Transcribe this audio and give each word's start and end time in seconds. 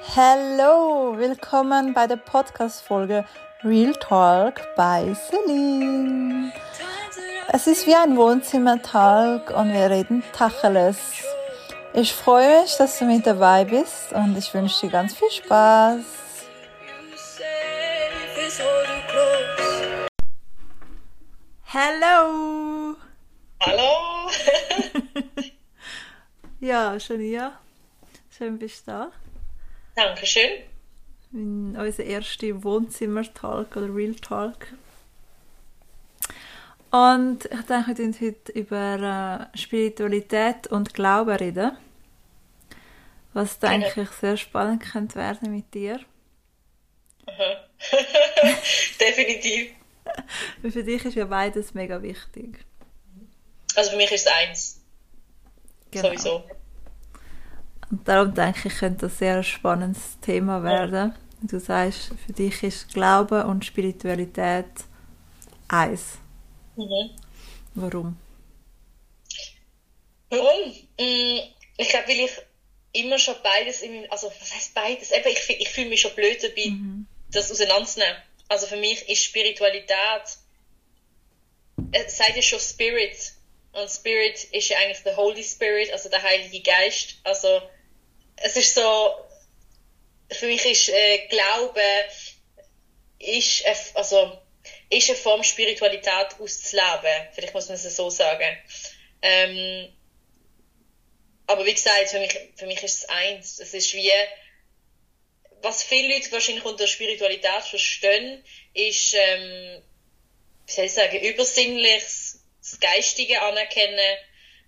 Hallo, 0.00 1.14
willkommen 1.18 1.92
bei 1.92 2.06
der 2.06 2.16
Podcast-Folge 2.16 3.24
Real 3.62 3.92
Talk 3.94 4.74
bei 4.74 5.14
Celine. 5.14 6.52
Es 7.52 7.66
ist 7.66 7.86
wie 7.86 7.94
ein 7.94 8.16
Wohnzimmertalk 8.16 9.50
und 9.50 9.72
wir 9.72 9.90
reden 9.90 10.24
Tacheles. 10.32 10.98
Ich 11.94 12.12
freue 12.12 12.62
mich, 12.62 12.76
dass 12.76 12.98
du 12.98 13.04
mit 13.04 13.26
dabei 13.26 13.64
bist 13.64 14.12
und 14.12 14.36
ich 14.36 14.52
wünsche 14.54 14.86
dir 14.86 14.92
ganz 14.92 15.14
viel 15.14 15.30
Spaß. 15.30 16.00
Hallo! 21.72 22.96
Hallo! 23.60 24.30
ja, 26.60 26.98
schon 26.98 27.20
hier. 27.20 27.52
Schön 28.30 28.58
bist 28.58 28.86
du 28.86 28.90
da. 28.90 29.12
Dankeschön. 29.94 30.62
In 31.32 31.76
unser 31.76 32.04
erster 32.04 32.62
Wohnzimmer-Talk 32.62 33.76
oder 33.76 33.94
Real 33.94 34.14
Talk. 34.14 34.68
Und 36.90 37.46
ich 37.46 37.60
denke, 37.62 37.88
wir 37.88 37.98
reden 37.98 38.14
heute 38.20 38.52
über 38.52 39.48
äh, 39.54 39.58
Spiritualität 39.58 40.66
und 40.66 40.92
Glauben 40.92 41.36
reden. 41.36 41.72
Was 43.32 43.58
denke 43.58 44.02
ich 44.02 44.10
sehr 44.10 44.36
spannend 44.36 44.82
könnte 44.82 45.14
werden 45.14 45.50
mit 45.52 45.72
dir. 45.72 46.00
Definitiv. 49.00 49.70
Weil 50.60 50.70
für 50.70 50.84
dich 50.84 51.04
ist 51.04 51.14
ja 51.14 51.24
beides 51.24 51.72
mega 51.72 52.02
wichtig. 52.02 52.58
Also 53.74 53.92
für 53.92 53.96
mich 53.96 54.12
ist 54.12 54.26
es 54.26 54.32
eins. 54.32 54.80
Genau. 55.90 56.08
Sowieso. 56.08 56.44
Und 57.92 58.08
darum 58.08 58.34
denke 58.34 58.68
ich, 58.68 58.78
könnte 58.78 59.06
das 59.06 59.18
sehr 59.18 59.36
ein 59.36 59.44
spannendes 59.44 60.18
Thema 60.22 60.64
werden. 60.64 61.14
Du 61.42 61.60
sagst, 61.60 62.12
für 62.24 62.32
dich 62.32 62.62
ist 62.62 62.88
Glaube 62.94 63.44
und 63.44 63.66
Spiritualität 63.66 64.64
eins. 65.68 66.18
Mhm. 66.76 67.10
Warum? 67.74 68.16
Warum? 70.30 70.72
Mm, 70.98 71.40
ich 71.76 71.88
glaube, 71.90 72.08
weil 72.08 72.20
ich 72.20 72.30
immer 72.92 73.18
schon 73.18 73.34
beides, 73.42 73.82
in, 73.82 74.10
also 74.10 74.32
was 74.40 74.54
heißt 74.54 74.74
beides? 74.74 75.10
Eben, 75.10 75.28
ich, 75.28 75.60
ich 75.60 75.68
fühle 75.68 75.90
mich 75.90 76.00
schon 76.00 76.14
blöd 76.14 76.42
dabei, 76.42 76.70
mhm. 76.70 77.06
das 77.30 77.50
auseinanderzunehmen. 77.50 78.16
Also 78.48 78.66
für 78.66 78.76
mich 78.76 79.06
ist 79.06 79.22
Spiritualität, 79.22 80.38
es 81.92 82.02
äh, 82.04 82.08
sagt 82.08 82.36
ja 82.36 82.42
schon 82.42 82.58
Spirit. 82.58 83.34
Und 83.72 83.90
Spirit 83.90 84.44
ist 84.44 84.70
ja 84.70 84.78
eigentlich 84.78 85.02
der 85.02 85.16
Holy 85.16 85.44
Spirit, 85.44 85.92
also 85.92 86.08
der 86.08 86.22
Heilige 86.22 86.62
Geist. 86.62 87.16
Also 87.24 87.60
es 88.36 88.56
ist 88.56 88.74
so, 88.74 89.14
für 90.30 90.46
mich 90.46 90.64
ist 90.64 90.88
äh, 90.88 91.26
Glaube 91.28 91.82
ist, 93.18 93.64
äh, 93.64 93.74
also, 93.94 94.38
ist 94.90 95.08
eine 95.08 95.18
Form 95.18 95.42
Spiritualität 95.42 96.38
auszuleben. 96.38 97.28
Vielleicht 97.32 97.54
muss 97.54 97.68
man 97.68 97.76
es 97.76 97.96
so 97.96 98.10
sagen. 98.10 98.58
Ähm, 99.22 99.92
aber 101.46 101.64
wie 101.64 101.74
gesagt, 101.74 102.08
für 102.08 102.18
mich, 102.18 102.36
für 102.56 102.66
mich 102.66 102.82
ist 102.82 102.98
es 102.98 103.08
eins. 103.08 103.58
Es 103.58 103.74
ist 103.74 103.94
wie, 103.94 104.10
was 105.62 105.82
viele 105.82 106.14
Leute 106.14 106.32
wahrscheinlich 106.32 106.64
unter 106.64 106.86
Spiritualität 106.86 107.62
verstehen, 107.62 108.44
ist, 108.74 109.14
ähm, 109.14 109.82
wie 110.66 110.72
soll 110.72 110.84
ich 110.86 110.92
sagen, 110.92 111.20
übersinnliches, 111.20 112.40
das 112.60 112.80
Geistige 112.80 113.40
anerkennen, 113.42 114.16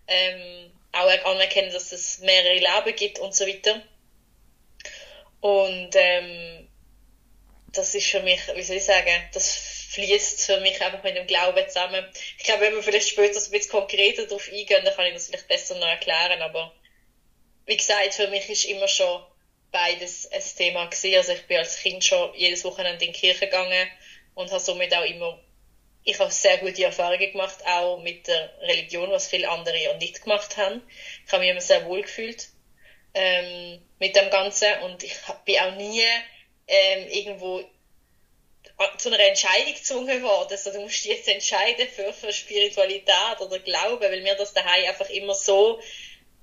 ähm, 0.09 0.73
auch 0.95 1.25
anerkennen, 1.25 1.73
dass 1.73 1.93
es 1.93 2.19
mehrere 2.21 2.55
Leben 2.55 2.97
gibt 2.97 3.19
und 3.19 3.35
so 3.35 3.47
weiter. 3.47 3.83
Und 5.41 5.91
ähm, 5.95 6.69
das 7.73 7.95
ist 7.95 8.07
für 8.07 8.21
mich, 8.21 8.41
wie 8.55 8.63
soll 8.63 8.77
ich 8.77 8.85
sagen, 8.85 9.29
das 9.33 9.55
fließt 9.91 10.47
für 10.47 10.61
mich 10.61 10.81
einfach 10.81 11.03
mit 11.03 11.17
dem 11.17 11.27
Glauben 11.27 11.67
zusammen. 11.69 12.05
Ich 12.39 12.45
glaube, 12.45 12.63
wenn 12.63 12.75
wir 12.75 12.83
vielleicht 12.83 13.09
später 13.09 13.39
ein 13.39 13.51
bisschen 13.51 13.71
konkreter 13.71 14.27
darauf 14.27 14.49
eingehen, 14.49 14.85
dann 14.85 14.95
kann 14.95 15.07
ich 15.07 15.15
das 15.15 15.27
vielleicht 15.27 15.49
besser 15.49 15.75
noch 15.77 15.87
erklären, 15.87 16.41
aber 16.43 16.75
wie 17.67 17.77
gesagt, 17.77 18.15
für 18.15 18.29
mich 18.29 18.49
ist 18.49 18.65
immer 18.65 18.89
schon 18.89 19.23
beides 19.71 20.31
ein 20.31 20.43
Thema 20.57 20.87
gewesen. 20.87 21.17
Also 21.17 21.33
ich 21.33 21.47
bin 21.47 21.59
als 21.59 21.79
Kind 21.79 22.05
schon 22.05 22.35
jedes 22.35 22.65
Wochenende 22.65 23.05
in 23.05 23.13
die 23.13 23.19
Kirche 23.19 23.47
gegangen 23.47 23.89
und 24.35 24.51
habe 24.51 24.61
somit 24.61 24.95
auch 24.95 25.05
immer 25.05 25.39
ich 26.05 26.19
habe 26.19 26.31
sehr 26.31 26.59
gute 26.59 26.85
Erfahrungen 26.85 27.33
gemacht, 27.33 27.65
auch 27.67 27.99
mit 27.99 28.29
der 28.29 28.53
Religion, 28.61 29.11
was 29.11 29.27
viele 29.27 29.49
andere 29.49 29.83
ja 29.83 29.95
nicht 29.97 30.23
gemacht 30.23 30.57
haben. 30.57 30.83
Ich 31.27 31.33
habe 31.33 31.43
mich 31.43 31.51
immer 31.51 31.61
sehr 31.63 31.87
wohl 31.87 32.03
gefühlt 32.03 32.49
ähm, 33.15 33.81
mit 33.99 34.15
dem 34.15 34.29
Ganzen 34.31 34.69
und 34.83 35.03
ich 35.03 35.15
bin 35.47 35.59
auch 35.59 35.75
nie 35.77 36.03
ähm, 36.69 37.09
irgendwo 37.09 37.65
zu 38.99 39.09
einer 39.09 39.21
Entscheidung 39.21 39.73
gezwungen 39.73 40.23
worden. 40.23 40.53
Also 40.53 40.73
du 40.73 40.81
musst 40.81 41.05
jetzt 41.05 41.29
entscheiden 41.29 41.89
für, 41.89 42.13
für 42.13 42.33
Spiritualität 42.33 43.41
oder 43.41 43.59
Glauben, 43.61 44.03
weil 44.03 44.25
wir 44.25 44.35
das 44.35 44.53
daheim 44.53 44.87
einfach 44.87 45.09
immer 45.11 45.35
so, 45.35 45.81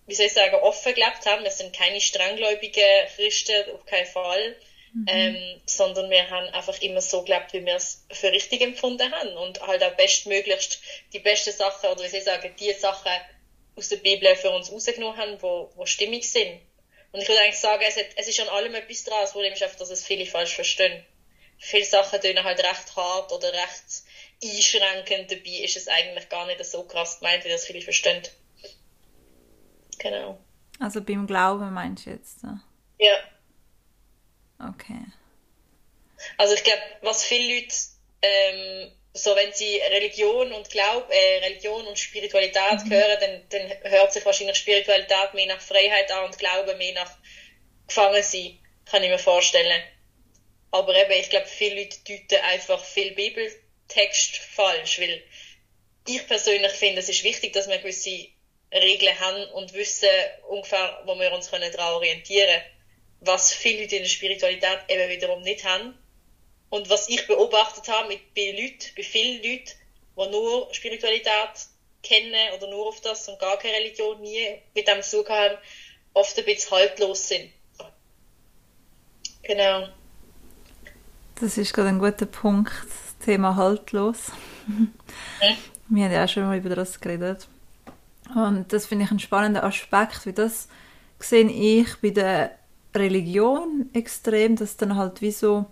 wie 0.08 0.16
soll 0.16 0.28
ich 0.28 0.34
sagen, 0.34 0.56
offen 0.56 0.94
gelebt 0.94 1.26
haben. 1.26 1.44
Wir 1.44 1.52
sind 1.52 1.76
keine 1.76 2.02
strenggläubigen 2.02 3.08
Christen, 3.16 3.72
auf 3.72 3.86
keinen 3.86 4.08
Fall. 4.08 4.56
Mhm. 4.94 5.06
Ähm, 5.08 5.62
sondern 5.66 6.10
wir 6.10 6.30
haben 6.30 6.48
einfach 6.54 6.82
immer 6.82 7.02
so 7.02 7.24
gelebt, 7.24 7.54
wie 7.54 7.66
wir 7.66 7.76
es 7.76 8.06
für 8.12 8.32
richtig 8.32 8.62
empfunden 8.62 9.10
haben 9.12 9.38
und 9.38 9.66
halt 9.66 9.84
auch 9.84 9.96
bestmöglichst 9.96 10.82
die 11.14 11.20
besten 11.20 11.54
Sachen 11.54 11.90
oder 11.90 12.04
wie 12.04 12.10
soll 12.10 12.20
ich 12.20 12.26
sagen, 12.26 12.54
die 12.60 12.74
Sachen 12.74 13.12
aus 13.76 13.88
der 13.88 13.98
Bibel 13.98 14.36
für 14.36 14.52
uns 14.52 14.72
rausgenommen 14.72 15.18
haben, 15.18 15.42
wo, 15.42 15.72
wo 15.76 15.86
stimmig 15.86 16.30
sind. 16.30 16.60
Und 17.14 17.22
ich 17.22 17.28
würde 17.28 17.42
eigentlich 17.42 17.60
sagen, 17.60 17.84
es, 17.88 17.98
hat, 17.98 18.08
es 18.16 18.28
ist 18.28 18.40
an 18.40 18.50
allem 18.50 18.74
etwas 18.76 19.04
dran. 19.04 19.20
Das 19.22 19.32
Problem 19.32 19.54
ist 19.54 19.64
einfach, 19.64 19.78
dass 19.78 19.90
es 19.90 20.06
viele 20.06 20.26
falsch 20.26 20.56
verstehen. 20.56 21.06
Viele 21.58 21.86
Sachen 21.86 22.20
tun 22.20 22.44
halt 22.44 22.60
recht 22.60 22.96
hart 22.96 23.32
oder 23.32 23.52
recht 23.54 24.04
einschränkend. 24.44 25.32
Dabei 25.32 25.64
ist 25.64 25.78
es 25.78 25.88
eigentlich 25.88 26.28
gar 26.30 26.46
nicht 26.48 26.64
so 26.66 26.84
krass 26.84 27.20
gemeint, 27.20 27.46
wie 27.46 27.50
das 27.50 27.66
viele 27.66 27.82
verstehen. 27.82 28.24
Genau. 30.00 30.40
Also 30.80 31.02
beim 31.02 31.28
Glauben 31.28 31.74
meinst 31.74 32.06
du 32.06 32.10
jetzt? 32.10 32.44
Ja. 32.98 33.16
Okay. 34.70 35.06
Also 36.38 36.54
ich 36.54 36.64
glaube, 36.64 36.82
was 37.02 37.24
viele 37.24 37.56
Leute, 37.56 37.76
ähm, 38.22 38.92
so 39.14 39.36
wenn 39.36 39.52
sie 39.54 39.78
Religion 39.78 40.52
und 40.54 40.70
Glaub, 40.70 41.10
äh, 41.10 41.40
Religion 41.40 41.86
und 41.88 41.98
Spiritualität 41.98 42.86
mhm. 42.86 42.92
hören, 42.92 43.18
dann, 43.20 43.50
dann 43.50 43.92
hört 43.92 44.14
sich 44.14 44.26
wahrscheinlich 44.26 44.58
Spiritualität 44.58 45.34
mehr 45.34 45.48
nach 45.48 45.62
Freiheit 45.62 46.12
an 46.12 46.26
und 46.26 46.38
Glauben 46.38 46.78
mehr 46.78 46.94
nach 46.94 47.12
Gefangensein, 47.88 48.60
kann 48.86 49.04
ich 49.04 49.10
mir 49.10 49.20
vorstellen. 49.20 49.82
Aber 50.72 50.96
eben, 50.96 51.12
ich 51.12 51.30
glaube, 51.30 51.48
viele 51.48 51.82
Leute 51.82 51.98
deuten 52.08 52.46
einfach 52.46 52.84
viel 52.84 53.12
Bibeltext 53.12 54.38
falsch, 54.38 55.00
weil 55.00 55.22
ich 56.08 56.26
persönlich 56.28 56.72
finde, 56.72 57.02
es 57.02 57.10
ist 57.10 57.24
wichtig, 57.24 57.54
dass 57.54 57.68
wir 57.68 57.78
gewisse 57.80 58.28
Regeln 58.74 59.20
haben 59.20 59.44
und 59.52 59.74
wissen 59.74 60.08
ungefähr, 60.48 61.02
wo 61.06 61.20
wir 61.20 61.32
uns 61.34 61.50
daran 61.50 61.94
orientieren 61.94 62.48
können 62.48 62.81
was 63.22 63.54
viele 63.54 63.84
Leute 63.84 63.98
in 63.98 64.04
der 64.04 64.10
Spiritualität 64.10 64.80
eben 64.88 65.10
wiederum 65.10 65.42
nicht 65.42 65.64
haben. 65.64 65.94
Und 66.70 66.90
was 66.90 67.10
ich 67.10 67.28
beobachtet 67.28 67.88
habe 67.88 68.10
mit, 68.10 68.34
bei 68.34 68.52
Leuten, 68.52 68.92
bei 68.96 69.04
vielen 69.04 69.42
Leuten, 69.44 69.72
die 70.18 70.32
nur 70.32 70.74
Spiritualität 70.74 71.68
kennen 72.04 72.54
oder 72.56 72.70
nur 72.70 72.88
auf 72.88 73.02
das 73.02 73.28
und 73.28 73.40
gar 73.40 73.58
keine 73.58 73.78
Religion 73.78 74.20
nie 74.22 74.62
mit 74.74 74.88
dem 74.88 75.02
Zug 75.02 75.30
haben, 75.30 75.58
oft 76.14 76.38
ein 76.38 76.46
bisschen 76.46 76.72
haltlos 76.72 77.28
sind. 77.28 77.52
Genau. 79.44 79.88
Das 81.40 81.58
ist 81.58 81.74
gerade 81.74 81.90
ein 81.90 82.00
guter 82.00 82.26
Punkt, 82.26 82.72
das 82.72 83.26
Thema 83.26 83.56
haltlos. 83.56 84.18
Hm? 84.68 84.94
Wir 85.90 86.06
haben 86.06 86.14
ja 86.14 86.24
auch 86.24 86.30
schon 86.30 86.44
mal 86.44 86.58
über 86.58 86.74
das 86.74 87.02
geredet. 87.02 87.48
Und 88.36 88.72
das 88.72 88.86
finde 88.86 89.06
ich 89.06 89.12
einen 89.12 89.20
spannenden 89.20 89.64
Aspekt, 89.64 90.26
wie 90.26 90.34
das 90.34 90.70
sehe 91.20 91.50
ich 91.50 91.98
bei 91.98 92.12
den 92.12 92.50
Religion 92.96 93.90
extrem, 93.94 94.56
dass 94.56 94.78
dann 94.78 94.96
halt 94.96 95.22
wie 95.22 95.32
so, 95.32 95.66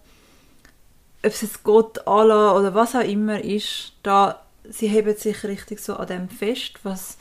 ob 1.23 1.31
es 1.31 1.41
jetzt 1.41 1.63
Gott, 1.63 2.07
Allah 2.07 2.57
oder 2.57 2.73
was 2.73 2.95
auch 2.95 3.03
immer 3.03 3.43
ist, 3.43 3.93
da, 4.03 4.43
sie 4.69 4.87
heben 4.87 5.15
sich 5.15 5.43
richtig 5.43 5.79
so 5.79 5.95
an 5.95 6.07
dem 6.07 6.29
fest, 6.29 6.79
was, 6.83 7.17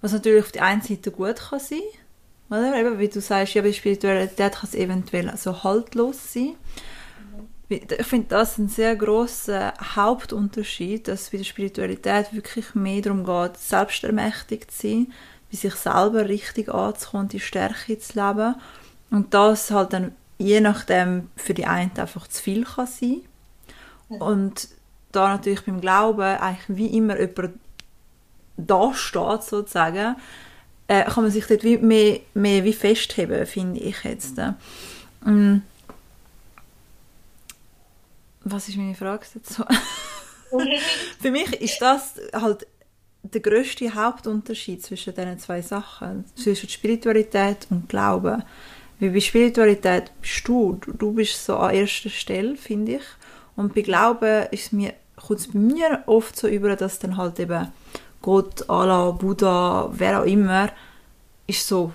was 0.00 0.12
natürlich 0.12 0.44
auf 0.44 0.52
der 0.52 0.64
einen 0.64 0.82
Seite 0.82 1.10
gut 1.10 1.36
kann 1.36 1.60
sein, 1.60 1.80
oder? 2.48 2.76
Eben, 2.76 2.98
wie 2.98 3.08
du 3.08 3.20
sagst, 3.20 3.54
ja, 3.54 3.62
bei 3.62 3.72
Spiritualität 3.72 4.52
kann 4.52 4.68
es 4.68 4.74
eventuell 4.74 5.36
so 5.36 5.64
haltlos 5.64 6.32
sein. 6.32 6.54
Ich 7.68 8.06
finde 8.06 8.28
das 8.28 8.58
ein 8.58 8.68
sehr 8.68 8.94
großer 8.94 9.74
Hauptunterschied, 9.96 11.08
dass 11.08 11.30
bei 11.30 11.38
der 11.38 11.44
Spiritualität 11.44 12.32
wirklich 12.32 12.76
mehr 12.76 13.02
darum 13.02 13.24
geht, 13.24 13.58
selbstermächtigt 13.58 14.70
zu 14.70 14.86
sein, 14.86 15.12
bei 15.50 15.56
sich 15.56 15.74
selber 15.74 16.28
richtig 16.28 16.68
anzukommen, 16.68 17.26
die 17.26 17.40
Stärke 17.40 17.98
zu 17.98 18.12
leben 18.14 18.54
und 19.10 19.34
das 19.34 19.70
halt 19.70 19.92
dann 19.92 20.12
je 20.38 20.60
nachdem 20.60 21.30
für 21.36 21.54
die 21.54 21.66
einen 21.66 21.96
einfach 21.96 22.26
zu 22.26 22.42
viel 22.42 22.64
kann 22.64 22.86
sein. 22.86 23.22
Und 24.08 24.68
da 25.12 25.28
natürlich 25.28 25.64
beim 25.64 25.80
Glauben 25.80 26.20
eigentlich 26.20 26.76
wie 26.76 26.96
immer 26.96 27.18
jemand 27.18 27.58
da 28.56 28.94
steht, 28.94 29.42
sozusagen, 29.42 30.16
äh, 30.88 31.04
kann 31.04 31.24
man 31.24 31.32
sich 31.32 31.46
dort 31.46 31.64
wie 31.64 31.78
mehr, 31.78 32.20
mehr 32.34 32.64
wie 32.64 32.72
festheben, 32.72 33.46
finde 33.46 33.80
ich 33.80 34.02
jetzt. 34.04 34.36
Mm. 35.24 35.58
Was 38.44 38.68
ist 38.68 38.76
meine 38.76 38.94
Frage 38.94 39.26
dazu? 39.34 39.64
Für 41.20 41.30
mich 41.32 41.52
ist 41.60 41.82
das 41.82 42.14
halt 42.32 42.66
der 43.22 43.40
größte 43.40 43.92
Hauptunterschied 43.92 44.84
zwischen 44.84 45.14
diesen 45.14 45.38
zwei 45.40 45.60
Sachen, 45.60 46.24
zwischen 46.36 46.68
Spiritualität 46.68 47.66
und 47.70 47.88
Glauben. 47.88 48.44
Weil 48.98 49.10
bei 49.10 49.20
Spiritualität 49.20 50.10
bist 50.20 50.48
du, 50.48 50.80
du 50.98 51.12
bist 51.12 51.44
so 51.44 51.56
an 51.56 51.74
erster 51.74 52.10
Stelle, 52.10 52.56
finde 52.56 52.96
ich. 52.96 53.02
Und 53.54 53.74
bei 53.74 53.82
Glauben 53.82 54.46
ist 54.50 54.72
mir, 54.72 54.94
kommt 55.16 55.40
es 55.40 55.52
bei 55.52 55.58
mir 55.58 56.02
oft 56.06 56.36
so 56.36 56.48
über, 56.48 56.76
dass 56.76 56.98
dann 56.98 57.16
halt 57.16 57.38
eben 57.38 57.68
Gott, 58.22 58.68
Allah, 58.68 59.10
Buddha, 59.10 59.90
wer 59.92 60.20
auch 60.20 60.26
immer, 60.26 60.70
ist 61.46 61.66
so 61.66 61.92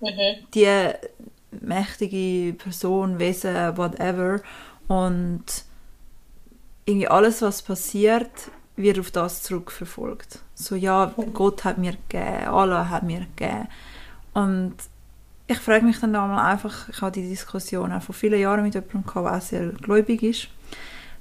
mhm. 0.00 0.46
die 0.54 0.92
mächtige 1.60 2.54
Person, 2.54 3.18
Wesen, 3.18 3.76
whatever. 3.76 4.40
Und 4.88 5.44
irgendwie 6.86 7.08
alles, 7.08 7.42
was 7.42 7.62
passiert, 7.62 8.30
wird 8.76 8.98
auf 8.98 9.10
das 9.10 9.42
zurückverfolgt. 9.42 10.40
So, 10.54 10.74
ja, 10.74 11.12
Gott 11.32 11.64
hat 11.64 11.78
mir 11.78 11.92
gegeben, 12.08 12.46
Allah 12.46 12.88
hat 12.88 13.02
mir 13.02 13.26
gegeben. 13.36 13.68
Und 14.32 14.74
ich 15.46 15.58
frage 15.58 15.84
mich 15.84 16.00
dann 16.00 16.12
mal 16.12 16.50
einfach, 16.50 16.88
ich 16.88 17.00
habe 17.02 17.12
die 17.12 17.28
Diskussion 17.28 17.92
auch 17.92 18.02
vor 18.02 18.14
vielen 18.14 18.40
Jahren 18.40 18.62
mit 18.62 18.74
jemandem 18.74 19.04
gehabt, 19.04 19.30
der 19.30 19.40
sehr 19.40 19.68
gläubig 19.72 20.22
ist, 20.22 20.48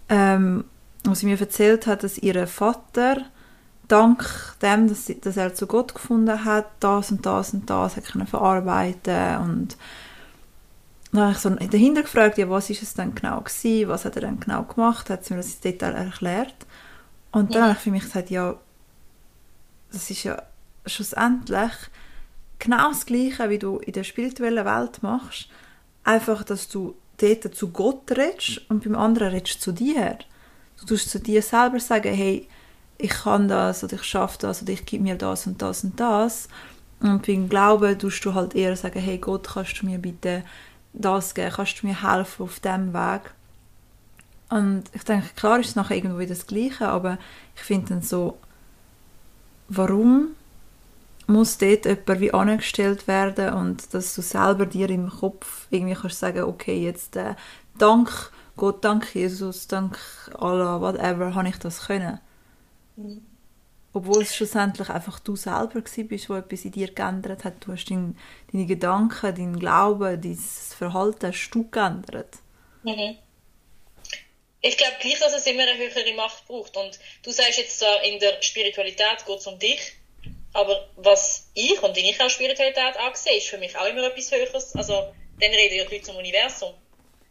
ähm, 0.10 0.64
wo 1.04 1.14
sie 1.14 1.26
mir 1.26 1.40
erzählt 1.40 1.88
hat, 1.88 2.04
dass 2.04 2.18
ihr 2.18 2.48
Vater 2.48 3.26
dank 3.90 4.26
dem, 4.62 4.88
dass, 4.88 5.08
sie, 5.08 5.20
dass, 5.20 5.36
er 5.36 5.54
zu 5.54 5.68
Gott 5.68 5.94
gefunden 5.94 6.46
hat, 6.46 6.68
das 6.80 7.12
und 7.12 7.26
das 7.26 7.54
und 7.54 7.70
das 7.70 7.98
hat 7.98 8.06
können 8.06 8.28
verarbeiten 8.28 9.38
und 9.40 9.78
dann 11.12 11.24
habe 11.24 11.32
ich 11.34 11.40
so 11.40 11.50
dahinter 11.50 12.02
gefragt, 12.02 12.38
ja, 12.38 12.50
was 12.50 12.70
ist 12.70 12.82
es 12.82 12.94
denn 12.96 13.14
genau 13.14 13.42
gewesen, 13.42 13.90
was 13.90 14.06
hat 14.06 14.16
er 14.16 14.22
denn 14.22 14.40
genau 14.40 14.64
gemacht, 14.64 15.10
hat 15.10 15.26
sie 15.26 15.34
mir 15.34 15.42
das 15.42 15.56
in 15.56 15.62
Detail 15.62 15.94
erklärt 15.94 16.56
und 17.32 17.54
dann 17.54 17.62
ja. 17.62 17.68
habe 17.68 17.74
ich 17.74 17.84
für 17.84 17.92
mich 17.92 18.04
gesagt, 18.04 18.30
ja, 18.30 18.56
das 19.92 20.10
ist 20.10 20.24
ja 20.24 20.42
schlussendlich 20.86 21.72
genau 22.64 22.90
das 22.90 23.06
Gleiche, 23.06 23.50
wie 23.50 23.60
du 23.60 23.78
in 23.80 23.94
der 23.94 24.06
spirituellen 24.06 24.66
Welt 24.66 25.04
machst, 25.04 25.50
einfach, 26.04 26.44
dass 26.44 26.70
du 26.70 26.96
dort 27.18 27.54
zu 27.54 27.70
Gott 27.70 28.10
redest 28.12 28.62
und 28.70 28.84
beim 28.84 28.96
anderen 28.96 29.34
redest 29.34 29.62
zu 29.62 29.74
dir. 29.74 30.18
Du 30.80 30.86
tust 30.86 31.10
zu 31.10 31.20
dir 31.20 31.42
selber 31.42 31.80
sagen, 31.80 32.14
hey, 32.14 32.48
ich 32.98 33.10
kann 33.10 33.50
das 33.50 33.84
oder 33.84 33.96
ich 33.96 34.04
schaffe 34.04 34.38
das 34.40 34.62
oder 34.62 34.72
ich 34.72 34.86
gebe 34.86 35.04
mir 35.04 35.16
das 35.16 35.46
und 35.46 35.62
das 35.62 35.84
und 35.84 36.00
das. 36.00 36.48
Und 37.02 37.28
beim 37.28 37.50
Glauben 37.50 38.00
tust 38.00 38.24
du 38.24 38.34
halt 38.34 38.56
eher 38.56 38.78
sagen, 38.78 39.00
hey 39.00 39.18
Gott, 39.18 39.50
kannst 39.54 39.82
du 39.82 39.86
mir 39.86 40.00
bitte 40.00 40.44
das 40.94 41.36
geben, 41.36 41.52
kannst 41.54 41.82
du 41.82 41.88
mir 41.88 42.02
helfen 42.02 42.44
auf 42.44 42.62
diesem 42.62 42.94
Weg. 42.94 43.34
Und 44.50 44.84
ich 44.94 45.04
denke, 45.04 45.28
klar 45.36 45.60
ist 45.60 45.70
es 45.70 45.76
nachher 45.76 45.98
irgendwo 45.98 46.24
das 46.26 46.48
Gleiche, 46.48 46.88
aber 46.88 47.18
ich 47.56 47.62
finde 47.62 47.90
dann 47.90 48.02
so, 48.02 48.38
warum 49.68 50.30
muss 51.28 51.58
dort 51.58 51.86
jemand 51.86 52.20
wie 52.20 52.34
angestellt 52.34 53.08
werden 53.08 53.54
und 53.54 53.94
dass 53.94 54.16
du 54.16 54.22
selber 54.22 54.66
dir 54.66 54.90
im 54.90 55.10
Kopf 55.10 55.68
irgendwie 55.70 55.96
kannst 55.96 56.20
sagen, 56.20 56.44
okay, 56.44 56.84
jetzt 56.84 57.16
äh, 57.16 57.36
dank 57.78 58.32
Gott, 58.56 58.84
dank 58.84 59.16
Jesus, 59.16 59.68
dank 59.68 59.98
Allah, 60.38 60.80
whatever, 60.80 61.34
habe 61.34 61.50
ich 61.50 61.58
das 61.58 61.88
können. 61.88 62.20
Mhm. 62.96 63.26
Obwohl 63.94 64.24
es 64.24 64.36
schlussendlich 64.36 64.90
einfach 64.90 65.20
du 65.20 65.36
selber 65.36 65.82
bist, 65.82 66.30
wo 66.30 66.36
etwas 66.36 66.66
in 66.66 66.72
dir 66.72 66.92
geändert 66.92 67.44
hat. 67.44 67.66
Du 67.66 67.72
hast 67.72 67.86
dein, 67.86 68.18
deine 68.52 68.66
Gedanken, 68.66 69.36
dein 69.36 69.60
Glauben, 69.60 70.20
dein 70.20 70.38
Verhalten 70.38 71.28
hast 71.28 71.52
du 71.52 71.70
geändert. 71.70 72.38
Mhm. 72.84 73.18
Ich 74.62 74.78
glaube 74.78 74.96
gleich, 75.02 75.20
dass 75.20 75.36
es 75.36 75.46
immer 75.46 75.64
eine 75.64 75.78
höhere 75.78 76.14
Macht 76.16 76.48
braucht. 76.48 76.76
Und 76.78 77.00
du 77.24 77.32
sagst 77.32 77.58
jetzt 77.58 77.80
zwar, 77.80 78.04
in 78.04 78.20
der 78.20 78.42
Spiritualität 78.42 79.26
geht 79.26 79.40
es 79.40 79.48
um 79.48 79.60
dich, 79.60 79.94
aber 80.54 80.90
was 80.96 81.50
ich 81.54 81.82
und 81.82 81.96
wie 81.96 82.10
ich 82.10 82.22
auch 82.22 82.30
Spiritualität 82.30 82.98
ansehe, 82.98 83.38
ist 83.38 83.48
für 83.48 83.58
mich 83.58 83.76
auch 83.76 83.86
immer 83.86 84.04
etwas 84.04 84.32
Höheres. 84.32 84.76
Also, 84.76 84.94
dann 85.40 85.52
reden 85.52 85.78
ja 85.78 85.86
die 85.86 85.96
Leute 85.96 86.06
zum 86.06 86.16
Universum. 86.18 86.74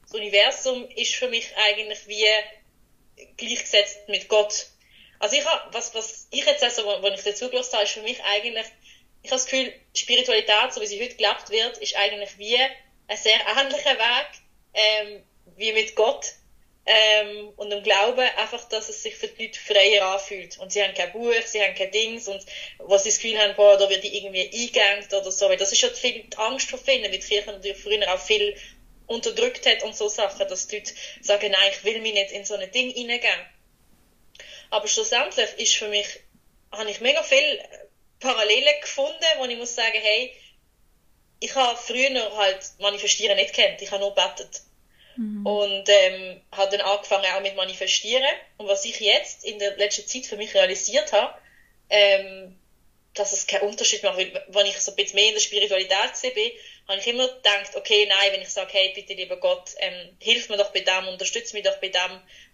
Das 0.02 0.12
Universum 0.12 0.88
ist 0.90 1.14
für 1.14 1.28
mich 1.28 1.46
eigentlich 1.56 2.06
wie 2.06 2.26
gleichgesetzt 3.36 4.08
mit 4.08 4.28
Gott. 4.28 4.66
Also 5.18 5.36
ich 5.36 5.46
habe, 5.46 5.72
was, 5.72 5.94
was 5.94 6.26
ich 6.30 6.44
jetzt 6.44 6.64
also, 6.64 6.84
wenn 7.02 7.14
ich 7.14 7.22
dazu 7.22 7.48
gelassen 7.48 7.74
habe, 7.74 7.84
ist 7.84 7.92
für 7.92 8.02
mich 8.02 8.22
eigentlich, 8.24 8.66
ich 9.22 9.30
habe 9.30 9.40
das 9.40 9.46
Gefühl, 9.46 9.72
Spiritualität, 9.94 10.72
so 10.72 10.80
wie 10.80 10.86
sie 10.86 11.00
heute 11.00 11.14
gelebt 11.14 11.48
wird, 11.50 11.78
ist 11.78 11.96
eigentlich 11.96 12.36
wie 12.38 12.58
ein 12.58 13.16
sehr 13.16 13.38
ähnlicher 13.56 13.96
Weg, 13.96 14.26
ähm, 14.74 15.22
wie 15.56 15.72
mit 15.72 15.94
Gott 15.94 16.26
ähm, 16.84 17.52
und 17.56 17.70
dem 17.70 17.82
Glauben 17.82 18.28
einfach, 18.36 18.64
dass 18.68 18.88
es 18.88 19.02
sich 19.02 19.14
für 19.14 19.28
die 19.28 19.44
Leute 19.44 19.58
freier 19.58 20.06
anfühlt. 20.06 20.58
Und 20.58 20.72
sie 20.72 20.82
haben 20.82 20.94
kein 20.94 21.12
Buch, 21.12 21.32
sie 21.46 21.62
haben 21.62 21.74
kein 21.74 21.92
Dings 21.92 22.26
und 22.26 22.44
was 22.78 23.04
sie 23.04 23.10
das 23.10 23.20
Gefühl 23.20 23.38
haben, 23.38 23.54
boah, 23.54 23.76
da 23.76 23.88
wird 23.88 24.02
die 24.02 24.16
irgendwie 24.16 24.50
eingegangen 24.52 25.06
oder 25.12 25.30
so. 25.30 25.48
Weil 25.48 25.56
das 25.56 25.72
ist 25.72 25.80
ja 25.80 25.90
viel 25.90 26.24
die 26.24 26.36
Angst 26.36 26.70
vor 26.70 26.78
vielen, 26.78 27.04
weil 27.04 27.10
die 27.12 27.20
Kirche 27.20 27.52
natürlich 27.52 27.78
früher 27.78 28.12
auch 28.12 28.18
viel 28.18 28.56
unterdrückt 29.06 29.66
hat 29.66 29.82
und 29.84 29.94
so 29.94 30.08
Sachen, 30.08 30.48
dass 30.48 30.66
die 30.66 30.76
Leute 30.76 30.92
sagen, 31.20 31.52
nein, 31.52 31.70
ich 31.70 31.84
will 31.84 32.00
mich 32.00 32.14
nicht 32.14 32.32
in 32.32 32.44
so 32.44 32.54
ein 32.54 32.70
Ding 32.72 32.90
hineingehen. 32.90 33.40
Aber 34.70 34.88
schlussendlich 34.88 35.50
ist 35.58 35.76
für 35.76 35.88
mich, 35.88 36.06
habe 36.72 36.90
ich 36.90 37.00
mega 37.00 37.22
viel 37.22 37.60
Parallelen 38.18 38.80
gefunden, 38.80 39.24
wo 39.36 39.44
ich 39.44 39.58
muss 39.58 39.74
sagen, 39.74 39.98
hey, 40.00 40.34
ich 41.40 41.54
habe 41.54 41.76
früher 41.76 42.36
halt 42.36 42.60
Manifestieren 42.78 43.36
nicht 43.36 43.52
kennt, 43.52 43.82
ich 43.82 43.90
habe 43.90 44.02
nur 44.02 44.14
betet. 44.14 44.62
Mhm. 45.16 45.46
Und 45.46 45.88
ähm, 45.88 46.40
habe 46.52 46.76
dann 46.76 46.86
angefangen 46.86 47.26
auch 47.26 47.40
mit 47.42 47.56
Manifestieren. 47.56 48.24
Und 48.56 48.68
was 48.68 48.84
ich 48.84 49.00
jetzt 49.00 49.44
in 49.44 49.58
der 49.58 49.76
letzten 49.76 50.06
Zeit 50.06 50.26
für 50.26 50.36
mich 50.36 50.54
realisiert 50.54 51.12
habe, 51.12 51.34
ähm, 51.90 52.58
dass 53.14 53.32
es 53.32 53.46
keinen 53.46 53.68
Unterschied 53.68 54.02
macht. 54.02 54.16
Weil, 54.16 54.44
wenn 54.48 54.66
ich 54.66 54.78
so 54.78 54.92
ein 54.92 54.96
bisschen 54.96 55.16
mehr 55.16 55.28
in 55.28 55.34
der 55.34 55.40
Spiritualität 55.40 56.34
bin, 56.34 56.50
habe 56.88 56.98
ich 56.98 57.06
immer 57.06 57.28
gedacht, 57.28 57.76
okay, 57.76 58.06
nein, 58.08 58.32
wenn 58.32 58.42
ich 58.42 58.48
sage, 58.48 58.72
hey, 58.72 58.92
bitte, 58.94 59.14
lieber 59.14 59.36
Gott, 59.36 59.70
ähm, 59.78 60.16
hilf 60.18 60.48
mir 60.48 60.56
doch 60.56 60.72
bei 60.72 60.80
dem, 60.80 61.08
unterstütze 61.08 61.54
mich 61.54 61.64
doch 61.64 61.76
bei 61.76 61.88
dem, 61.88 62.00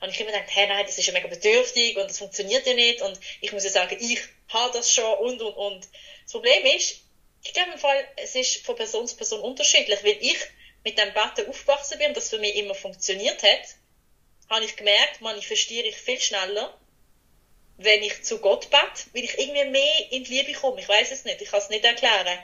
habe 0.00 0.10
ich 0.10 0.20
immer 0.20 0.32
gedacht, 0.32 0.48
hey, 0.48 0.66
nein, 0.66 0.84
das 0.84 0.98
ist 0.98 1.06
ja 1.06 1.12
mega 1.12 1.28
bedürftig 1.28 1.96
und 1.96 2.10
das 2.10 2.18
funktioniert 2.18 2.66
ja 2.66 2.74
nicht 2.74 3.00
und 3.02 3.18
ich 3.40 3.52
muss 3.52 3.64
ja 3.64 3.70
sagen, 3.70 3.96
ich 3.98 4.20
habe 4.48 4.72
das 4.72 4.92
schon 4.92 5.18
und, 5.18 5.40
und, 5.40 5.54
und. 5.54 5.88
Das 6.24 6.32
Problem 6.32 6.64
ist, 6.66 7.00
ich 7.42 7.52
glaube 7.54 7.72
im 7.72 7.78
Fall, 7.78 8.06
es 8.16 8.34
ist 8.34 8.66
von 8.66 8.76
Person 8.76 9.06
zu 9.06 9.16
Person 9.16 9.40
unterschiedlich, 9.40 10.02
weil 10.02 10.18
ich 10.20 10.36
mit 10.88 10.96
dem 10.96 11.12
Button 11.12 11.46
aufgewachsen 11.48 11.98
bin 11.98 12.08
und 12.08 12.16
das 12.16 12.30
für 12.30 12.38
mich 12.38 12.56
immer 12.56 12.74
funktioniert 12.74 13.42
hat, 13.42 13.76
habe 14.48 14.64
ich 14.64 14.74
gemerkt, 14.74 15.20
manifestiere 15.20 15.86
ich 15.86 15.96
viel 15.96 16.18
schneller, 16.18 16.78
wenn 17.76 18.02
ich 18.02 18.24
zu 18.24 18.38
Gott 18.38 18.70
bete, 18.70 19.04
weil 19.12 19.24
ich 19.24 19.38
irgendwie 19.38 19.66
mehr 19.66 20.12
in 20.12 20.24
die 20.24 20.38
Liebe 20.38 20.58
komme. 20.58 20.80
Ich 20.80 20.88
weiß 20.88 21.10
es 21.10 21.24
nicht, 21.24 21.42
ich 21.42 21.50
kann 21.50 21.60
es 21.60 21.68
nicht 21.68 21.84
erklären, 21.84 22.38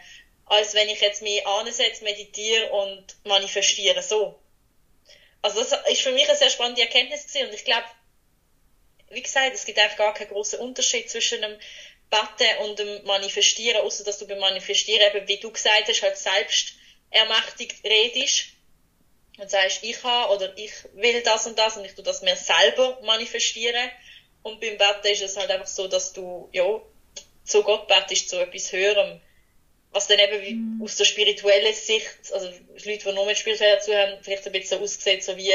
als 0.45 0.75
wenn 0.75 0.90
ich 0.90 1.00
jetzt 1.00 1.23
mich 1.23 1.47
ansetze, 1.47 2.04
meditiere 2.04 2.71
und 2.71 3.16
manifestiere 3.25 4.02
so. 4.02 4.38
Also 5.40 5.61
das 5.61 5.73
ist 5.90 6.02
für 6.02 6.12
mich 6.12 6.28
eine 6.28 6.37
sehr 6.37 6.50
spannende 6.50 6.83
Erkenntnis 6.83 7.26
gewesen 7.26 7.49
und 7.49 7.54
ich 7.54 7.64
glaube, 7.64 7.87
wie 9.09 9.23
gesagt, 9.23 9.54
es 9.54 9.64
gibt 9.64 9.78
einfach 9.78 9.97
gar 9.97 10.12
keinen 10.12 10.28
großen 10.28 10.59
Unterschied 10.59 11.09
zwischen 11.09 11.42
einem 11.42 11.59
Beten 12.11 12.59
und 12.64 12.78
dem 12.78 13.04
Manifestieren, 13.04 13.80
außer 13.80 14.04
dass 14.04 14.18
du 14.18 14.26
beim 14.26 14.38
Manifestieren 14.38 15.14
eben, 15.14 15.26
wie 15.28 15.38
du 15.38 15.50
gesagt 15.50 15.88
hast, 15.88 16.02
halt 16.02 16.18
selbst 16.18 16.75
ermächtigt 17.14 17.85
redest 17.85 18.47
und 19.38 19.50
sagst, 19.50 19.83
ich 19.83 20.02
habe 20.02 20.35
oder 20.35 20.56
ich 20.59 20.73
will 20.94 21.23
das 21.23 21.47
und 21.47 21.59
das 21.59 21.76
und 21.76 21.85
ich 21.85 21.94
tue 21.94 22.04
das 22.04 22.23
mir 22.23 22.37
selber 22.37 23.00
manifestieren. 23.02 23.90
Und 24.42 24.61
beim 24.61 24.76
Beten 24.76 25.06
ist 25.06 25.23
es 25.23 25.37
halt 25.37 25.50
einfach 25.50 25.66
so, 25.66 25.88
dass 25.88 26.12
du, 26.12 26.49
ja, 26.52 26.80
zu 27.44 27.62
Gott 27.62 27.88
betest, 27.88 28.28
zu 28.28 28.38
etwas 28.38 28.73
Höherem. 28.73 29.21
Was 29.90 30.09
dann 30.09 30.18
eben 30.18 30.76
mhm. 30.76 30.83
aus 30.83 30.97
der 30.97 31.04
spirituellen 31.04 31.75
Sicht, 31.75 32.33
also 32.33 32.47
Leute, 32.85 33.09
die 33.09 33.12
nur 33.12 33.26
mit 33.26 33.38
Spirituell 33.38 33.76
dazu 33.76 33.94
haben, 33.94 34.18
vielleicht 34.23 34.44
ein 34.47 34.52
bisschen 34.52 34.78
so 34.78 34.85
aussieht, 34.85 35.23
so 35.23 35.37
wie, 35.37 35.52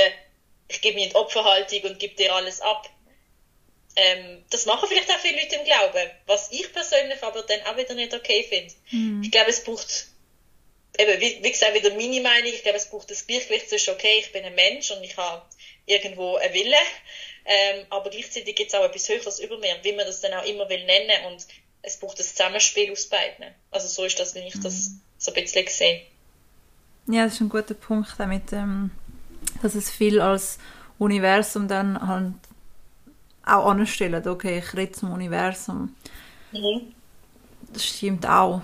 ich 0.70 0.82
gebe 0.82 0.96
mir 0.96 1.06
in 1.06 1.10
die 1.10 1.16
Opferhaltung 1.16 1.82
und 1.84 2.00
gebe 2.00 2.16
dir 2.16 2.34
alles 2.34 2.62
ab. 2.62 2.90
Ähm, 3.96 4.46
das 4.50 4.66
machen 4.66 4.88
vielleicht 4.88 5.10
auch 5.12 5.20
viele 5.20 5.42
Leute 5.42 5.58
im 5.58 5.66
Glauben, 5.66 6.10
was 6.26 6.52
ich 6.52 6.72
persönlich 6.72 7.22
aber 7.22 7.42
dann 7.44 7.62
auch 7.64 7.76
wieder 7.76 7.96
nicht 7.96 8.14
okay 8.14 8.46
finde. 8.48 8.74
Mhm. 8.92 9.24
Ich 9.24 9.32
glaube, 9.32 9.50
es 9.50 9.64
braucht 9.64 10.08
eben, 11.00 11.22
wie, 11.22 11.44
wie 11.44 11.52
gesagt, 11.52 11.74
wieder 11.74 11.90
meine 11.92 12.22
Meinung, 12.22 12.52
ich 12.54 12.62
glaube, 12.62 12.78
es 12.78 12.90
braucht 12.90 13.10
das 13.10 13.26
Gleichgewicht 13.26 13.70
zwischen, 13.70 13.94
okay, 13.94 14.20
ich 14.20 14.32
bin 14.32 14.44
ein 14.44 14.56
Mensch 14.56 14.92
und 14.92 15.04
ich 15.04 15.16
habe 15.18 15.44
irgendwo 15.86 16.36
einen 16.36 16.54
Wille, 16.54 16.76
ähm, 17.46 17.86
aber 17.90 18.10
gleichzeitig 18.10 18.56
gibt 18.56 18.70
es 18.70 18.76
auch 18.76 18.84
etwas 18.84 19.08
Höheres 19.08 19.40
über 19.40 19.58
mir, 19.58 19.76
wie 19.82 19.94
man 19.94 20.06
das 20.06 20.22
dann 20.22 20.34
auch 20.34 20.46
immer 20.46 20.70
will 20.70 20.84
nennen 20.86 21.26
und 21.32 21.48
es 21.82 21.98
braucht 21.98 22.20
das 22.20 22.36
Zusammenspiel 22.36 22.92
aus 22.92 23.08
beiden. 23.08 23.46
Also 23.72 23.88
so 23.88 24.04
ist 24.04 24.20
das, 24.20 24.36
wenn 24.36 24.46
ich 24.46 24.60
das 24.60 24.90
mhm. 24.90 25.02
so 25.18 25.32
ein 25.32 25.42
bisschen 25.42 25.68
sehe. 25.68 26.02
Ja, 27.08 27.24
das 27.24 27.36
ist 27.36 27.42
ein 27.42 27.50
guter 27.50 27.74
Punkt, 27.74 28.14
damit, 28.18 28.52
ähm, 28.52 28.92
dass 29.62 29.76
es 29.76 29.90
viel 29.90 30.20
als 30.20 30.60
Universum 31.00 31.68
dann 31.68 32.08
halt 32.08 32.34
auch 33.46 33.68
anstellt. 33.68 34.28
Okay, 34.28 34.60
ich 34.60 34.76
rede 34.76 34.92
zum 34.92 35.14
Universum. 35.14 35.96
Mhm. 36.52 36.94
Das 37.72 37.86
stimmt 37.86 38.28
auch 38.28 38.62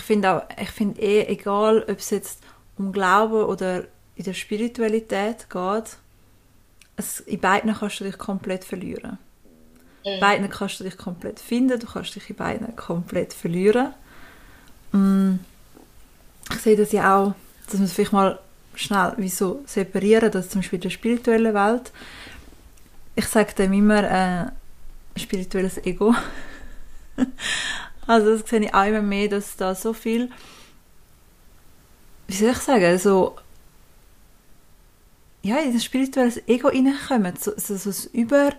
finde 0.00 0.30
auch, 0.32 0.42
ich 0.60 0.70
finde 0.70 1.00
eh, 1.00 1.26
egal, 1.26 1.84
ob 1.88 1.98
es 1.98 2.10
jetzt 2.10 2.42
um 2.76 2.92
Glauben 2.92 3.44
oder 3.44 3.84
in 4.16 4.24
der 4.24 4.34
Spiritualität 4.34 5.48
geht, 5.50 5.96
es, 6.96 7.20
in 7.20 7.40
beiden 7.40 7.74
kannst 7.74 8.00
du 8.00 8.04
dich 8.04 8.18
komplett 8.18 8.64
verlieren. 8.64 9.18
In 10.04 10.16
mhm. 10.16 10.20
beiden 10.20 10.50
kannst 10.50 10.80
du 10.80 10.84
dich 10.84 10.96
komplett 10.96 11.38
finden, 11.40 11.78
du 11.78 11.86
kannst 11.86 12.14
dich 12.14 12.28
in 12.28 12.36
beiden 12.36 12.74
komplett 12.76 13.32
verlieren. 13.32 13.94
Mm, 14.92 15.34
ich 16.50 16.60
sehe 16.60 16.76
das 16.76 16.92
ja 16.92 17.16
auch, 17.16 17.34
dass 17.66 17.78
man 17.78 17.88
vielleicht 17.88 18.12
mal 18.12 18.38
schnell 18.74 19.12
wie 19.16 19.28
so 19.28 19.62
separieren, 19.66 20.30
dass 20.30 20.48
zum 20.48 20.60
Beispiel 20.60 20.78
in 20.78 20.82
der 20.82 20.90
spirituellen 20.90 21.54
Welt, 21.54 21.92
ich 23.14 23.26
sage 23.26 23.54
dem 23.54 23.72
immer 23.72 24.02
äh, 24.02 24.46
spirituelles 25.18 25.78
Ego. 25.78 26.14
also 28.08 28.36
das 28.36 28.48
sehe 28.48 28.60
ich 28.60 28.74
auch 28.74 28.86
immer 28.86 29.02
mehr, 29.02 29.28
dass 29.28 29.56
da 29.56 29.74
so 29.74 29.92
viel, 29.92 30.30
wie 32.26 32.34
soll 32.34 32.50
ich 32.50 32.58
sagen, 32.58 32.98
so 32.98 33.36
ja, 35.42 35.58
in 35.58 35.72
das 35.72 35.84
spirituelles 35.84 36.42
Ego 36.48 36.68
reinkommt, 36.68 37.42
so, 37.42 37.52
so, 37.56 37.76
so 37.76 37.90
das 37.90 38.06
Über 38.06 38.52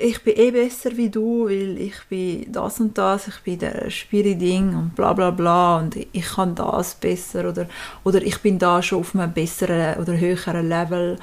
ich 0.00 0.22
bin 0.22 0.36
eh 0.36 0.50
besser 0.50 0.96
wie 0.96 1.10
du, 1.10 1.46
weil 1.46 1.78
ich 1.78 2.02
bin 2.08 2.50
das 2.50 2.80
und 2.80 2.96
das, 2.96 3.28
ich 3.28 3.40
bin 3.40 3.58
der 3.58 3.90
Spirit-Ding 3.90 4.74
und 4.74 4.94
bla 4.94 5.12
bla 5.12 5.30
bla 5.30 5.78
und 5.78 5.96
ich 5.96 6.26
kann 6.26 6.54
das 6.54 6.94
besser 6.94 7.48
oder, 7.48 7.66
oder 8.02 8.22
ich 8.22 8.38
bin 8.38 8.58
da 8.58 8.82
schon 8.82 9.00
auf 9.00 9.14
einem 9.14 9.32
besseren 9.32 10.00
oder 10.00 10.18
höheren 10.18 10.68
Level. 10.68 11.18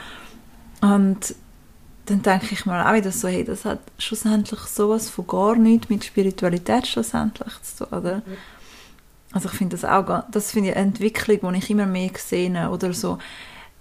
Und 0.81 1.35
dann 2.09 2.21
denke 2.21 2.53
ich 2.53 2.65
mir 2.65 2.87
auch 2.87 2.93
wieder 2.93 3.11
so, 3.11 3.27
hey, 3.27 3.43
das 3.43 3.65
hat 3.65 3.79
schlussendlich 3.97 4.59
sowas 4.61 5.09
von 5.09 5.27
gar 5.27 5.55
nichts 5.55 5.89
mit 5.89 6.03
Spiritualität 6.03 6.87
schlussendlich 6.87 7.61
zu 7.61 7.85
tun, 7.85 7.99
oder? 7.99 8.21
Also 9.31 9.49
ich 9.49 9.55
finde 9.55 9.77
das 9.77 9.85
auch, 9.85 10.23
das 10.31 10.51
finde 10.51 10.69
ich 10.69 10.75
eine 10.75 10.87
Entwicklung, 10.87 11.53
die 11.53 11.59
ich 11.59 11.69
immer 11.69 11.85
mehr 11.85 12.09
sehe, 12.17 12.69
oder 12.69 12.93
so, 12.93 13.19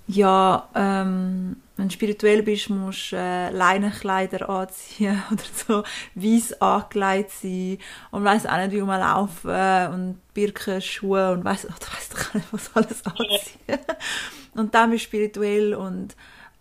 ja, 0.09 0.69
ähm, 0.75 1.57
wenn 1.77 1.89
du 1.89 1.95
spirituell 1.95 2.43
bist, 2.43 2.71
musst 2.71 3.13
du 3.13 3.17
äh, 3.17 3.51
Leinenkleider 3.51 4.49
anziehen 4.49 5.23
oder 5.31 5.43
so 5.55 5.85
weiß 6.15 6.61
angelegt 6.61 7.31
sein 7.31 7.79
und 8.11 8.25
weiss 8.25 8.47
auch 8.47 8.57
nicht, 8.57 8.73
wie 8.73 8.83
man 8.83 9.01
laufen 9.01 9.93
und 9.93 10.35
Birkenschuhe 10.35 11.33
und 11.33 11.45
weiss, 11.45 11.67
ach, 11.71 11.79
du 11.79 11.87
weißt 11.87 12.15
doch 12.15 12.35
nicht, 12.35 12.53
was 12.53 12.71
alles 12.75 13.07
anziehen. 13.07 13.85
und 14.55 14.75
dann 14.75 14.91
bist 14.91 15.05
du 15.05 15.09
spirituell 15.09 15.75
und 15.75 16.17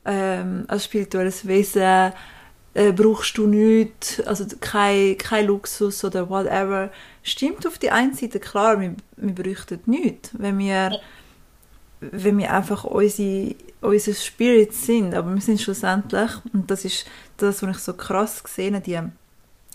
ähm, 0.08 0.66
als 0.68 0.86
spirituelles 0.86 1.46
Wesen 1.46 2.14
äh, 2.74 2.92
brauchst 2.92 3.38
du 3.38 3.46
nichts, 3.46 4.20
also 4.22 4.46
kein, 4.60 5.18
kein 5.18 5.46
Luxus 5.46 6.04
oder 6.04 6.30
whatever. 6.30 6.92
Stimmt 7.22 7.68
auf 7.68 7.78
die 7.78 7.92
einen 7.92 8.14
Seite, 8.14 8.40
klar, 8.40 8.80
wir, 8.80 8.96
wir 9.18 9.36
bräuchten 9.36 9.80
nichts, 9.86 10.32
wenn 10.34 10.58
wir 10.58 11.00
wenn 12.00 12.38
wir 12.38 12.54
einfach 12.54 12.84
unsere, 12.84 13.56
unser 13.82 14.14
Spirit 14.14 14.74
sind, 14.74 15.16
aber 15.16 15.34
wir 15.34 15.42
sind 15.42 15.62
schlussendlich, 15.62 16.32
und 16.54 16.70
das 16.70 16.86
ist 16.86 17.08
das, 17.38 17.64
was 17.64 17.78
ich 17.78 17.84
so 17.84 17.94
krass 17.94 18.44
gesehen 18.44 18.76
habe, 18.76 18.84
die, 18.84 19.00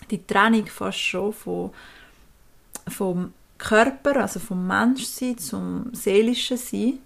die 0.09 0.25
Trennung 0.25 0.65
fast 0.67 0.99
schon 0.99 1.33
von, 1.33 1.71
vom 2.87 3.33
Körper, 3.57 4.21
also 4.21 4.39
vom 4.39 4.65
Menschsein 4.65 5.37
zum 5.37 5.89
seelischen 5.93 6.57
Sein, 6.57 6.99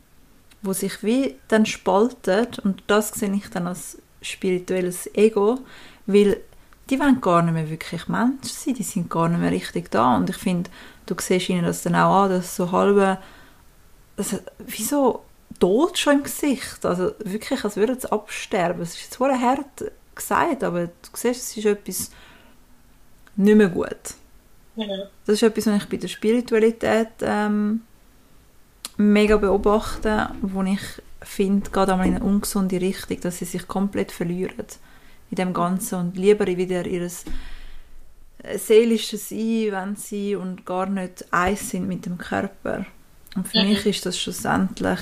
wo 0.68 0.74
sich 0.74 1.04
wie 1.04 1.36
dann 1.48 1.66
spaltet 1.66 2.60
und 2.60 2.84
das 2.88 3.10
sehe 3.10 3.34
ich 3.34 3.50
dann 3.50 3.68
als 3.68 3.98
spirituelles 4.22 5.10
Ego, 5.16 5.60
weil 6.06 6.42
die 6.90 7.00
wollen 7.00 7.22
gar 7.22 7.42
nicht 7.42 7.54
mehr 7.54 7.70
wirklich 7.70 8.08
Mensch 8.08 8.50
sein, 8.50 8.74
die 8.74 8.84
sind 8.84 9.10
gar 9.10 9.30
nicht 9.30 9.40
mehr 9.40 9.52
richtig 9.52 9.92
da 9.92 10.18
und 10.18 10.30
ich 10.30 10.38
finde, 10.38 10.70
du 11.06 11.16
siehst 11.20 11.50
ihnen 11.50 11.66
das 11.66 11.84
dann 11.84 11.96
auch 11.96 12.24
an, 12.24 12.30
dass 12.30 12.56
so 12.56 12.72
halbe 12.72 13.18
also, 14.18 14.40
wie 14.60 14.84
so 14.84 15.24
tot 15.60 15.98
schon 15.98 16.18
im 16.18 16.24
Gesicht. 16.24 16.86
Also 16.86 17.14
wirklich, 17.20 17.64
als 17.64 17.76
würde 17.76 17.94
es 17.94 18.06
absterben. 18.06 18.82
Es 18.82 18.96
ist 18.96 19.04
jetzt 19.04 19.20
wohl 19.20 19.32
hart 19.32 19.92
gesagt, 20.16 20.64
aber 20.64 20.88
du 20.88 21.10
siehst, 21.14 21.52
es 21.52 21.58
ist 21.58 21.66
etwas 21.66 22.12
nicht 23.36 23.56
mehr 23.56 23.70
gut. 23.70 24.16
Mhm. 24.76 25.04
Das 25.26 25.36
ist 25.36 25.44
etwas, 25.44 25.68
was 25.68 25.84
ich 25.84 25.90
bei 25.90 25.98
der 25.98 26.08
Spiritualität 26.08 27.10
ähm, 27.22 27.82
mega 28.98 29.38
beobachte, 29.38 30.30
wo 30.42 30.64
ich 30.64 30.82
finde, 31.22 31.70
geht 31.70 31.90
einmal 31.90 32.08
in 32.08 32.16
eine 32.16 32.24
ungesunde 32.24 32.82
Richtung, 32.82 33.20
dass 33.22 33.40
sie 33.40 33.46
sich 33.46 33.68
komplett 33.68 34.12
verlieren 34.12 34.68
in 35.30 35.36
dem 35.36 35.54
Ganzen 35.54 36.00
und 36.00 36.18
lieber 36.18 36.46
wieder 36.48 36.86
ihres 36.86 37.26
seelisches 38.56 39.30
Sein, 39.30 39.72
wenn 39.72 39.96
sie 39.96 40.36
und 40.36 40.66
gar 40.66 40.86
nicht 40.86 41.26
eins 41.32 41.70
sind 41.70 41.88
mit 41.88 42.06
dem 42.06 42.18
Körper. 42.18 42.86
Und 43.36 43.48
für 43.48 43.62
mhm. 43.62 43.70
mich 43.70 43.86
ist 43.86 44.06
das 44.06 44.18
schlussendlich 44.20 45.00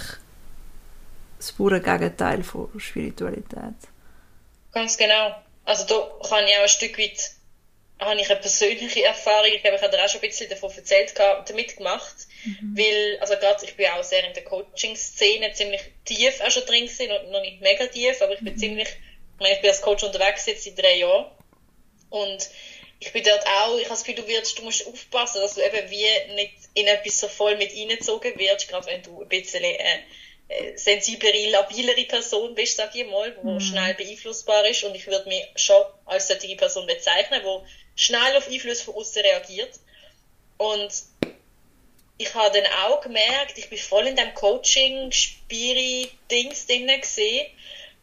das 1.38 1.52
pure 1.52 1.80
Gegenteil 1.80 2.44
von 2.44 2.70
Spiritualität. 2.78 3.76
Ganz 4.72 4.98
genau. 4.98 5.36
Also 5.64 5.86
da 5.86 6.28
kann 6.28 6.46
ich 6.46 6.58
auch 6.58 6.64
ein 6.64 6.70
Stück 6.70 6.98
weit 6.98 7.36
habe 8.00 8.20
ich 8.20 8.30
eine 8.30 8.40
persönliche 8.40 9.06
Erfahrung, 9.06 9.48
ich 9.48 9.64
habe 9.64 9.90
dir 9.90 10.04
auch 10.04 10.10
schon 10.10 10.22
ein 10.22 10.28
bisschen 10.28 10.50
davon 10.50 10.70
erzählt, 10.72 11.14
damit 11.48 11.78
gemacht, 11.78 12.28
mhm. 12.46 12.78
weil, 12.78 13.18
also 13.20 13.36
gerade, 13.36 13.66
ich 13.66 13.76
bin 13.76 13.88
auch 13.88 14.04
sehr 14.04 14.26
in 14.26 14.34
der 14.34 14.44
Coaching-Szene 14.44 15.54
ziemlich 15.54 15.82
tief 16.06 16.42
auch 16.42 16.52
schon 16.52 16.66
drin 16.66 16.86
gewesen, 16.86 17.10
noch 17.32 17.42
nicht 17.42 17.62
mega 17.62 17.88
tief, 17.88 18.22
aber 18.22 18.34
ich 18.34 18.42
bin 18.42 18.54
mhm. 18.54 18.60
ziemlich, 18.60 18.88
ich 18.88 19.40
meine, 19.40 19.56
ich 19.56 19.62
bin 19.62 19.70
als 19.70 19.82
Coach 19.82 20.04
unterwegs 20.04 20.46
jetzt 20.46 20.64
seit 20.64 20.78
drei 20.78 20.98
Jahren 20.98 21.32
und 22.10 22.50
ich 23.00 23.12
bin 23.12 23.24
dort 23.24 23.46
auch, 23.46 23.78
ich 23.78 23.86
habe 23.86 23.90
das 23.90 24.04
Gefühl, 24.04 24.24
du 24.24 24.28
wirst, 24.28 24.58
du 24.58 24.64
musst 24.64 24.88
aufpassen, 24.88 25.42
dass 25.42 25.56
du 25.56 25.62
eben 25.62 25.90
wie 25.90 26.34
nicht 26.36 26.54
in 26.74 26.88
etwas 26.88 27.20
so 27.20 27.28
voll 27.28 27.58
mit 27.58 27.72
reingezogen 27.72 28.38
wirst, 28.40 28.68
gerade 28.68 28.88
wenn 28.88 29.04
du 29.04 29.22
ein 29.22 29.28
bisschen 29.28 29.64
äh, 29.64 30.00
äh, 30.48 30.78
sensiblere, 30.78 31.50
labilere 31.50 32.06
Person 32.06 32.56
bist, 32.56 32.78
sag 32.78 32.96
ich 32.96 33.06
mal, 33.08 33.36
wo 33.42 33.54
mhm. 33.54 33.60
schnell 33.60 33.94
beeinflussbar 33.96 34.66
ist 34.68 34.84
und 34.84 34.96
ich 34.96 35.08
würde 35.08 35.28
mich 35.28 35.44
schon 35.56 35.84
als 36.06 36.28
solche 36.28 36.56
Person 36.56 36.86
bezeichnen, 36.88 37.42
wo 37.44 37.66
schnell 37.96 38.38
auf 38.38 38.48
Einfluss 38.48 38.82
von 38.82 38.96
außen 38.96 39.22
reagiert 39.24 39.80
und 40.58 40.90
ich 42.18 42.34
habe 42.34 42.62
dann 42.62 42.72
auch 42.86 43.02
gemerkt, 43.02 43.58
ich 43.58 43.70
bin 43.70 43.78
voll 43.78 44.08
in 44.08 44.16
dem 44.16 44.34
Coaching, 44.34 45.12
Spiri-Dings 45.12 46.68
drin 46.68 46.88
gesehen 47.00 47.48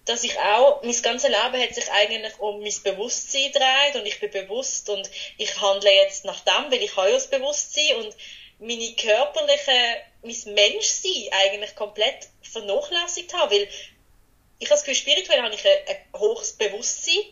dass 0.04 0.24
ich 0.24 0.38
auch, 0.38 0.82
mein 0.82 1.02
ganzes 1.02 1.30
Leben 1.30 1.62
hat 1.62 1.74
sich 1.74 1.90
eigentlich 1.90 2.38
um 2.40 2.60
mein 2.60 2.74
Bewusstsein 2.82 3.52
gedreht 3.52 3.94
und 3.94 4.06
ich 4.06 4.18
bin 4.18 4.30
bewusst 4.30 4.88
und 4.88 5.08
ich 5.38 5.60
handle 5.60 5.92
jetzt 5.92 6.24
nach 6.24 6.40
dem, 6.40 6.72
weil 6.72 6.82
ich 6.82 6.96
habe 6.96 7.08
ja 7.08 7.14
das 7.14 7.30
Bewusstsein 7.30 7.96
und 7.96 8.16
meine 8.58 8.92
körperliche, 8.94 10.02
mein 10.22 10.54
Menschsein 10.54 11.28
eigentlich 11.30 11.74
komplett 11.76 12.28
vernachlässigt 12.42 13.32
habe, 13.34 13.54
weil 13.54 13.68
ich 14.58 14.68
habe 14.68 14.76
das 14.76 14.84
Gefühl, 14.84 14.94
spirituell 14.94 15.42
habe 15.42 15.54
ich 15.54 15.66
ein, 15.66 15.78
ein 15.88 16.20
hohes 16.20 16.52
Bewusstsein, 16.54 17.22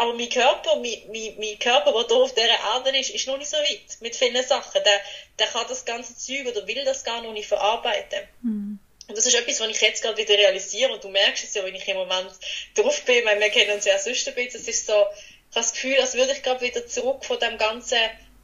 aber 0.00 0.14
mein 0.14 0.30
Körper, 0.30 0.76
mein, 0.76 0.96
mein, 1.12 1.34
mein 1.38 1.58
Körper, 1.58 1.92
der 1.92 2.06
hier 2.06 2.16
auf 2.16 2.32
dieser 2.32 2.48
Erde 2.48 2.98
ist, 2.98 3.10
ist 3.10 3.26
noch 3.26 3.36
nicht 3.36 3.50
so 3.50 3.58
weit 3.58 4.00
mit 4.00 4.16
vielen 4.16 4.42
Sachen. 4.42 4.82
Der, 4.82 5.00
der 5.38 5.46
kann 5.46 5.66
das 5.68 5.84
ganze 5.84 6.16
Zeug 6.16 6.46
oder 6.46 6.66
will 6.66 6.82
das 6.86 7.04
gar 7.04 7.20
noch 7.20 7.34
nicht 7.34 7.46
verarbeiten. 7.46 8.26
Mhm. 8.40 8.78
Und 9.08 9.18
das 9.18 9.26
ist 9.26 9.34
etwas, 9.34 9.60
was 9.60 9.68
ich 9.68 9.80
jetzt 9.82 10.02
gerade 10.02 10.16
wieder 10.16 10.38
realisiere. 10.38 10.94
Und 10.94 11.04
du 11.04 11.10
merkst 11.10 11.44
es 11.44 11.52
ja, 11.52 11.62
wenn 11.66 11.74
ich 11.74 11.86
im 11.86 11.98
Moment 11.98 12.30
drauf 12.76 13.02
bin, 13.02 13.26
weil 13.26 13.40
wir 13.40 13.50
kennen 13.50 13.72
uns 13.72 13.84
ja 13.84 13.98
sonst 13.98 14.26
ein 14.26 14.34
bisschen. 14.34 14.58
Es 14.62 14.68
ist 14.68 14.86
so, 14.86 14.94
ich 14.94 14.96
habe 14.96 15.66
das 15.66 15.72
Gefühl, 15.74 16.00
als 16.00 16.14
würde 16.14 16.32
ich 16.32 16.42
gerade 16.42 16.62
wieder 16.62 16.86
zurück 16.86 17.22
von 17.26 17.38
dem 17.38 17.58
ganzen 17.58 17.98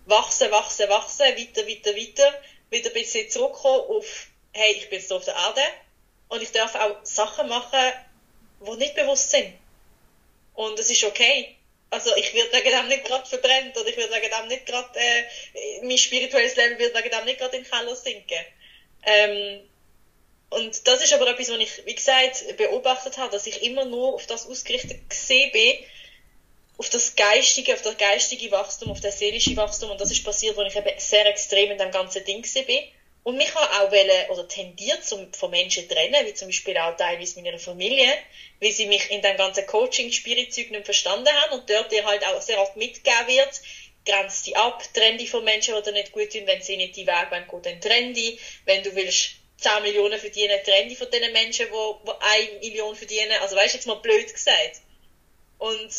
Wachsen, 0.05 0.51
Wachsen, 0.51 0.91
Wachsen, 0.91 1.21
weiter, 1.21 1.67
weiter, 1.67 1.97
weiter, 1.97 2.35
wieder 2.69 2.91
ein 2.91 2.93
bisschen 2.93 3.31
zurückkommen 3.31 3.81
auf, 3.81 4.27
hey, 4.53 4.75
ich 4.75 4.91
bin 4.91 4.99
jetzt 4.99 5.11
auf 5.11 5.25
der 5.25 5.35
Erde 5.35 5.63
und 6.29 6.43
ich 6.43 6.53
darf 6.53 6.75
auch 6.75 6.97
Sachen 7.03 7.49
machen, 7.49 7.81
die 8.61 8.77
nicht 8.77 8.95
bewusst 8.95 9.31
sind. 9.31 9.55
Und 10.57 10.79
es 10.79 10.91
ist 10.91 11.05
okay. 11.05 11.57
Also 11.91 12.15
ich 12.17 12.35
werde 12.35 12.53
wegen 12.53 12.71
dem 12.71 12.89
nicht 12.89 13.05
gerade 13.05 13.29
verbrennt 13.29 13.77
oder 13.77 13.89
ich 13.89 13.97
werde 13.97 14.13
wegen 14.15 14.31
dem 14.31 14.49
nicht 14.49 14.67
gerade, 14.67 14.99
äh, 14.99 15.23
mein 15.83 15.99
spirituelles 15.99 16.57
Leben 16.57 16.79
wird 16.79 16.97
wegen 16.97 17.11
dem 17.11 17.25
nicht 17.25 17.39
gerade 17.39 17.57
in 17.57 17.63
den 17.63 17.71
Keller 17.71 17.95
sinken. 17.95 18.45
Ähm, 19.05 19.61
und 20.51 20.87
das 20.89 21.03
ist 21.03 21.13
aber 21.13 21.29
etwas, 21.29 21.51
was 21.51 21.59
ich, 21.59 21.87
wie 21.87 21.95
gesagt, 21.95 22.57
beobachtet 22.57 23.19
habe, 23.19 23.31
dass 23.31 23.47
ich 23.47 23.63
immer 23.63 23.85
nur 23.85 24.15
auf 24.15 24.27
das 24.27 24.47
ausgerichtet 24.47 25.09
gesehen 25.09 25.53
bin, 25.53 25.77
auf 26.79 26.89
das 26.89 27.15
geistige, 27.17 27.75
auf 27.75 27.83
das 27.83 27.97
geistige 27.97 28.51
Wachstum, 28.51 28.91
auf 28.91 29.01
das 29.01 29.19
seelische 29.19 29.57
Wachstum. 29.57 29.91
Und 29.91 30.01
das 30.01 30.11
ist 30.11 30.25
passiert, 30.25 30.59
als 30.59 30.75
ich 30.75 30.79
eben 30.79 30.99
sehr 30.99 31.27
extrem 31.27 31.71
in 31.71 31.79
dem 31.79 31.91
ganzen 31.91 32.25
Ding 32.25 32.43
bin. 32.43 32.85
Und 33.27 33.39
mich 33.39 33.53
habe 33.57 33.69
auch 33.73 33.91
wollen, 33.91 34.31
oder 34.31 34.47
tendiert 34.47 35.05
zum, 35.05 35.33
von 35.33 35.51
Menschen 35.51 35.89
trennen, 35.89 36.25
wie 36.27 36.35
zum 36.35 36.47
Beispiel 36.47 36.79
auch 36.79 36.97
teilweise 36.97 37.41
meiner 37.41 37.59
Familie, 37.59 38.07
weil 38.61 38.71
sie 38.71 38.87
mich 38.87 39.11
in 39.11 39.21
dem 39.21 39.37
ganzen 39.37 39.67
Coaching-Spiritzeug 39.67 40.71
nicht 40.71 40.85
verstanden 40.85 41.33
haben 41.33 41.55
und 41.55 41.69
dort 41.69 41.91
dir 41.91 42.05
halt 42.05 42.25
auch 42.25 42.41
sehr 42.41 42.63
oft 42.63 42.77
mitgegeben 42.77 43.27
wird, 43.27 43.61
grenzt 44.05 44.47
die 44.47 44.55
ab, 44.55 44.81
trenn 44.95 45.19
die 45.19 45.27
von 45.27 45.43
Menschen, 45.43 45.75
die 45.75 45.83
dir 45.83 45.91
nicht 45.91 46.13
gut 46.13 46.31
tun, 46.31 46.47
wenn 46.47 46.63
sie 46.63 46.77
nicht 46.77 46.95
die 46.95 47.09
Weg 47.09 47.33
wollen, 47.33 47.63
dann 47.65 47.81
trenn 47.81 48.15
die. 48.15 48.39
Wenn 48.65 48.85
du 48.85 48.95
willst 48.95 49.31
10 49.57 49.83
Millionen 49.83 50.21
verdienen, 50.21 50.63
trenne 50.63 50.95
von 50.95 51.11
den 51.11 51.33
Menschen, 51.33 51.67
die, 51.67 52.07
die 52.07 52.53
1 52.53 52.61
Million 52.61 52.95
verdienen. 52.95 53.41
Also 53.41 53.57
weißt 53.57 53.75
du, 53.75 53.79
jetzt 53.79 53.87
mal 53.89 53.95
blöd 53.95 54.33
gesagt. 54.33 54.83
Und 55.59 55.91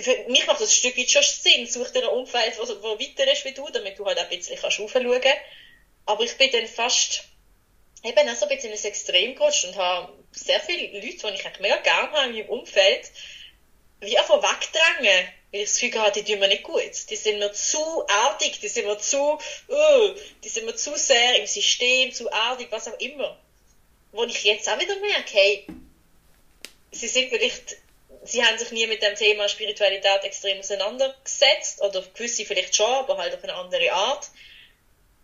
für 0.00 0.16
mich 0.28 0.46
macht 0.46 0.62
das 0.62 0.70
ein 0.70 0.74
Stück 0.74 0.96
weit 0.96 1.10
schon 1.10 1.22
Sinn, 1.22 1.66
such 1.66 1.90
dir 1.90 2.04
ein 2.04 2.16
Umfeld, 2.16 2.58
das 2.58 2.70
weiter 2.70 3.30
ist 3.30 3.44
wie 3.44 3.52
du, 3.52 3.68
damit 3.68 3.98
du 3.98 4.06
halt 4.06 4.18
auch 4.18 4.22
ein 4.22 4.30
bisschen 4.30 4.56
kannst 4.56 4.80
raufschauen 4.80 5.20
kannst. 5.20 5.36
Aber 6.10 6.24
ich 6.24 6.36
bin 6.36 6.50
dann 6.50 6.66
fast 6.66 7.22
eben 8.02 8.28
auch 8.28 8.34
so 8.34 8.46
ein 8.46 8.56
bisschen 8.56 8.72
ins 8.72 8.84
Extrem 8.84 9.36
gerutscht 9.36 9.64
und 9.66 9.76
habe 9.76 10.12
sehr 10.32 10.58
viele 10.58 10.92
Leute, 10.92 11.06
die 11.06 11.14
ich 11.14 11.22
eigentlich 11.22 11.60
mega 11.60 11.76
gerne 11.76 12.10
habe 12.10 12.30
in 12.30 12.32
meinem 12.34 12.48
Umfeld, 12.48 13.08
wie 14.00 14.18
einfach 14.18 14.42
wegdrängen, 14.42 15.28
weil 15.52 15.60
ich 15.60 15.68
das 15.68 15.78
Gefühl 15.78 16.00
hatte, 16.00 16.24
die 16.24 16.32
tun 16.32 16.40
mir 16.40 16.48
nicht 16.48 16.64
gut. 16.64 17.10
Die 17.10 17.14
sind 17.14 17.38
mir 17.38 17.52
zu 17.52 18.08
artig, 18.08 18.58
die 18.58 18.66
sind 18.66 18.86
mir 18.86 18.98
zu, 18.98 19.38
uh, 19.68 20.14
die 20.42 20.48
sind 20.48 20.66
mir 20.66 20.74
zu 20.74 20.96
sehr 20.96 21.38
im 21.38 21.46
System, 21.46 22.10
zu 22.10 22.32
artig, 22.32 22.66
was 22.70 22.88
auch 22.88 22.98
immer. 22.98 23.38
Wo 24.10 24.24
ich 24.24 24.42
jetzt 24.42 24.68
auch 24.68 24.80
wieder 24.80 24.98
merke, 24.98 25.32
hey, 25.32 25.66
sie 26.90 27.06
sind 27.06 27.30
vielleicht 27.30 27.76
sie 28.24 28.44
haben 28.44 28.58
sich 28.58 28.72
nie 28.72 28.88
mit 28.88 29.00
dem 29.00 29.14
Thema 29.14 29.48
Spiritualität 29.48 30.24
extrem 30.24 30.58
auseinandergesetzt 30.58 31.80
oder 31.82 32.02
gewisse 32.02 32.44
vielleicht 32.44 32.74
schon, 32.74 32.90
aber 32.90 33.16
halt 33.16 33.32
auf 33.32 33.44
eine 33.44 33.54
andere 33.54 33.92
Art. 33.92 34.26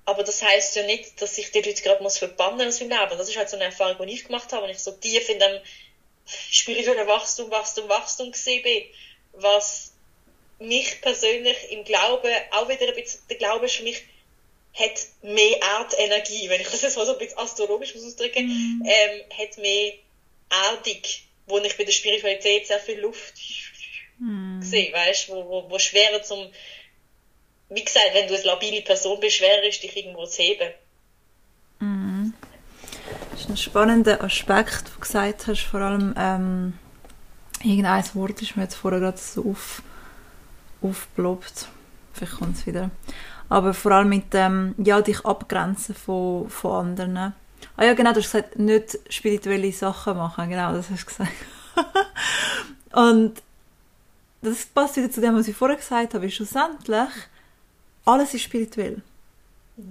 Aber 0.06 0.22
das 0.22 0.40
heißt 0.40 0.76
ja 0.76 0.84
nicht, 0.84 1.20
dass 1.20 1.36
ich 1.36 1.50
die 1.50 1.60
Leute 1.60 1.82
gerade 1.82 2.02
muss 2.02 2.18
verbannen 2.18 2.68
aus 2.68 2.80
meinem 2.80 2.98
Leben. 2.98 3.18
Das 3.18 3.28
ist 3.28 3.36
halt 3.36 3.50
so 3.50 3.56
eine 3.56 3.66
Erfahrung, 3.66 4.06
die 4.06 4.14
ich 4.14 4.24
gemacht 4.24 4.52
habe, 4.52 4.64
wenn 4.64 4.70
ich 4.70 4.78
so 4.78 4.92
tief 4.92 5.28
in 5.28 5.38
dem 5.38 5.60
spirituellen 6.24 7.06
Wachstum, 7.06 7.50
Wachstum, 7.50 7.88
Wachstum 7.88 8.32
gesehen 8.32 8.62
bin, 8.62 8.84
was 9.32 9.92
mich 10.58 11.00
persönlich 11.00 11.56
im 11.70 11.84
Glauben 11.84 12.32
auch 12.52 12.68
wieder 12.68 12.88
ein 12.88 12.94
bisschen, 12.94 13.20
der 13.28 13.36
Glaube 13.36 13.66
ist 13.66 13.76
für 13.76 13.82
mich, 13.82 14.02
hat 14.74 15.06
mehr 15.22 15.60
Erdenergie, 15.60 16.48
wenn 16.48 16.60
ich 16.60 16.68
das 16.68 16.82
jetzt 16.82 16.96
mal 16.96 17.06
so 17.06 17.12
ein 17.12 17.18
bisschen 17.18 17.38
astrologisch 17.38 17.94
muss 17.94 18.04
ausdrücken, 18.04 18.46
mm. 18.46 18.86
ähm, 18.86 19.22
hat 19.38 19.56
mehr 19.58 19.94
erdig 20.50 21.26
wo 21.46 21.58
ich 21.58 21.76
bei 21.76 21.84
der 21.84 21.92
Spiritualität 21.92 22.66
sehr 22.66 22.80
viel 22.80 23.00
Luft 23.00 23.34
mm. 24.18 24.62
sehe, 24.62 24.92
weißt 24.92 25.28
wo, 25.28 25.48
wo, 25.48 25.70
wo 25.70 25.78
schwerer 25.78 26.22
zum, 26.22 26.50
wie 27.68 27.84
gesagt, 27.84 28.10
wenn 28.12 28.28
du 28.28 28.34
eine 28.34 28.44
labile 28.44 28.82
Person 28.82 29.18
bist, 29.20 29.36
schwerer 29.36 29.64
ist, 29.68 29.82
dich 29.82 29.96
irgendwo 29.96 30.26
zu 30.26 30.42
heben. 30.42 30.72
Mm. 31.80 32.32
Das 33.32 33.40
ist 33.40 33.48
ein 33.48 33.56
spannender 33.56 34.22
Aspekt, 34.22 34.88
den 34.88 34.94
du 34.94 35.00
gesagt 35.00 35.46
hast, 35.46 35.62
vor 35.62 35.80
allem, 35.80 36.14
ähm, 36.16 36.78
irgendein 37.62 38.04
Wort 38.14 38.40
ist 38.42 38.56
mir 38.56 38.64
jetzt 38.64 38.76
vorher 38.76 39.00
gerade 39.00 39.18
so 39.18 39.50
auf, 39.50 39.82
aufgeploppt. 40.82 41.68
Vielleicht 42.12 42.34
kommt 42.34 42.56
es 42.56 42.66
wieder. 42.66 42.90
Aber 43.48 43.74
vor 43.74 43.92
allem 43.92 44.08
mit 44.08 44.32
dem, 44.32 44.74
ja, 44.78 45.00
dich 45.00 45.24
abgrenzen 45.24 45.94
von, 45.94 46.48
von 46.48 46.86
anderen 46.86 47.34
Ah 47.76 47.84
ja, 47.84 47.94
genau, 47.94 48.12
du 48.12 48.20
hast 48.20 48.32
gesagt, 48.32 48.58
nicht 48.58 48.98
spirituelle 49.10 49.72
Sachen 49.72 50.16
machen. 50.16 50.48
Genau, 50.48 50.72
das 50.72 50.90
hast 50.90 51.02
du 51.02 51.06
gesagt. 51.06 51.32
und 52.92 53.42
das 54.40 54.66
passt 54.66 54.96
wieder 54.96 55.10
zu 55.10 55.20
dem, 55.20 55.36
was 55.36 55.48
ich 55.48 55.56
vorher 55.56 55.76
gesagt 55.76 56.14
habe. 56.14 56.30
Schlussendlich, 56.30 57.08
alles 58.06 58.32
ist 58.32 58.42
spirituell. 58.42 59.02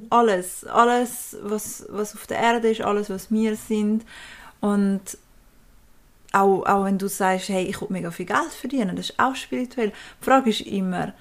Alles. 0.10 0.66
Alles, 0.66 1.38
was, 1.44 1.86
was 1.90 2.16
auf 2.16 2.26
der 2.26 2.40
Erde 2.40 2.72
ist, 2.72 2.82
alles, 2.82 3.10
was 3.10 3.32
wir 3.32 3.56
sind. 3.56 4.04
Und 4.62 5.18
auch, 6.32 6.66
auch 6.66 6.86
wenn 6.86 6.98
du 6.98 7.08
sagst, 7.08 7.50
hey, 7.50 7.66
ich 7.66 7.80
will 7.82 7.90
mega 7.92 8.10
viel 8.12 8.26
Geld 8.26 8.52
verdienen, 8.52 8.96
das 8.96 9.12
ist 9.12 9.20
auch 9.20 9.36
spirituell. 9.36 9.94
Die 10.22 10.26
Frage 10.26 10.50
ist 10.50 10.62
immer, 10.62 11.14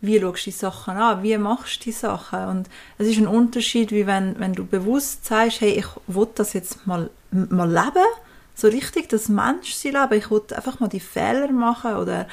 wie 0.00 0.20
schaust 0.20 0.46
du 0.46 0.50
die 0.50 0.56
Sachen 0.56 0.96
an, 0.96 1.22
wie 1.22 1.36
machst 1.38 1.80
du 1.80 1.84
die 1.84 1.92
Sachen. 1.92 2.44
Und 2.46 2.70
es 2.98 3.08
ist 3.08 3.18
ein 3.18 3.26
Unterschied, 3.26 3.90
wie 3.90 4.06
wenn, 4.06 4.38
wenn 4.38 4.52
du 4.52 4.64
bewusst 4.64 5.24
sagst, 5.24 5.60
hey, 5.60 5.70
ich 5.70 5.86
will 6.06 6.28
das 6.34 6.52
jetzt 6.52 6.86
mal, 6.86 7.10
mal 7.30 7.70
leben, 7.70 8.06
so 8.54 8.68
richtig 8.68 9.08
das 9.08 9.28
Menschsein 9.28 9.92
leben, 9.92 10.14
ich 10.14 10.30
will 10.30 10.42
einfach 10.54 10.80
mal 10.80 10.88
die 10.88 11.00
Fehler 11.00 11.50
machen 11.50 11.96
oder 11.96 12.28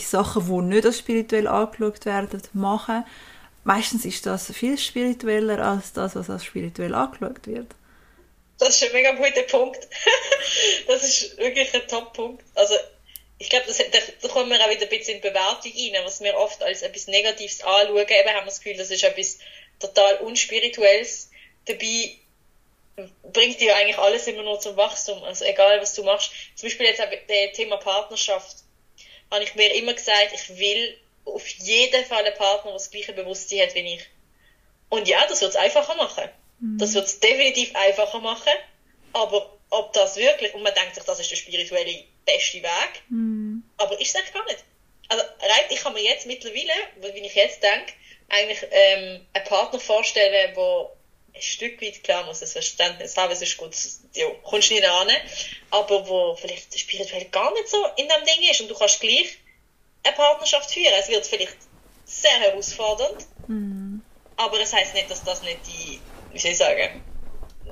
die 0.00 0.04
Sachen, 0.04 0.46
die 0.46 0.74
nicht 0.74 0.86
als 0.86 0.98
spirituell 0.98 1.46
angeschaut 1.46 2.04
werden, 2.04 2.42
machen. 2.52 3.04
Meistens 3.66 4.04
ist 4.04 4.24
das 4.26 4.52
viel 4.52 4.78
spiritueller 4.78 5.58
als 5.58 5.92
das, 5.92 6.14
was 6.14 6.30
als 6.30 6.44
spirituell 6.44 6.94
angeschaut 6.94 7.48
wird. 7.48 7.66
Das 8.58 8.68
ist 8.68 8.84
ein 8.84 8.92
mega 8.92 9.10
guter 9.10 9.42
Punkt. 9.42 9.88
das 10.86 11.02
ist 11.02 11.36
wirklich 11.36 11.74
ein 11.74 11.88
Top-Punkt. 11.88 12.44
Also 12.54 12.76
ich 13.38 13.50
glaube, 13.50 13.66
da, 13.66 13.98
da 14.22 14.28
kommen 14.28 14.50
wir 14.50 14.64
auch 14.64 14.70
wieder 14.70 14.82
ein 14.82 14.88
bisschen 14.88 15.16
in 15.16 15.20
Bewertung 15.20 15.72
rein, 15.72 16.04
was 16.04 16.20
wir 16.20 16.36
oft 16.36 16.62
als 16.62 16.82
etwas 16.82 17.08
Negatives 17.08 17.60
anschauen. 17.60 17.96
Eben 17.98 18.28
haben 18.28 18.44
wir 18.44 18.44
das 18.44 18.60
Gefühl, 18.60 18.76
das 18.76 18.92
ist 18.92 19.02
etwas 19.02 19.38
total 19.80 20.18
Unspirituelles. 20.18 21.30
Dabei 21.64 22.14
bringt 23.32 23.60
dir 23.60 23.74
eigentlich 23.74 23.98
alles 23.98 24.28
immer 24.28 24.44
nur 24.44 24.60
zum 24.60 24.76
Wachstum. 24.76 25.24
Also 25.24 25.44
egal, 25.44 25.80
was 25.80 25.92
du 25.94 26.04
machst. 26.04 26.30
Zum 26.54 26.68
Beispiel 26.68 26.86
jetzt 26.86 27.00
das 27.00 27.56
Thema 27.56 27.78
Partnerschaft. 27.78 28.58
Habe 29.28 29.42
ich 29.42 29.56
mir 29.56 29.74
immer 29.74 29.94
gesagt, 29.94 30.30
ich 30.34 30.56
will 30.56 30.96
auf 31.26 31.46
jeden 31.48 32.04
Fall 32.04 32.24
einen 32.24 32.34
Partner, 32.34 32.70
der 32.70 32.78
das 32.78 32.90
gleiche 32.90 33.12
Bewusstsein 33.12 33.60
hat 33.60 33.74
wie 33.74 33.94
ich. 33.94 34.06
Und 34.88 35.08
ja, 35.08 35.26
das 35.26 35.40
wird 35.40 35.50
es 35.50 35.56
einfacher 35.56 35.94
machen. 35.96 36.28
Mhm. 36.60 36.78
Das 36.78 36.94
wird 36.94 37.06
es 37.06 37.20
definitiv 37.20 37.74
einfacher 37.74 38.20
machen. 38.20 38.52
Aber 39.12 39.58
ob 39.70 39.92
das 39.92 40.16
wirklich, 40.16 40.54
und 40.54 40.62
man 40.62 40.74
denkt 40.74 40.94
sich, 40.94 41.04
das 41.04 41.20
ist 41.20 41.30
der 41.30 41.36
spirituelle 41.36 42.04
beste 42.24 42.62
Weg. 42.62 43.02
Mm. 43.08 43.58
Aber 43.78 44.00
ist 44.00 44.14
es 44.14 44.32
gar 44.32 44.44
nicht. 44.44 44.64
Also 45.08 45.22
rein, 45.22 45.64
ich 45.70 45.80
kann 45.80 45.94
mir 45.94 46.02
jetzt 46.02 46.26
mittlerweile, 46.26 46.72
wie 47.00 47.20
ich 47.20 47.34
jetzt 47.34 47.62
denke, 47.62 47.92
eigentlich 48.28 48.58
ähm, 48.70 49.26
einen 49.32 49.44
Partner 49.44 49.78
vorstellen, 49.78 50.54
der 50.54 50.90
ein 51.34 51.42
Stück 51.42 51.80
weit, 51.82 52.02
klar 52.02 52.24
muss 52.24 52.40
das 52.40 52.52
Verständnis 52.52 53.16
haben, 53.16 53.32
es 53.32 53.42
ist 53.42 53.56
gut, 53.56 53.74
ja, 54.14 54.26
kommst 54.42 54.70
nicht 54.70 54.84
an, 54.84 55.08
aber 55.70 56.08
wo 56.08 56.34
vielleicht 56.34 56.78
spirituell 56.78 57.26
gar 57.26 57.52
nicht 57.52 57.68
so 57.68 57.84
in 57.96 58.08
dem 58.08 58.24
Ding 58.24 58.50
ist 58.50 58.60
und 58.62 58.68
du 58.68 58.74
kannst 58.74 59.00
gleich 59.00 59.38
eine 60.06 60.16
Partnerschaft 60.16 60.70
führen. 60.70 60.92
Es 60.98 61.08
wird 61.08 61.26
vielleicht 61.26 61.56
sehr 62.04 62.38
herausfordernd, 62.40 63.26
mm. 63.48 63.98
aber 64.36 64.60
es 64.60 64.72
heißt 64.72 64.94
nicht, 64.94 65.10
dass 65.10 65.24
das 65.24 65.42
nicht 65.42 65.58
die, 65.66 66.00
wie 66.32 66.38
soll 66.38 66.52
ich 66.52 66.58
sagen, 66.58 67.02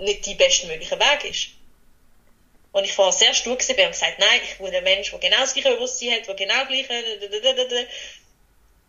nicht 0.01 0.27
die 0.27 0.35
bestmögliche 0.35 0.99
Weg 0.99 1.31
ist. 1.31 1.49
Und 2.73 2.85
ich 2.85 2.93
vorher 2.93 3.13
sehr 3.13 3.35
stur 3.35 3.55
gewesen 3.57 3.77
bin 3.77 3.87
und 3.87 3.93
gesagt, 3.93 4.19
nein, 4.19 4.41
ich 4.43 4.59
will 4.59 4.75
ein 4.75 4.83
Mensch, 4.83 5.11
der 5.11 5.21
genau 5.21 5.39
das 5.39 5.55
gleiche 5.55 5.75
Bewusstsein 5.77 6.13
hat, 6.13 6.27
der 6.27 6.35
genau 6.35 6.65
gleiche... 6.67 7.05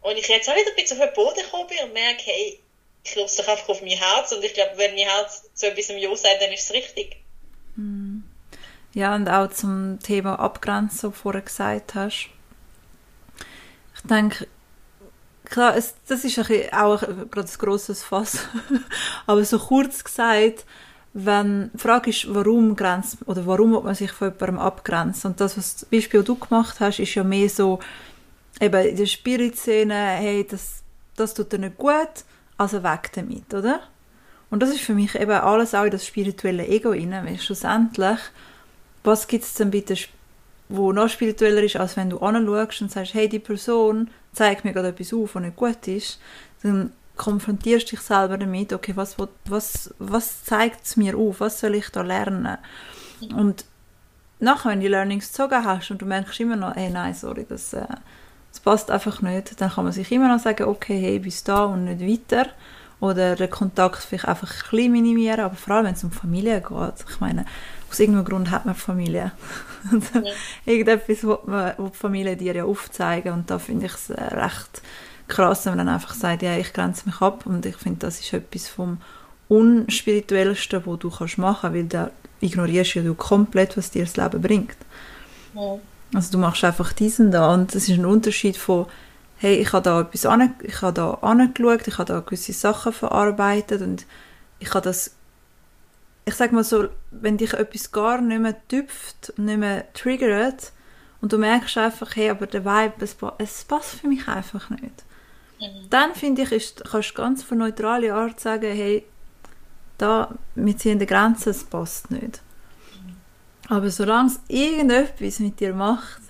Und 0.02 0.18
ich 0.18 0.28
jetzt 0.28 0.50
auch 0.50 0.56
wieder 0.56 0.70
ein 0.70 0.76
bisschen 0.76 1.02
auf 1.02 1.08
den 1.08 1.14
Boden 1.14 1.42
gekommen 1.42 1.68
bin 1.68 1.80
und 1.84 1.94
merke, 1.94 2.24
hey, 2.26 2.60
ich 3.04 3.16
lasse 3.16 3.42
doch 3.42 3.50
einfach 3.50 3.70
auf 3.70 3.82
mein 3.82 3.98
Herz 3.98 4.32
und 4.32 4.44
ich 4.44 4.54
glaube, 4.54 4.78
wenn 4.78 4.96
mein 4.96 5.08
Herz 5.08 5.44
so 5.54 5.68
ein 5.68 5.76
bisschen 5.76 6.00
Ja 6.00 6.16
sagt, 6.16 6.42
dann 6.42 6.52
ist 6.52 6.64
es 6.64 6.74
richtig. 6.74 7.18
Ja, 8.94 9.14
und 9.14 9.28
auch 9.28 9.52
zum 9.52 10.00
Thema 10.02 10.40
Abgrenzung, 10.40 11.14
vorher 11.14 11.42
gesagt 11.42 11.96
hast. 11.96 12.30
Denke, 14.10 14.48
klar, 15.46 15.76
es, 15.76 15.96
das 16.08 16.24
ist 16.24 16.38
ein 16.40 16.74
auch 16.74 17.02
ein, 17.04 17.30
gerade 17.30 17.48
ein 17.48 17.58
grosses 17.58 18.04
Fass, 18.04 18.40
aber 19.28 19.44
so 19.46 19.60
kurz 19.60 20.04
gesagt, 20.04 20.66
wenn 21.14 21.72
die 21.74 21.78
Frage 21.78 22.10
ist, 22.10 22.34
warum 22.34 22.76
grenzt, 22.76 23.18
oder 23.26 23.46
warum 23.46 23.72
muss 23.72 23.84
man 23.84 23.96
sich 23.96 24.12
von 24.12 24.30
jemandem 24.32 24.60
abgrenzen? 24.60 25.32
Und 25.32 25.40
das, 25.40 25.58
was 25.58 25.78
das 25.78 25.86
Beispiel 25.86 26.24
du 26.24 26.36
gemacht 26.36 26.80
hast, 26.82 27.00
ist 27.00 27.16
ja 27.16 27.24
mehr 27.24 27.50
so, 27.50 27.80
eben 28.60 28.86
in 28.86 28.98
der 28.98 29.06
Spirit-Szene, 29.06 29.94
hey, 29.94 30.46
das, 30.50 30.84
das 31.16 31.34
tut 31.34 31.54
dir 31.54 31.60
nicht 31.60 31.78
gut, 31.78 32.26
also 32.58 32.84
weg 32.84 33.12
damit, 33.14 33.54
oder? 33.54 33.80
Und 34.50 34.62
das 34.62 34.70
ist 34.70 34.82
für 34.82 34.94
mich 34.94 35.16
eben 35.16 35.32
alles 35.32 35.74
auch 35.74 35.86
in 35.86 35.92
das 35.92 36.06
spirituelle 36.06 36.68
Ego 36.68 36.90
rein, 36.90 37.12
weil 37.12 37.40
schlussendlich, 37.40 38.20
was 39.04 39.28
gibt 39.28 39.46
es 39.46 39.54
denn 39.54 39.72
bitte, 39.72 39.96
wo 40.70 40.92
noch 40.92 41.10
spiritueller 41.10 41.64
ist, 41.64 41.76
als 41.76 41.98
wenn 41.98 42.10
du 42.10 42.20
anschaust 42.20 42.82
und 42.82 42.92
sagst, 42.92 43.14
hey, 43.14 43.30
die 43.30 43.40
Person 43.40 44.10
zeigt 44.34 44.66
mir 44.66 44.74
gerade 44.74 44.90
etwas 44.90 45.14
auf, 45.14 45.36
was 45.36 45.42
nicht 45.42 45.56
gut 45.56 45.88
ist, 45.88 46.20
dann 46.64 46.92
konfrontierst 47.16 47.92
dich 47.92 48.02
selber 48.02 48.38
damit, 48.38 48.74
okay, 48.74 48.94
was, 48.96 49.16
was, 49.46 49.94
was 50.00 50.44
zeigt 50.44 50.86
es 50.86 50.98
mir 50.98 51.18
auf, 51.18 51.40
was 51.40 51.60
soll 51.60 51.76
ich 51.76 51.90
da 51.90 52.02
lernen? 52.02 52.58
Und 53.36 53.66
nachher, 54.40 54.72
wenn 54.72 54.80
du 54.80 54.86
die 54.86 54.92
Learnings 54.92 55.28
gezogen 55.32 55.64
hast 55.64 55.92
und 55.92 56.02
du 56.02 56.06
merkst 56.06 56.40
immer 56.40 56.56
noch, 56.56 56.76
hey, 56.76 56.90
nein, 56.90 57.14
sorry, 57.14 57.46
das, 57.48 57.74
äh, 57.74 57.86
das 58.52 58.60
passt 58.60 58.92
einfach 58.92 59.22
nicht, 59.22 59.60
dann 59.62 59.70
kann 59.72 59.86
man 59.86 59.94
sich 59.94 60.12
immer 60.12 60.28
noch 60.28 60.42
sagen, 60.42 60.64
okay, 60.64 61.00
hey, 61.00 61.20
bis 61.20 61.44
da 61.44 61.66
und 61.66 61.86
nicht 61.86 62.02
weiter. 62.02 62.50
Oder 63.02 63.36
den 63.36 63.50
Kontakt 63.50 64.04
vielleicht 64.04 64.28
einfach 64.28 64.50
ein 64.50 64.70
bisschen 64.72 64.92
minimieren, 64.92 65.42
aber 65.42 65.56
vor 65.56 65.76
allem, 65.76 65.88
wenn 65.88 65.96
es 65.96 66.04
um 66.04 66.12
Familie 66.12 66.62
geht. 66.62 67.06
Ich 67.10 67.20
meine, 67.20 67.46
aus 67.90 68.00
irgendeinem 68.00 68.26
Grund 68.26 68.52
hat 68.52 68.66
man 68.66 68.76
Familie. 68.76 69.32
ja. 69.92 70.22
Irgendetwas, 70.66 71.18
was 71.24 71.76
die 71.78 71.98
Familie 71.98 72.36
dir 72.36 72.56
ja 72.56 72.66
aufzeigen 72.66 73.34
und 73.34 73.50
da 73.50 73.60
finde 73.60 73.86
ich 73.88 73.94
es 73.94 74.10
äh, 74.10 74.22
recht 74.22 74.82
krass, 75.28 75.66
wenn 75.66 75.76
man 75.76 75.86
dann 75.86 75.96
einfach 75.96 76.14
sagt, 76.14 76.42
ja, 76.42 76.58
ich 76.58 76.74
grenze 76.74 77.06
mich 77.06 77.22
ab 77.22 77.46
und 77.46 77.66
ich 77.66 77.78
finde, 77.78 78.00
das 78.00 78.20
ist 78.20 78.34
etwas 78.34 78.68
vom 78.68 78.98
unspirituellsten, 79.48 80.84
was 80.86 81.00
du 81.00 81.10
kannst 81.10 81.38
machen, 81.38 81.74
weil 81.74 81.86
da 81.86 82.12
ignorierst 82.42 82.96
ja 82.96 83.02
du 83.02 83.14
komplett, 83.14 83.78
was 83.78 83.92
dir 83.92 84.06
das 84.06 84.18
Leben 84.18 84.42
bringt. 84.42 84.78
Ja. 85.54 85.78
Also 86.14 86.32
du 86.32 86.38
machst 86.38 86.64
einfach 86.64 86.94
diesen 86.94 87.32
da 87.32 87.54
und 87.54 87.74
das 87.74 87.90
ist 87.90 87.98
ein 87.98 88.06
Unterschied 88.06 88.58
von 88.58 88.88
hey, 89.38 89.56
ich 89.56 89.74
habe 89.74 89.84
da 89.84 90.02
etwas 90.02 90.26
an, 90.26 90.56
ich 90.64 90.82
habe 90.82 90.94
da 90.94 91.12
angeschaut, 91.16 91.88
ich 91.88 91.98
habe 91.98 92.14
da 92.14 92.20
gewisse 92.22 92.54
Sachen 92.54 92.94
verarbeitet 92.94 93.82
und 93.82 94.06
ich 94.60 94.74
habe 94.74 94.84
das 94.84 95.15
ich 96.26 96.34
sag 96.36 96.52
mal 96.52 96.64
so, 96.64 96.90
wenn 97.12 97.38
dich 97.38 97.54
etwas 97.54 97.92
gar 97.92 98.20
nicht 98.20 98.42
mehr 98.42 98.56
tüpft, 98.68 99.34
nicht 99.38 99.60
mehr 99.60 99.92
triggert, 99.94 100.72
und 101.22 101.34
du 101.34 101.38
merkst 101.38 101.78
einfach, 101.78 102.16
hey, 102.16 102.30
aber 102.30 102.46
der 102.46 102.66
Vibe, 102.66 102.94
es, 103.00 103.16
es 103.40 103.64
passt 103.64 103.96
für 103.96 104.08
mich 104.08 104.28
einfach 104.28 104.70
nicht. 104.70 105.04
Mhm. 105.60 105.90
Dann 105.90 106.14
finde 106.14 106.44
ich, 106.44 106.52
ist, 106.52 106.84
kannst 106.86 107.12
du 107.12 107.14
ganz 107.16 107.44
von 107.44 107.58
neutraler 107.58 108.14
Art 108.14 108.40
sagen, 108.40 108.72
hey, 108.72 109.06
da, 109.98 110.36
wir 110.56 110.78
ziehen 110.78 111.00
die 111.00 111.06
Grenze, 111.06 111.52
es 111.52 111.64
passt 111.64 112.12
nicht. 112.12 112.42
Mhm. 112.94 113.16
Aber 113.70 113.90
solange 113.90 114.30
es 114.30 114.40
irgendetwas 114.48 115.40
mit 115.40 115.60
dir 115.60 115.74
macht, 115.74 116.22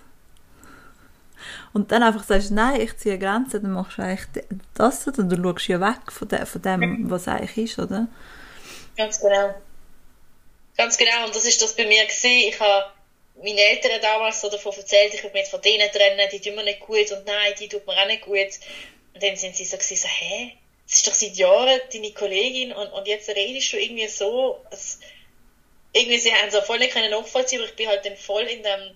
und 1.73 1.91
dann 1.91 2.03
einfach 2.03 2.23
sagst, 2.23 2.51
nein, 2.51 2.79
ich 2.79 2.95
ziehe 2.97 3.19
Grenzen, 3.19 3.63
dann 3.63 3.73
machst 3.73 3.97
du 3.97 4.01
eigentlich 4.01 4.45
das 4.73 5.05
oder 5.08 5.23
du 5.23 5.43
schaust 5.43 5.67
ja 5.67 5.81
weg 5.81 6.10
von, 6.10 6.27
de, 6.27 6.45
von 6.45 6.62
dem, 6.62 6.79
mhm. 6.79 7.10
was 7.10 7.27
eigentlich 7.27 7.71
ist, 7.71 7.79
oder? 7.79 8.08
Ganz 8.95 9.19
genau. 9.19 9.55
Ganz 10.77 10.97
genau, 10.97 11.25
und 11.25 11.35
das 11.35 11.45
ist 11.45 11.61
das 11.61 11.75
bei 11.75 11.85
mir 11.85 12.05
gesehen. 12.05 12.49
Ich 12.49 12.59
habe 12.59 12.91
meine 13.35 13.61
Eltern 13.61 14.01
damals 14.01 14.41
so 14.41 14.49
davon 14.49 14.73
erzählt, 14.73 15.13
ich 15.13 15.23
würde 15.23 15.38
mich 15.38 15.47
von 15.47 15.61
denen 15.61 15.89
trennen, 15.91 16.29
die 16.31 16.39
tun 16.39 16.55
mir 16.55 16.63
nicht 16.63 16.81
gut 16.81 17.11
und 17.11 17.25
nein, 17.25 17.53
die 17.59 17.67
tut 17.67 17.85
mir 17.85 17.97
auch 18.01 18.07
nicht 18.07 18.21
gut. 18.21 18.59
Und 19.13 19.23
dann 19.23 19.35
sind 19.35 19.55
sie 19.55 19.65
so 19.65 19.77
gewesen, 19.77 19.95
so, 19.95 20.07
hä? 20.07 20.55
Das 20.85 20.95
ist 20.95 21.07
doch 21.07 21.13
seit 21.13 21.35
Jahren 21.35 21.79
deine 21.91 22.11
Kollegin 22.11 22.71
und, 22.71 22.91
und 22.91 23.07
jetzt 23.07 23.29
redest 23.29 23.73
du 23.73 23.77
irgendwie 23.77 24.07
so, 24.07 24.61
als, 24.69 24.99
irgendwie, 25.93 26.17
sie 26.17 26.33
haben 26.33 26.51
so 26.51 26.61
voll 26.61 26.79
nicht 26.79 26.93
nachvollziehen, 26.93 27.59
aber 27.59 27.69
ich 27.69 27.75
bin 27.75 27.88
halt 27.88 28.05
dann 28.05 28.17
voll 28.17 28.43
in 28.43 28.61
dem, 28.61 28.95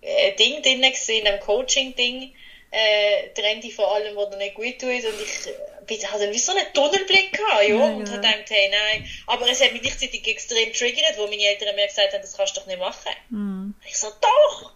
äh, 0.00 0.32
Ding 0.36 0.62
drin 0.62 0.80
gewesen, 0.80 1.16
in 1.16 1.26
einem 1.26 1.40
Coaching-Ding, 1.40 2.32
äh, 2.70 3.28
Trendy 3.34 3.70
vor 3.70 3.94
allem, 3.94 4.14
wo 4.16 4.26
dir 4.26 4.36
nicht 4.36 4.54
gut 4.54 4.78
tut. 4.78 5.04
Und 5.04 5.90
ich 5.90 6.10
hatte 6.10 6.30
wie 6.30 6.38
so 6.38 6.52
einen 6.52 6.72
Tunnelblick 6.74 7.32
gehabt, 7.32 7.62
ja, 7.62 7.76
ja 7.76 7.84
und 7.84 8.06
ja. 8.06 8.12
habe 8.12 8.20
gedacht, 8.20 8.50
hey, 8.50 8.68
nein. 8.68 9.08
Aber 9.26 9.48
es 9.48 9.62
hat 9.62 9.72
mich 9.72 9.82
gleichzeitig 9.82 10.26
extrem 10.26 10.72
triggert, 10.72 11.16
wo 11.16 11.26
meine 11.26 11.42
Eltern 11.42 11.74
mir 11.74 11.86
gesagt 11.86 12.12
haben, 12.12 12.20
das 12.20 12.36
kannst 12.36 12.56
du 12.56 12.60
doch 12.60 12.66
nicht 12.66 12.78
machen. 12.78 13.12
Mhm. 13.30 13.74
Ich 13.86 13.96
so, 13.96 14.08
doch! 14.20 14.72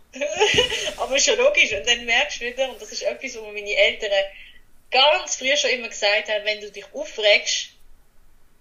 Aber 0.96 1.16
ist 1.16 1.26
schon 1.26 1.38
logisch. 1.38 1.72
Und 1.72 1.86
dann 1.86 2.04
merkst 2.04 2.40
du 2.40 2.46
wieder, 2.46 2.70
und 2.70 2.80
das 2.80 2.92
ist 2.92 3.02
etwas, 3.02 3.36
wo 3.38 3.46
meine 3.52 3.74
Eltern 3.74 4.10
ganz 4.90 5.36
früh 5.36 5.56
schon 5.56 5.70
immer 5.70 5.88
gesagt 5.88 6.28
haben, 6.28 6.44
wenn 6.44 6.60
du 6.60 6.70
dich 6.70 6.84
aufregst, 6.92 7.70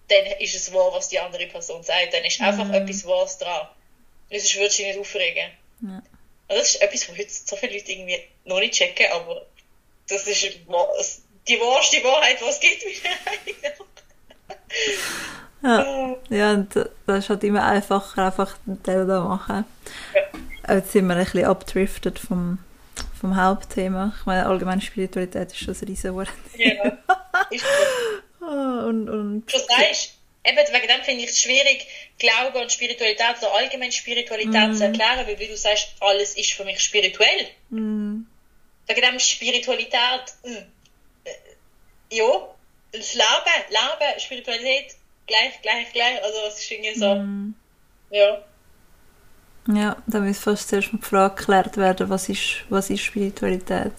dann 0.08 0.26
ist 0.40 0.54
es 0.54 0.72
wahr, 0.72 0.92
was 0.92 1.08
die 1.08 1.18
andere 1.18 1.46
Person 1.46 1.82
sagt. 1.82 2.12
Dann 2.12 2.24
ist 2.24 2.40
einfach 2.40 2.66
mhm. 2.66 2.74
etwas 2.74 3.06
Wahres 3.06 3.38
dran. 3.38 3.68
Sonst 4.30 4.56
würdest 4.56 4.78
du 4.78 4.82
dich 4.82 4.86
nicht 4.88 4.98
aufregen. 4.98 5.50
Ja. 5.82 6.02
Das 6.54 6.74
ist 6.74 6.82
etwas, 6.82 7.08
was 7.08 7.18
heute 7.18 7.30
so 7.30 7.56
viele 7.56 7.74
Leute 7.74 7.92
irgendwie 7.92 8.18
noch 8.44 8.60
nicht 8.60 8.74
checken, 8.74 9.06
aber 9.12 9.46
das 10.08 10.26
ist 10.26 10.42
die 11.48 11.60
wahrste 11.60 12.04
Wahrheit, 12.04 12.40
was 12.42 12.56
es 12.56 12.60
gibt 12.60 12.84
Ja, 15.62 16.16
ja, 16.28 16.52
und 16.52 16.74
das 16.74 17.18
ist 17.18 17.30
halt 17.30 17.44
immer 17.44 17.64
einfacher, 17.64 18.26
einfach 18.26 18.56
den 18.66 18.82
Teil 18.82 19.06
da 19.06 19.20
machen. 19.20 19.64
Ja. 20.14 20.74
Jetzt 20.76 20.92
sind 20.92 21.06
wir 21.06 21.14
ein 21.14 21.24
bisschen 21.24 21.44
abdriftet 21.44 22.18
vom, 22.18 22.58
vom 23.20 23.36
Hauptthema. 23.36 24.12
Ich 24.18 24.26
meine, 24.26 24.46
allgemeine 24.46 24.80
Spiritualität 24.80 25.52
ist 25.52 25.58
schon 25.58 25.74
ein 25.74 25.86
riesen 25.86 26.14
Wort. 26.14 26.28
Ja, 26.56 26.98
ist 27.50 27.64
gut. 27.64 28.48
und, 28.48 29.08
und, 29.08 29.52
du 29.52 29.58
sagst, 29.58 30.14
eben 30.44 30.56
wegen 30.56 30.88
dem 30.88 31.02
finde 31.02 31.24
ich 31.24 31.30
es 31.30 31.40
schwierig, 31.40 31.86
Glaube 32.18 32.60
und 32.60 32.72
Spiritualität 32.72 33.38
oder 33.38 33.54
allgemein 33.54 33.92
Spiritualität 33.92 34.70
mm. 34.70 34.74
zu 34.74 34.84
erklären, 34.84 35.26
weil 35.26 35.38
wie 35.38 35.48
du 35.48 35.56
sagst, 35.56 35.94
alles 36.00 36.36
ist 36.36 36.52
für 36.52 36.64
mich 36.64 36.80
spirituell. 36.80 37.48
Mm. 37.70 38.22
Wegen 38.86 39.00
dem 39.00 39.18
Spiritualität, 39.20 40.34
mm, 40.44 40.48
äh, 41.24 42.16
ja, 42.16 42.48
das 42.92 43.14
Leben, 43.14 43.68
Leben, 43.70 44.20
Spiritualität, 44.20 44.96
gleich, 45.26 45.62
gleich, 45.62 45.92
gleich, 45.92 46.22
also 46.22 46.38
es 46.48 46.58
ist 46.58 46.70
irgendwie 46.70 46.98
so, 46.98 47.14
mm. 47.14 47.54
ja. 48.10 48.44
Ja, 49.68 49.96
da 50.08 50.18
muss 50.18 50.40
fast 50.40 50.68
zuerst 50.68 50.92
mal 50.92 50.98
die 50.98 51.06
Frage 51.06 51.36
geklärt 51.36 51.76
werden, 51.76 52.10
was 52.10 52.28
ist, 52.28 52.64
was 52.68 52.90
ist 52.90 53.02
Spiritualität? 53.02 53.92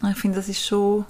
Mm. 0.00 0.06
Ich 0.10 0.16
finde, 0.16 0.38
das 0.38 0.48
ist 0.48 0.66
schon 0.66 1.04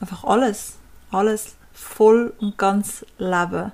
einfach 0.00 0.22
alles, 0.22 0.78
alles 1.10 1.56
voll 1.82 2.32
und 2.38 2.56
ganz 2.58 3.04
leben. 3.18 3.72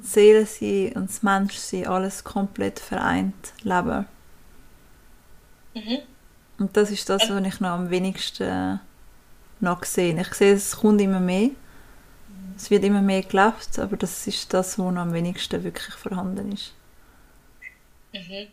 Seele 0.00 0.46
sein 0.46 0.92
und 0.94 1.08
das 1.08 1.22
Menschsein, 1.22 1.86
alles 1.86 2.24
komplett 2.24 2.78
vereint 2.78 3.52
leben. 3.62 4.06
Mhm. 5.74 5.98
Und 6.58 6.76
das 6.76 6.90
ist 6.90 7.08
das, 7.08 7.28
was 7.28 7.46
ich 7.46 7.60
noch 7.60 7.70
am 7.70 7.90
wenigsten 7.90 8.80
noch 9.60 9.84
sehe. 9.84 10.20
Ich 10.20 10.34
sehe, 10.34 10.54
es 10.54 10.76
kommt 10.76 11.00
immer 11.00 11.20
mehr. 11.20 11.50
Es 12.56 12.70
wird 12.70 12.84
immer 12.84 13.02
mehr 13.02 13.22
gelebt, 13.22 13.78
aber 13.78 13.96
das 13.96 14.26
ist 14.26 14.52
das, 14.52 14.78
was 14.78 14.92
noch 14.92 15.00
am 15.00 15.12
wenigsten 15.12 15.62
wirklich 15.62 15.94
vorhanden 15.94 16.52
ist. 16.52 16.74
Mhm. 18.12 18.48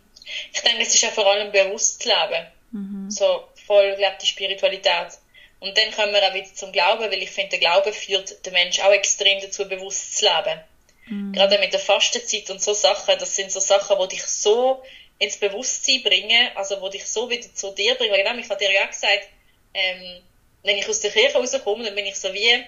Ich 0.53 0.61
denke, 0.61 0.81
es 0.81 0.93
ist 0.93 1.01
ja 1.01 1.09
vor 1.09 1.25
allem 1.25 1.51
bewusst 1.51 2.05
Leben. 2.05 2.47
Mhm. 2.71 3.09
So 3.09 3.45
voll 3.65 3.95
gelebte 3.95 4.25
Spiritualität. 4.25 5.19
Und 5.65 5.77
dann 5.77 5.91
kommen 5.91 6.13
wir 6.13 6.21
auch 6.27 6.33
wieder 6.33 6.53
zum 6.53 6.71
Glauben, 6.71 7.01
weil 7.01 7.23
ich 7.23 7.31
finde, 7.31 7.51
der 7.51 7.59
Glaube 7.59 7.91
führt 7.91 8.45
den 8.45 8.53
Menschen 8.53 8.83
auch 8.83 8.91
extrem 8.91 9.41
dazu, 9.41 9.67
bewusst 9.67 10.17
zu 10.17 10.25
leben. 10.25 10.61
Mhm. 11.07 11.33
Gerade 11.33 11.57
mit 11.57 11.73
der 11.73 11.79
Fastenzeit 11.79 12.49
und 12.49 12.61
so 12.61 12.73
Sachen, 12.73 13.17
das 13.17 13.35
sind 13.35 13.51
so 13.51 13.59
Sachen, 13.59 13.97
die 14.03 14.15
dich 14.15 14.23
so 14.23 14.83
ins 15.17 15.37
Bewusstsein 15.37 16.03
bringen, 16.03 16.49
also 16.55 16.87
die 16.87 16.97
dich 16.97 17.07
so 17.07 17.29
wieder 17.29 17.53
zu 17.53 17.71
dir 17.71 17.95
bringen. 17.95 18.13
Genau, 18.13 18.37
ich 18.37 18.49
habe 18.49 18.59
dir 18.59 18.71
ja 18.71 18.85
auch 18.85 18.89
gesagt, 18.89 19.27
ähm, 19.73 20.21
wenn 20.63 20.77
ich 20.77 20.87
aus 20.87 20.99
der 20.99 21.11
Kirche 21.11 21.37
rauskomme, 21.37 21.83
dann 21.83 21.95
bin 21.95 22.05
ich 22.05 22.15
so 22.15 22.33
wie, 22.33 22.63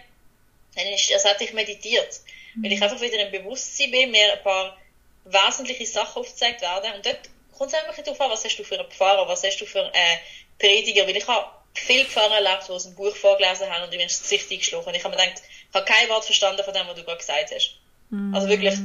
dann 0.75 0.87
ist, 0.87 1.11
als 1.11 1.25
hätte 1.25 1.43
ich 1.43 1.53
meditiert. 1.53 2.19
Mhm. 2.55 2.63
Weil 2.63 2.71
ich 2.73 2.81
einfach 2.81 3.01
wieder 3.01 3.19
im 3.19 3.31
Bewusstsein 3.31 3.91
bin, 3.91 4.11
mir 4.11 4.33
ein 4.33 4.43
paar 4.43 4.77
wesentliche 5.25 5.85
Sachen 5.85 6.21
aufgezeigt 6.21 6.61
werden. 6.61 6.93
Und 6.95 7.05
dort 7.05 7.19
kommt 7.55 7.73
es 7.73 7.79
einfach 7.79 8.01
darauf 8.01 8.21
an, 8.21 8.31
was 8.31 8.45
hast 8.45 8.57
du 8.57 8.63
für 8.63 8.79
einen 8.79 8.89
Pfarrer, 8.89 9.27
was 9.27 9.43
hast 9.43 9.57
du 9.57 9.65
für 9.65 9.83
einen 9.83 10.19
Prediger, 10.59 11.05
weil 11.07 11.17
ich 11.17 11.27
habe 11.27 11.56
viele 11.85 12.05
Pfarrer 12.05 12.35
erlebt, 12.35 12.67
die 12.67 12.71
aus 12.71 12.83
dem 12.83 12.95
Buch 12.95 13.15
vorgelesen 13.15 13.69
haben 13.69 13.83
und 13.83 13.89
mir 13.89 14.01
ins 14.01 14.21
Gesicht 14.21 14.51
eingeschlagen. 14.51 14.93
Ich 14.93 15.03
habe 15.03 15.15
mir 15.15 15.21
gedacht, 15.21 15.41
ich 15.69 15.75
habe 15.75 15.85
kein 15.85 16.09
Wort 16.09 16.25
verstanden 16.25 16.63
von 16.63 16.73
dem, 16.73 16.87
was 16.87 16.95
du 16.95 17.03
gerade 17.03 17.17
gesagt 17.17 17.51
hast. 17.53 17.77
Mm. 18.09 18.33
Also 18.33 18.47
wirklich, 18.47 18.75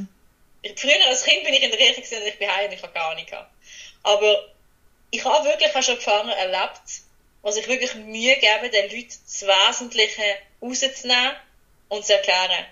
früher 0.75 1.07
als 1.07 1.23
Kind 1.23 1.43
bin 1.43 1.53
ich 1.53 1.63
in 1.63 1.71
der 1.71 1.79
Kirche 1.79 2.01
gesehen 2.01 2.21
und 2.21 2.27
ich 2.27 2.39
bin 2.39 2.49
heim 2.49 2.67
und 2.67 2.73
ich 2.73 2.81
habe 2.81 2.93
gar 2.93 3.11
Ahnung 3.11 3.25
gehabt. 3.25 3.51
Aber 4.03 4.47
ich 5.11 5.23
habe 5.23 5.47
wirklich 5.47 5.75
auch 5.75 5.83
schon 5.83 5.97
Pfarrer 5.97 6.35
erlebt, 6.35 6.81
die 7.45 7.51
sich 7.51 7.67
wirklich 7.67 7.95
Mühe 7.95 8.35
geben, 8.37 8.71
den 8.71 8.89
Leuten 8.89 9.13
das 9.25 9.45
Wesentliche 9.45 10.37
rauszunehmen 10.61 11.35
und 11.89 12.05
zu 12.05 12.13
erklären. 12.13 12.65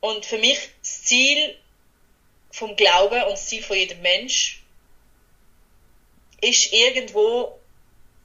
Und 0.00 0.24
für 0.24 0.38
mich 0.38 0.58
das 0.80 1.04
Ziel 1.04 1.56
vom 2.50 2.76
Glauben 2.76 3.22
und 3.24 3.32
das 3.32 3.48
Ziel 3.48 3.62
von 3.62 3.76
jedem 3.76 4.00
Mensch 4.02 4.62
ist 6.40 6.72
irgendwo 6.72 7.58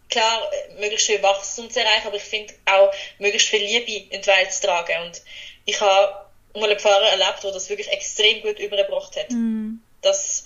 klar, 0.10 0.50
möglichst 0.80 1.08
viel 1.08 1.22
Wachstum 1.22 1.70
zu 1.70 1.80
erreichen, 1.80 2.08
aber 2.08 2.18
ich 2.18 2.24
finde 2.24 2.54
auch, 2.66 2.94
möglichst 3.20 3.50
viel 3.50 3.64
Liebe 3.64 4.14
in 4.14 4.22
die 4.22 4.28
Welt 4.28 4.52
zu 4.52 4.68
tragen. 4.68 5.06
Und 5.06 5.22
ich 5.66 5.80
habe 5.82 6.26
mal 6.56 6.70
einen 6.70 6.80
Pfarrer 6.80 7.10
erlebt, 7.10 7.44
der 7.44 7.52
das 7.52 7.70
wirklich 7.70 7.92
extrem 7.92 8.42
gut 8.42 8.60
übergebracht 8.60 9.16
hat. 9.16 9.32
Mm. 9.32 9.76
Das, 10.02 10.46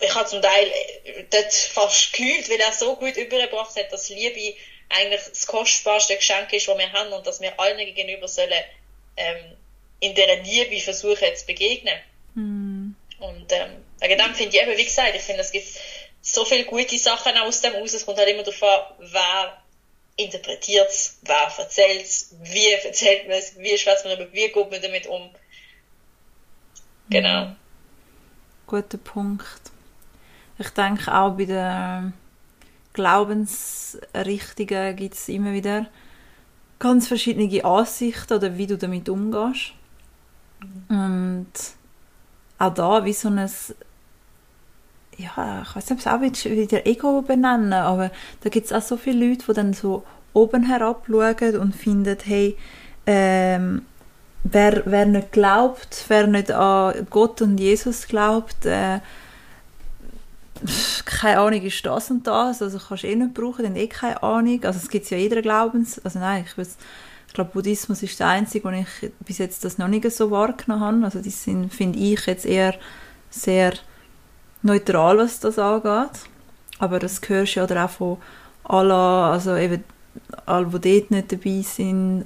ich 0.00 0.14
habe 0.14 0.28
zum 0.28 0.42
Teil 0.42 0.66
äh, 1.04 1.24
dort 1.30 1.52
fast 1.52 2.12
gefühlt, 2.12 2.48
weil 2.50 2.60
er 2.60 2.72
so 2.72 2.96
gut 2.96 3.16
übergebracht 3.16 3.76
hat, 3.76 3.92
dass 3.92 4.08
Liebe 4.08 4.56
eigentlich 4.88 5.22
das 5.28 5.46
kostbarste 5.46 6.16
Geschenk 6.16 6.52
ist, 6.52 6.68
das 6.68 6.78
wir 6.78 6.92
haben 6.92 7.12
und 7.12 7.26
dass 7.26 7.40
wir 7.40 7.58
allen 7.58 7.78
gegenüber 7.78 8.28
sollen 8.28 8.62
ähm, 9.16 9.56
in 10.00 10.14
dieser 10.14 10.36
Liebe 10.36 10.80
versuchen 10.80 11.34
zu 11.36 11.46
begegnen. 11.46 11.98
Mm. 12.34 12.94
Und 13.20 13.52
ähm, 13.52 13.84
wegen 14.00 14.18
dem 14.18 14.34
finde 14.34 14.56
ich 14.56 14.62
eben, 14.62 14.76
wie 14.76 14.84
gesagt, 14.84 15.14
ich 15.14 15.22
finde, 15.22 15.40
es 15.40 15.52
gibt 15.52 15.66
so 16.24 16.44
viele 16.44 16.64
gute 16.64 16.98
Sachen 16.98 17.36
aus 17.36 17.60
dem 17.60 17.74
raus. 17.74 17.92
Es 17.92 18.06
kommt 18.06 18.18
halt 18.18 18.30
immer 18.30 18.42
darauf 18.42 18.62
an, 18.62 18.80
wer 18.98 19.62
interpretiert 20.16 20.88
es, 20.88 21.18
wer 21.22 21.52
erzählt 21.58 22.02
es, 22.02 22.34
wie 22.42 22.72
erzählt 22.72 23.28
man 23.28 23.36
es, 23.36 23.58
wie 23.58 23.76
schwätzt 23.76 24.04
man 24.04 24.16
darüber, 24.16 24.32
wie 24.32 24.48
geht 24.48 24.70
man 24.70 24.82
damit 24.82 25.06
um. 25.06 25.30
Genau. 27.10 27.46
Mhm. 27.46 27.56
Guter 28.66 28.98
Punkt. 28.98 29.60
Ich 30.58 30.70
denke 30.70 31.14
auch 31.14 31.32
bei 31.32 31.44
den 31.44 32.14
Glaubensrichtungen 32.94 34.96
gibt 34.96 35.14
es 35.14 35.28
immer 35.28 35.52
wieder 35.52 35.86
ganz 36.78 37.08
verschiedene 37.08 37.64
Ansichten 37.64 38.32
oder 38.32 38.56
wie 38.56 38.66
du 38.66 38.78
damit 38.78 39.10
umgehst. 39.10 39.72
Und 40.88 41.52
auch 42.58 42.72
da 42.72 43.04
wie 43.04 43.12
so 43.12 43.28
ein 43.28 43.50
ja, 45.24 45.62
ich 45.62 45.76
weiß 45.76 45.90
nicht, 45.90 45.92
ob 45.92 45.98
es 45.98 46.06
auch 46.06 46.50
wieder 46.50 46.86
Ego 46.86 47.22
benennen, 47.22 47.72
aber 47.72 48.10
da 48.42 48.50
gibt 48.50 48.66
es 48.66 48.72
auch 48.72 48.82
so 48.82 48.96
viele 48.96 49.28
Leute, 49.28 49.44
die 49.46 49.52
dann 49.52 49.72
so 49.72 50.04
oben 50.32 50.64
herab 50.64 51.06
schauen 51.06 51.56
und 51.56 51.74
finden, 51.74 52.16
hey, 52.24 52.56
ähm, 53.06 53.82
wer, 54.42 54.82
wer 54.84 55.06
nicht 55.06 55.32
glaubt, 55.32 56.04
wer 56.08 56.26
nicht 56.26 56.50
an 56.50 57.06
Gott 57.10 57.40
und 57.42 57.58
Jesus 57.58 58.06
glaubt, 58.06 58.66
äh, 58.66 59.00
keine 61.04 61.40
Ahnung 61.40 61.62
ist 61.62 61.84
das 61.84 62.10
und 62.10 62.26
das, 62.26 62.62
also 62.62 62.78
kannst 62.78 63.02
du 63.02 63.08
eh 63.08 63.16
nicht 63.16 63.34
brauchen, 63.34 63.64
dann 63.64 63.76
eh 63.76 63.86
keine 63.86 64.22
Ahnung, 64.22 64.64
also 64.64 64.78
es 64.78 64.88
gibt 64.88 65.10
ja 65.10 65.18
jeder 65.18 65.42
Glaubens, 65.42 65.98
also 66.04 66.18
nein, 66.18 66.44
ich 66.46 66.56
weiß, 66.56 66.76
ich 67.26 67.34
glaube 67.34 67.50
Buddhismus 67.52 68.02
ist 68.02 68.20
der 68.20 68.28
einzige, 68.28 68.64
wo 68.64 68.70
ich 68.70 69.12
bis 69.20 69.38
jetzt 69.38 69.64
das 69.64 69.78
noch 69.78 69.88
nicht 69.88 70.10
so 70.10 70.30
wahrgenommen 70.30 70.82
habe, 70.82 71.04
also 71.04 71.20
die 71.20 71.30
sind, 71.30 71.72
finde 71.72 71.98
ich 71.98 72.24
jetzt 72.26 72.46
eher 72.46 72.74
sehr 73.30 73.74
neutral, 74.64 75.18
was 75.18 75.40
das 75.40 75.58
angeht. 75.58 76.10
aber 76.78 76.98
das 76.98 77.20
hörst 77.26 77.54
du 77.54 77.60
ja 77.60 77.64
oder 77.64 77.84
auch 77.84 77.90
von 77.90 78.18
Allah, 78.64 79.32
also 79.32 79.56
eben 79.56 79.84
alle, 80.46 80.66
die 80.66 81.00
dort 81.00 81.10
nicht 81.10 81.32
dabei 81.32 81.62
sind, 81.62 82.24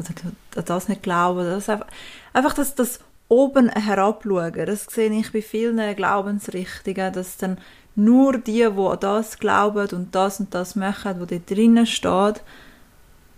oder 0.52 0.62
das 0.62 0.88
nicht 0.88 1.02
glauben, 1.02 1.44
das 1.44 1.68
einfach, 1.68 1.86
einfach 2.32 2.54
das, 2.54 2.74
das 2.74 3.00
oben 3.28 3.68
herabschauen, 3.68 4.66
das 4.66 4.84
sehe 4.84 5.10
ich 5.10 5.32
bei 5.32 5.42
vielen 5.42 5.96
Glaubensrichtungen, 5.96 7.12
dass 7.12 7.36
dann 7.36 7.58
nur 7.94 8.38
die, 8.38 8.64
die 8.64 8.64
an 8.64 9.00
das 9.00 9.38
glauben 9.38 9.88
und 9.90 10.14
das 10.14 10.40
und 10.40 10.54
das 10.54 10.76
machen, 10.76 11.20
wo 11.20 11.24
dort 11.24 11.50
drinnen 11.50 11.86
steht, 11.86 12.42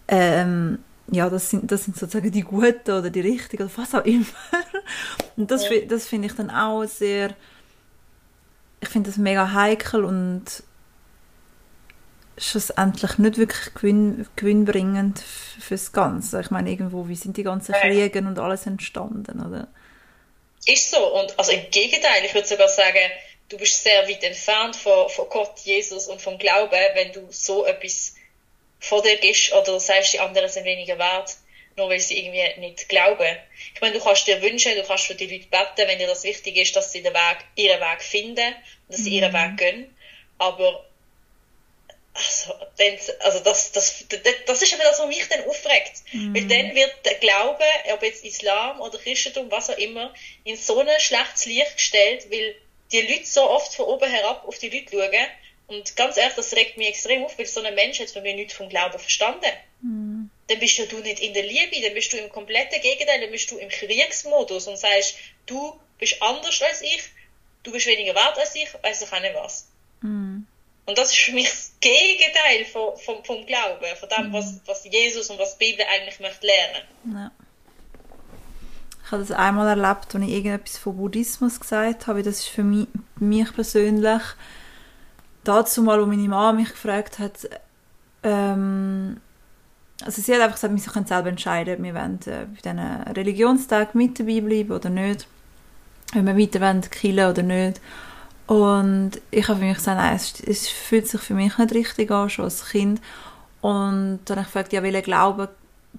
ähm, 0.09 0.79
ja, 1.11 1.29
das 1.29 1.51
sind, 1.51 1.73
das 1.73 1.85
sind 1.85 1.97
sozusagen 1.97 2.31
die 2.31 2.43
Guten 2.43 2.91
oder 2.91 3.11
die 3.11 3.21
Richtigen 3.21 3.65
oder 3.65 3.73
was 3.77 3.95
auch 3.95 4.05
immer. 4.05 4.27
Und 5.37 5.51
das, 5.51 5.65
das 5.89 6.07
finde 6.07 6.29
ich 6.29 6.35
dann 6.35 6.51
auch 6.51 6.85
sehr, 6.85 7.31
ich 8.81 8.89
finde 8.89 9.11
das 9.11 9.19
mega 9.19 9.53
heikel 9.53 10.05
und 10.05 10.45
schlussendlich 12.39 13.19
nicht 13.19 13.37
wirklich 13.37 13.75
gewinn, 13.75 14.27
gewinnbringend 14.37 15.19
fürs 15.19 15.93
Ganze. 15.93 16.41
Ich 16.41 16.51
meine, 16.51 16.71
irgendwo, 16.71 17.09
wie 17.09 17.15
sind 17.15 17.37
die 17.37 17.43
ganzen 17.43 17.75
Kriege 17.75 18.19
und 18.21 18.39
alles 18.39 18.67
entstanden, 18.67 19.45
oder? 19.47 19.69
Ist 20.67 20.91
so. 20.91 21.21
Und 21.21 21.39
also 21.39 21.53
im 21.53 21.71
Gegenteil, 21.71 22.25
ich 22.25 22.35
würde 22.35 22.49
sogar 22.49 22.69
sagen, 22.69 22.99
du 23.51 23.59
bist 23.59 23.83
sehr 23.83 24.09
weit 24.09 24.23
entfernt 24.23 24.77
von, 24.77 25.09
von 25.11 25.29
Gott, 25.29 25.59
Jesus 25.61 26.09
und 26.09 26.23
vom 26.23 26.39
Glauben, 26.39 26.79
wenn 26.95 27.13
du 27.13 27.27
so 27.31 27.67
etwas 27.67 28.15
vor 28.79 29.03
dir 29.03 29.19
gibst 29.19 29.53
oder 29.53 29.79
sagst, 29.79 30.15
die 30.15 30.21
anderen 30.21 30.49
sind 30.49 30.65
weniger 30.65 30.99
wert, 30.99 31.37
nur 31.81 31.89
weil 31.89 32.01
sie 32.01 32.19
irgendwie 32.19 32.61
nicht 32.61 32.89
glauben. 32.89 33.37
Ich 33.75 33.81
meine, 33.81 33.95
du 33.95 34.05
kannst 34.05 34.27
dir 34.27 34.41
wünschen, 34.43 34.75
du 34.77 34.85
kannst 34.85 35.07
für 35.07 35.15
die 35.15 35.27
Leute 35.27 35.49
beten, 35.49 35.89
wenn 35.89 35.99
dir 35.99 36.07
das 36.07 36.25
wichtig 36.25 36.57
ist, 36.57 36.77
dass 36.77 36.93
sie 36.93 37.03
den 37.03 37.15
Weg, 37.15 37.39
ihren 37.57 37.81
Weg 37.81 38.03
finden 38.03 38.55
und 38.87 38.95
dass 38.95 39.01
sie 39.01 39.17
ihren 39.17 39.33
mhm. 39.33 39.37
Weg 39.37 39.57
gehen. 39.57 39.97
Aber 40.39 40.85
also, 42.13 42.55
dann, 42.77 42.99
also 43.21 43.41
das, 43.41 43.73
das, 43.73 44.05
das, 44.09 44.21
das 44.47 44.63
ist 44.63 44.73
eben 44.73 44.83
das, 44.83 44.99
was 44.99 45.07
mich 45.07 45.27
dann 45.29 45.45
aufregt. 45.45 45.93
Mhm. 46.13 46.35
Weil 46.35 46.47
dann 46.49 46.75
wird 46.75 46.95
der 47.05 47.15
Glaube, 47.15 47.65
ob 47.93 48.03
jetzt 48.03 48.25
Islam 48.25 48.81
oder 48.81 48.99
Christentum, 48.99 49.51
was 49.51 49.71
auch 49.71 49.79
immer, 49.79 50.13
in 50.45 50.57
so 50.57 50.79
ein 50.81 50.89
schlechtes 50.99 51.47
Licht 51.47 51.77
gestellt, 51.77 52.31
weil 52.31 52.55
die 52.93 53.01
Leute 53.01 53.25
so 53.25 53.49
oft 53.49 53.75
von 53.75 53.87
oben 53.87 54.11
herab 54.11 54.47
auf 54.47 54.59
die 54.59 54.69
Leute 54.69 54.91
schauen 54.91 55.27
und 55.69 55.97
ganz 55.97 56.17
ehrlich, 56.17 56.35
das 56.35 56.53
regt 56.55 56.77
mich 56.77 56.89
extrem 56.89 57.25
auf, 57.25 57.39
weil 57.39 57.47
so 57.47 57.63
ein 57.63 57.75
Mensch 57.75 58.01
hat 58.01 58.11
von 58.11 58.23
mir 58.23 58.35
nichts 58.35 58.55
vom 58.55 58.69
Glauben 58.69 58.99
verstanden. 58.99 59.53
Mhm. 59.83 60.31
Dann 60.51 60.59
bist 60.59 60.79
ja 60.79 60.87
du 60.87 60.99
nicht 60.99 61.21
in 61.21 61.33
der 61.33 61.45
Liebe, 61.45 61.81
dann 61.81 61.95
bist 61.95 62.13
du 62.13 62.17
im 62.17 62.29
kompletten 62.29 62.83
Gegenteil, 62.83 63.21
dann 63.21 63.31
bist 63.31 63.49
du 63.53 63.57
im 63.59 63.69
Kriegsmodus 63.69 64.67
und 64.67 64.77
sagst, 64.77 65.15
du 65.47 65.79
bist 65.97 66.21
anders 66.21 66.61
als 66.63 66.83
ich, 66.83 67.05
du 67.63 67.71
bist 67.71 67.87
weniger 67.87 68.17
wert 68.17 68.37
als 68.37 68.57
ich, 68.57 68.69
weiß 68.83 69.03
ich 69.03 69.13
auch 69.13 69.21
nicht 69.21 69.35
was. 69.37 69.69
Mhm. 70.01 70.47
Und 70.87 70.99
das 70.99 71.13
ist 71.13 71.21
für 71.21 71.33
mich 71.33 71.49
das 71.49 71.73
Gegenteil 71.81 72.65
vom, 72.65 72.99
vom, 72.99 73.25
vom 73.25 73.47
Glauben, 73.47 73.97
von 73.97 74.09
dem, 74.09 74.29
mhm. 74.29 74.33
was, 74.33 74.61
was 74.67 74.85
Jesus 74.85 75.31
und 75.31 75.39
was 75.39 75.57
die 75.57 75.71
Bibel 75.71 75.87
eigentlich 75.89 76.19
möchte 76.19 76.45
lernen. 76.45 76.83
Ja. 77.15 77.31
Ich 79.05 79.13
habe 79.13 79.23
das 79.23 79.31
einmal 79.31 79.69
erlebt, 79.69 80.13
als 80.13 80.25
ich 80.25 80.31
irgendetwas 80.31 80.79
von 80.79 80.97
Buddhismus 80.97 81.61
gesagt 81.61 82.09
habe. 82.09 82.25
Das 82.25 82.41
ist 82.41 82.49
für 82.49 82.65
mich, 82.65 82.89
mich 83.21 83.53
persönlich 83.55 84.23
dazu 85.45 85.83
mal, 85.83 86.01
wo 86.01 86.07
meine 86.07 86.29
Mama 86.29 86.53
mich 86.53 86.71
gefragt 86.71 87.21
hat, 87.21 87.49
ähm, 88.25 89.21
also 90.05 90.23
sie 90.23 90.35
hat 90.35 90.41
einfach 90.41 90.57
gesagt, 90.57 90.75
wir 90.75 90.93
können 90.93 91.07
selber 91.07 91.29
entscheiden, 91.29 91.83
wir 91.83 91.95
wollen 91.95 92.19
äh, 92.27 92.47
bei 92.47 92.61
diesen 92.63 92.79
Religionstag 93.15 93.95
mit 93.95 94.19
dabei 94.19 94.41
bleiben 94.41 94.73
oder 94.73 94.91
nicht, 94.91 95.27
wenn 96.13 96.27
wir 96.27 96.37
weiter 96.37 96.61
wollen, 96.61 96.83
killen 96.83 97.31
oder 97.31 97.43
nicht. 97.43 97.81
Und 98.47 99.13
ich 99.31 99.47
habe 99.49 99.61
für 99.61 99.65
mich 99.65 99.77
gesagt, 99.77 99.99
nein, 99.99 100.17
es, 100.17 100.41
es, 100.41 100.69
fühlt 100.69 101.07
sich 101.07 101.21
für 101.21 101.35
mich 101.35 101.57
nicht 101.57 101.73
richtig 101.73 102.11
an, 102.11 102.29
schon 102.29 102.47
als 102.47 102.69
Kind. 102.69 103.01
Und 103.61 104.21
dann 104.25 104.39
habe 104.39 104.41
ich 104.41 104.53
gefragt, 104.53 104.73
ja, 104.73 104.83
welcher 104.83 105.03
Glaube 105.03 105.51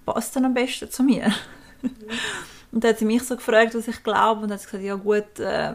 passt 0.06 0.36
dann 0.36 0.46
am 0.46 0.54
besten 0.54 0.92
zu 0.92 1.04
mir? 1.04 1.34
Mhm. 1.82 1.92
und 2.74 2.84
dann 2.84 2.92
hat 2.92 3.00
sie 3.00 3.06
mich 3.06 3.24
so 3.24 3.38
gefragt, 3.38 3.74
was 3.74 3.88
ich 3.88 4.04
glaube, 4.04 4.42
und 4.42 4.52
hat 4.52 4.64
gesagt, 4.64 4.84
ja 4.84 4.96
gut, 4.96 5.40
äh, 5.40 5.74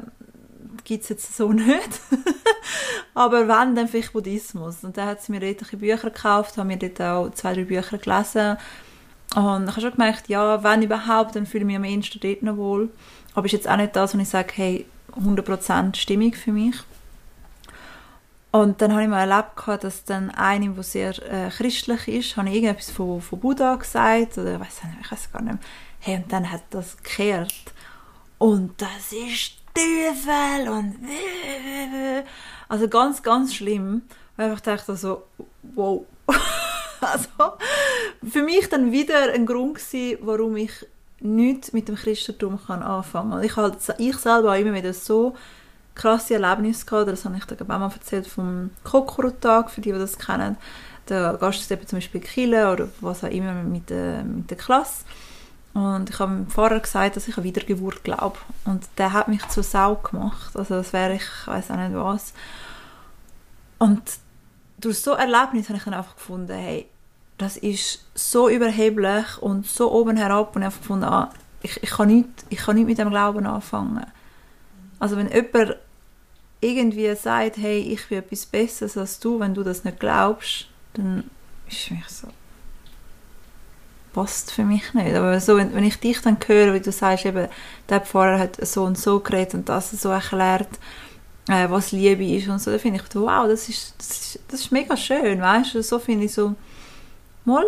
gibt 0.85 1.05
es 1.05 1.09
jetzt 1.09 1.37
so 1.37 1.53
nicht. 1.53 2.01
Aber 3.15 3.49
wenn, 3.49 3.75
dann 3.75 3.89
vielleicht 3.89 4.13
Buddhismus. 4.13 4.85
Und 4.85 4.97
dann 4.97 5.09
hat 5.09 5.23
sie 5.23 5.33
mir 5.33 5.43
etliche 5.43 5.77
Bücher 5.77 6.11
gekauft, 6.11 6.57
haben 6.57 6.69
mir 6.69 6.77
dort 6.77 7.01
auch 7.01 7.31
zwei, 7.31 7.55
drei 7.55 7.65
Bücher 7.65 7.99
gelesen. 7.99 8.57
Und 9.35 9.65
ich 9.65 9.71
habe 9.71 9.81
schon 9.81 9.93
gemerkt, 9.93 10.29
ja, 10.29 10.63
wenn 10.63 10.83
überhaupt, 10.83 11.37
dann 11.37 11.47
fühle 11.47 11.63
ich 11.63 11.67
mich 11.67 11.77
am 11.77 11.85
ehesten 11.85 12.21
dort 12.21 12.43
noch 12.43 12.57
wohl. 12.57 12.91
Aber 13.35 13.47
ist 13.47 13.53
jetzt 13.53 13.69
auch 13.69 13.77
nicht 13.77 13.97
das, 13.97 14.15
wo 14.15 14.19
ich 14.19 14.29
sage, 14.29 14.53
hey, 14.55 14.87
100% 15.21 15.97
stimmig 15.97 16.37
für 16.37 16.53
mich. 16.53 16.77
Und 18.53 18.81
dann 18.81 18.93
habe 18.93 19.03
ich 19.03 19.09
mal 19.09 19.31
erlebt, 19.31 19.85
dass 19.85 20.05
dann 20.05 20.31
eine, 20.31 20.71
die 20.71 20.83
sehr 20.83 21.11
äh, 21.31 21.51
christlich 21.51 22.09
ist, 22.09 22.37
habe 22.37 22.49
ich 22.49 22.55
irgendetwas 22.55 22.91
von, 22.91 23.21
von 23.21 23.41
Buddha 23.41 23.75
gesagt, 23.75 24.39
oder 24.39 24.55
ich 24.55 24.61
weiß 24.61 24.85
nicht, 24.85 24.97
ich 25.03 25.13
weiß 25.13 25.33
gar 25.33 25.43
nicht 25.43 25.55
mehr. 25.55 25.63
Hey, 26.01 26.17
und 26.17 26.33
dann 26.33 26.51
hat 26.51 26.63
das 26.71 26.97
gekehrt. 26.97 27.53
Und 28.39 28.81
das 28.81 29.13
ist 29.13 29.53
Teufel 29.77 30.69
und 30.69 30.97
also 32.69 32.89
ganz, 32.89 33.23
ganz 33.23 33.55
schlimm. 33.55 34.03
Und 34.37 34.53
ich 34.53 34.61
dachte 34.61 34.97
so, 34.97 35.25
wow. 35.75 36.05
also 37.01 37.29
für 38.29 38.43
mich 38.43 38.69
dann 38.69 38.93
wieder 38.93 39.33
ein 39.33 39.47
Grund 39.47 39.77
gewesen, 39.77 40.19
warum 40.23 40.57
ich 40.57 40.73
nichts 41.21 41.73
mit 41.73 41.89
dem 41.89 41.97
Christentum 41.97 42.59
kann 42.67 42.83
anfangen 42.83 43.33
kann. 43.33 43.43
Ich, 43.43 43.57
halt, 43.57 43.77
ich 43.99 44.17
selber 44.17 44.51
habe 44.51 44.61
immer 44.61 44.75
wieder 44.75 44.93
so 44.93 45.35
krasse 45.95 46.35
Erlebnisse 46.35 46.85
gehabt, 46.85 47.09
das 47.09 47.25
habe 47.25 47.37
ich 47.39 47.45
dir 47.45 47.57
auch 47.61 47.67
mal 47.67 47.91
erzählt 47.91 48.27
vom 48.27 48.71
Kokoro-Tag, 48.85 49.71
für 49.71 49.81
die, 49.81 49.93
die 49.93 49.99
das 49.99 50.19
kennen. 50.19 50.57
Da 51.07 51.33
gehst 51.41 51.71
du 51.71 51.87
zum 51.87 51.97
Beispiel 51.97 52.21
Kille 52.21 52.71
oder 52.71 52.89
was 53.01 53.25
auch 53.25 53.31
immer 53.31 53.55
mit 53.55 53.91
der, 53.91 54.25
mit 54.25 54.51
der 54.51 54.59
Klasse 54.59 55.05
und 55.77 56.09
ich 56.09 56.19
habe 56.21 56.47
Pfarrer 56.49 56.81
gesagt, 56.81 57.17
dass 57.17 57.29
ich 57.29 57.37
an 57.37 57.45
Wiedergeburt 57.45 58.03
glaube. 58.03 58.39
Und 58.65 58.89
der 58.97 59.13
hat 59.13 59.29
mich 59.29 59.47
zur 59.49 59.63
Sau 59.63 59.97
gemacht. 59.97 60.57
Also 60.57 60.77
das 60.77 60.95
wäre 60.95 61.13
ich, 61.13 61.21
ich 61.21 61.47
weiß 61.47 61.71
auch 61.71 61.77
nicht 61.77 61.95
was. 61.95 62.33
Und 63.77 64.01
durch 64.79 65.01
so 65.01 65.13
Erlebnis 65.13 65.69
habe 65.69 65.77
ich 65.77 65.85
dann 65.85 65.93
einfach 65.93 66.17
gefunden, 66.17 66.57
hey, 66.57 66.87
das 67.37 67.59
ist 67.59 68.07
so 68.15 68.49
überheblich 68.49 69.37
und 69.43 69.67
so 69.67 69.93
oben 69.93 70.17
herab 70.17 70.57
und 70.57 70.63
ich 70.63 70.67
habe 70.67 70.79
gefunden, 70.79 71.05
ah, 71.05 71.31
ich, 71.61 71.83
ich, 71.83 71.91
kann 71.91 72.09
nicht, 72.09 72.31
ich 72.49 72.57
kann 72.57 72.77
nicht 72.77 72.87
mit 72.87 72.97
dem 72.97 73.11
Glauben 73.11 73.45
anfangen. 73.45 74.07
Also 74.99 75.19
wenn 75.19 75.31
jemand 75.31 75.77
irgendwie 76.63 77.15
sagt, 77.17 77.59
hey, 77.59 77.81
ich 77.81 78.09
bin 78.09 78.21
etwas 78.21 78.47
Besseres 78.47 78.97
als 78.97 79.21
du, 79.21 79.41
wenn 79.41 79.53
du 79.53 79.63
das 79.63 79.85
nicht 79.85 80.01
glaubst, 80.01 80.69
dann 80.95 81.25
ist 81.69 81.85
es 81.85 81.91
mich 81.91 82.09
so, 82.09 82.29
passt 84.17 84.51
für 84.51 84.65
mich 84.65 84.95
nicht. 84.95 85.15
Aber 85.15 85.39
so, 85.41 85.59
wenn, 85.59 85.75
wenn 85.75 85.85
ich 85.85 86.01
dich 86.01 86.23
dann 86.23 86.39
höre, 86.47 86.73
wie 86.73 86.81
du 86.81 86.91
sagst, 86.91 87.27
eben, 87.27 87.49
der 87.91 88.01
Pfarrer 88.01 88.39
hat 88.39 88.67
so 88.67 88.83
und 88.85 88.97
so 88.97 89.21
geredet 89.21 89.53
und 89.53 89.69
das 89.69 89.91
so 89.91 90.09
erklärt, 90.09 90.71
äh, 91.49 91.69
was 91.69 91.93
Liebe 91.93 92.25
ist 92.25 92.49
und 92.49 92.59
so, 92.59 92.71
dann 92.71 92.81
finde 92.81 92.99
ich, 92.99 93.15
wow, 93.15 93.47
das 93.47 93.69
ist, 93.69 93.95
das 93.99 94.09
ist, 94.09 94.41
das 94.49 94.61
ist 94.61 94.73
mega 94.73 94.97
schön, 94.97 95.43
weißt 95.43 95.75
du, 95.75 95.83
so 95.83 95.99
finde 95.99 96.25
ich 96.25 96.33
so, 96.33 96.55
mal, 97.45 97.67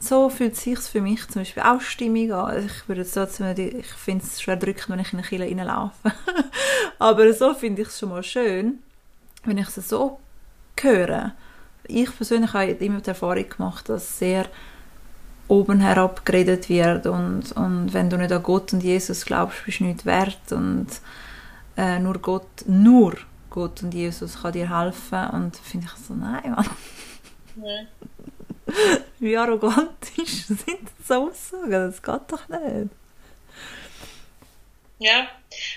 so 0.00 0.28
fühlt 0.28 0.54
es 0.54 0.62
sich 0.62 0.80
für 0.80 1.00
mich 1.00 1.26
zum 1.28 1.42
Beispiel 1.42 1.62
auch 1.62 1.80
stimmig 1.80 2.34
an. 2.34 2.66
Ich 2.66 2.88
würde 2.88 3.02
ich 3.02 3.86
finde 3.94 4.24
es 4.24 4.42
schwer 4.42 4.56
drückend, 4.56 4.90
wenn 4.90 4.98
ich 4.98 5.12
in 5.12 5.20
eine 5.20 5.28
Kille 5.28 5.44
reinlaufe. 5.44 6.12
Aber 6.98 7.32
so 7.32 7.54
finde 7.54 7.82
ich 7.82 7.88
es 7.88 8.00
schon 8.00 8.08
mal 8.08 8.24
schön, 8.24 8.80
wenn 9.44 9.56
ich 9.56 9.68
es 9.68 9.88
so 9.88 10.18
höre. 10.80 11.32
Ich 11.86 12.14
persönlich 12.16 12.52
habe 12.52 12.72
immer 12.72 13.00
die 13.00 13.08
Erfahrung 13.08 13.48
gemacht, 13.48 13.88
dass 13.88 14.18
sehr 14.18 14.46
oben 15.48 15.80
herab 15.80 16.24
geredet 16.24 16.68
wird 16.68 17.06
und, 17.06 17.52
und 17.52 17.92
wenn 17.92 18.10
du 18.10 18.16
nicht 18.16 18.32
an 18.32 18.42
Gott 18.42 18.72
und 18.72 18.82
Jesus 18.82 19.24
glaubst, 19.24 19.64
bist 19.64 19.80
du 19.80 19.84
nicht 19.84 20.06
wert 20.06 20.52
und 20.52 20.88
äh, 21.76 21.98
nur 21.98 22.18
Gott, 22.18 22.64
nur 22.66 23.16
Gott 23.50 23.82
und 23.82 23.92
Jesus 23.92 24.42
kann 24.42 24.52
dir 24.52 24.76
helfen 24.76 25.28
und 25.30 25.56
finde 25.56 25.86
ich 25.86 26.06
so, 26.06 26.14
nein, 26.14 26.50
Mann. 26.50 26.70
Nee. 27.56 27.86
Wie 29.18 29.36
arrogantisch 29.36 30.46
sind 30.46 30.88
so 31.06 31.28
Aussagen, 31.28 31.70
das 31.70 32.02
geht 32.02 32.32
doch 32.32 32.48
nicht. 32.48 32.90
Ja, 34.98 35.28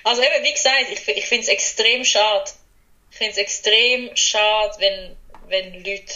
also 0.04 0.22
eben, 0.22 0.44
wie 0.44 0.54
gesagt, 0.54 0.86
ich, 0.92 1.08
ich 1.08 1.26
finde 1.26 1.44
es 1.44 1.50
extrem 1.50 2.06
schade. 2.06 2.50
Ich 3.12 3.18
finde 3.18 3.32
es 3.32 3.38
extrem 3.38 4.16
schade, 4.16 4.76
wenn, 4.80 5.16
wenn 5.50 5.74
Leute 5.84 6.14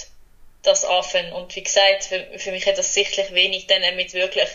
das 0.63 0.85
anfangen. 0.85 1.33
Und 1.33 1.55
wie 1.55 1.63
gesagt, 1.63 2.05
für, 2.05 2.25
für, 2.37 2.51
mich 2.51 2.65
hat 2.65 2.77
das 2.77 2.93
sicherlich 2.93 3.33
wenig 3.33 3.67
dann 3.67 3.95
mit 3.95 4.13
wirklich 4.13 4.49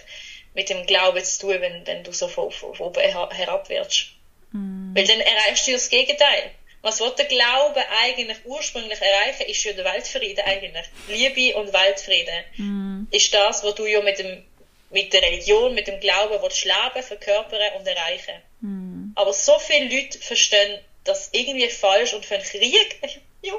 mit 0.54 0.70
dem 0.70 0.86
Glauben 0.86 1.22
zu 1.22 1.40
tun, 1.40 1.60
wenn, 1.60 1.86
wenn 1.86 2.02
du 2.02 2.12
so 2.12 2.28
von, 2.28 2.50
von, 2.50 2.74
von 2.74 2.86
oben 2.86 3.00
herab 3.00 3.68
wirst. 3.68 4.06
Mm. 4.52 4.96
Weil 4.96 5.06
dann 5.06 5.20
erreichst 5.20 5.68
du 5.68 5.72
das 5.72 5.90
Gegenteil. 5.90 6.50
Was 6.80 6.98
der 6.98 7.26
Glaube 7.26 7.84
eigentlich 8.02 8.38
ursprünglich 8.44 9.00
erreichen, 9.00 9.50
ist 9.50 9.64
ja 9.64 9.72
der 9.72 9.84
Weltfrieden 9.84 10.44
eigentlich. 10.44 10.86
Liebe 11.08 11.56
und 11.56 11.72
Weltfrieden 11.72 12.44
mm. 12.56 13.08
ist 13.10 13.34
das, 13.34 13.64
was 13.64 13.74
du 13.74 13.86
ja 13.86 14.00
mit, 14.00 14.18
dem, 14.18 14.44
mit 14.90 15.12
der 15.12 15.22
Religion, 15.22 15.74
mit 15.74 15.88
dem 15.88 16.00
Glauben 16.00 16.40
willst 16.40 16.64
leben, 16.64 17.06
verkörpern 17.06 17.60
und 17.78 17.86
erreichen. 17.86 18.40
Mm. 18.60 19.12
Aber 19.14 19.32
so 19.32 19.58
viele 19.58 19.94
Leute 19.94 20.18
verstehen 20.18 20.78
das 21.04 21.30
irgendwie 21.32 21.68
falsch 21.68 22.14
und 22.14 22.24
für 22.24 22.36
einen 22.36 22.44
Krieg, 22.44 22.96
ja, 23.42 23.54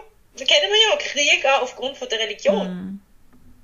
kennen 0.46 0.72
wir 0.72 0.90
ja, 0.90 0.98
Krieg 0.98 1.46
an 1.46 1.62
aufgrund 1.62 1.98
von 1.98 2.10
der 2.10 2.20
Religion. 2.20 2.68
Mm. 2.68 3.02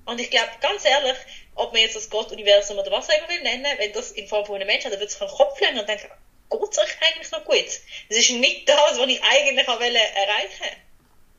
Und 0.05 0.19
ich 0.19 0.29
glaube, 0.29 0.49
ganz 0.61 0.85
ehrlich, 0.85 1.17
ob 1.55 1.71
man 1.71 1.81
jetzt 1.81 1.95
das 1.95 2.09
Gott, 2.09 2.31
Universum 2.31 2.77
oder 2.77 2.91
was 2.91 3.09
auch 3.09 3.17
immer 3.17 3.29
will 3.29 3.41
nennen, 3.41 3.65
wenn 3.77 3.93
das 3.93 4.11
in 4.11 4.27
Form 4.27 4.45
von 4.45 4.55
einem 4.55 4.67
Menschen 4.67 4.85
hat, 4.85 4.93
dann 4.93 4.99
wird 4.99 5.11
sich 5.11 5.21
ein 5.21 5.27
Kopf 5.27 5.59
legen 5.61 5.79
und 5.79 5.87
denken, 5.87 6.09
geht 6.49 6.71
es 6.71 6.77
euch 6.77 6.97
eigentlich 7.01 7.31
noch 7.31 7.45
gut? 7.45 7.79
Das 8.09 8.17
ist 8.17 8.31
nicht 8.31 8.67
das, 8.67 8.97
was 8.97 9.07
ich 9.07 9.21
eigentlich 9.23 9.67
wollte 9.67 9.97
erreichen 9.97 10.77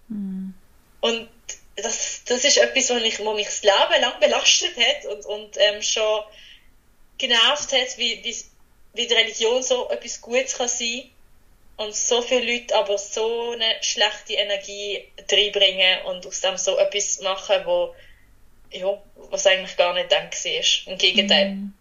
mm. 0.08 0.54
Und 1.00 1.28
das, 1.76 2.22
das 2.24 2.44
ist 2.44 2.56
etwas, 2.56 2.90
was 2.90 3.02
mich, 3.02 3.18
was 3.18 3.34
mich 3.34 3.46
das 3.46 3.62
Leben 3.62 4.00
lang 4.00 4.20
belastet 4.20 4.76
hat 4.76 5.04
und, 5.06 5.26
und 5.26 5.56
ähm, 5.58 5.82
schon 5.82 6.22
genervt 7.18 7.72
hat, 7.72 7.98
wie, 7.98 8.22
wie, 8.24 8.36
wie 8.94 9.06
die 9.06 9.14
Religion 9.14 9.62
so 9.62 9.90
etwas 9.90 10.20
Gutes 10.20 10.56
kann 10.56 10.68
sein 10.68 11.10
und 11.76 11.94
so 11.94 12.22
viele 12.22 12.52
Leute 12.52 12.74
aber 12.76 12.98
so 12.98 13.50
eine 13.52 13.74
schlechte 13.80 14.34
Energie 14.34 15.02
reinbringen 15.30 16.02
und 16.06 16.26
aus 16.26 16.40
dem 16.40 16.56
so 16.56 16.78
etwas 16.78 17.20
machen, 17.20 17.56
wo, 17.64 17.94
ja, 18.70 18.96
was 19.30 19.46
eigentlich 19.46 19.76
gar 19.76 19.94
nicht 19.94 20.12
dann 20.12 20.30
war. 20.30 20.92
Im 20.92 20.98
Gegenteil. 20.98 21.54
Mm. 21.54 21.72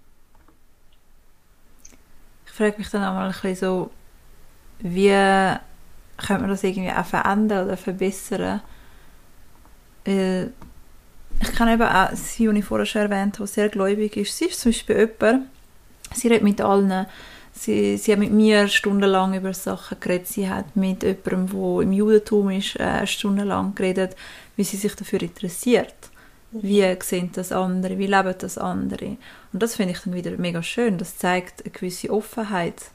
Ich 2.46 2.52
frage 2.54 2.78
mich 2.78 2.90
dann 2.90 3.04
auch 3.04 3.14
mal 3.14 3.26
ein 3.26 3.32
bisschen 3.32 3.56
so, 3.56 3.92
wie 4.80 5.10
könnte 6.18 6.42
man 6.42 6.50
das 6.50 6.64
irgendwie 6.64 6.92
auch 6.92 7.06
verändern 7.06 7.66
oder 7.66 7.78
verbessern? 7.78 8.62
Weil 10.06 10.54
ich 11.42 11.52
kann 11.54 11.70
eben 11.70 11.82
auch 11.82 12.12
sie, 12.14 12.46
ich 12.46 12.66
vorher 12.66 12.86
schon 12.86 13.02
erwähnt 13.02 13.40
habe, 13.40 13.48
sehr 13.48 13.70
gläubig 13.70 14.18
ist. 14.18 14.38
Sie 14.38 14.46
ist 14.46 14.60
zum 14.60 14.72
Beispiel 14.72 14.98
jemand, 15.20 15.50
sie 16.14 16.28
redet 16.28 16.44
mit 16.44 16.62
allen, 16.62 17.08
sie, 17.54 17.98
sie 17.98 18.12
hat 18.12 18.20
mit 18.20 18.32
mir 18.32 18.68
stundenlang 18.68 19.34
über 19.36 19.54
Sachen 19.54 20.00
geredet, 20.00 20.28
sie 20.28 20.50
hat 20.50 20.76
mit 20.76 21.04
jemandem, 21.04 21.48
der 21.48 21.82
im 21.82 21.94
Judentum 21.94 22.50
ist, 22.50 22.80
äh, 22.80 23.06
stundenlang 23.08 23.76
geredet, 23.76 24.16
wie 24.56 24.64
sie 24.64 24.78
sich 24.78 24.96
dafür 24.96 25.22
interessiert. 25.22 25.96
Wie 26.52 26.86
sehen 27.02 27.32
das 27.34 27.52
andere, 27.52 27.98
wie 27.98 28.06
leben 28.06 28.36
das 28.38 28.60
andere. 28.60 29.18
Und 29.52 29.64
das 29.64 29.76
finde 29.76 29.94
ich 29.94 30.00
dann 30.02 30.14
wieder 30.14 30.38
mega 30.38 30.62
schön, 30.62 31.00
das 31.00 31.18
zeigt 31.18 31.64
eine 31.64 31.72
gewisse 31.72 32.12
Offenheit. 32.12 32.92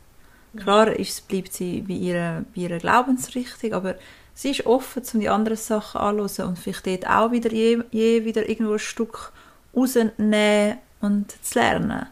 Klar 0.56 0.92
ist, 0.92 1.26
bleibt 1.26 1.52
sie 1.52 1.82
bei 1.82 1.94
ihrer, 1.94 2.44
bei 2.54 2.62
ihrer 2.62 2.78
Glaubensrichtung, 2.78 3.72
aber 3.72 3.96
sie 4.32 4.50
ist 4.50 4.66
offen, 4.66 5.02
um 5.12 5.20
die 5.20 5.28
anderen 5.28 5.58
Sachen 5.58 6.00
anzuhören 6.00 6.50
und 6.50 6.58
vielleicht 6.58 6.86
dort 6.86 7.08
auch 7.08 7.32
wieder 7.32 7.52
je, 7.52 7.82
je 7.90 8.24
wieder 8.24 8.48
irgendwo 8.48 8.74
ein 8.74 8.78
Stück 8.78 9.32
rausnehmen 9.74 10.78
und 11.00 11.34
zu 11.42 11.58
lernen. 11.58 12.06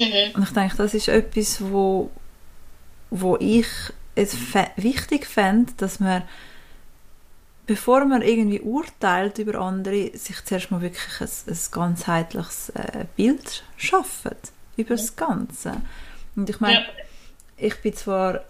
Mhm. 0.00 0.34
Und 0.34 0.42
ich 0.44 0.50
denke, 0.50 0.76
das 0.76 0.94
ist 0.94 1.08
etwas, 1.08 1.60
wo, 1.60 2.10
wo 3.10 3.36
ich 3.38 3.66
es 4.14 4.36
wichtig 4.76 5.26
fände, 5.26 5.72
dass 5.76 6.00
man, 6.00 6.22
bevor 7.66 8.04
man 8.04 8.22
irgendwie 8.22 8.60
urteilt 8.60 9.38
über 9.38 9.60
andere, 9.60 10.16
sich 10.16 10.44
zuerst 10.44 10.70
mal 10.70 10.80
wirklich 10.80 11.20
ein, 11.20 11.28
ein 11.52 11.58
ganzheitliches 11.70 12.70
äh, 12.70 13.04
Bild 13.16 13.62
schafft 13.76 14.52
über 14.76 14.96
das 14.96 15.14
Ganze. 15.16 15.80
Und 16.34 16.50
ich 16.50 16.60
meine, 16.60 16.80
ja. 16.80 16.86
ich 17.56 17.76
bin 17.80 17.94
zwar 17.94 18.40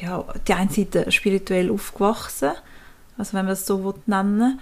ja, 0.00 0.24
die 0.46 0.54
eine 0.54 0.70
Seite 0.70 1.10
spirituell 1.12 1.70
aufgewachsen, 1.70 2.52
also 3.16 3.32
wenn 3.34 3.44
man 3.44 3.54
es 3.54 3.66
so 3.66 3.94
nennen 4.06 4.40
will. 4.40 4.58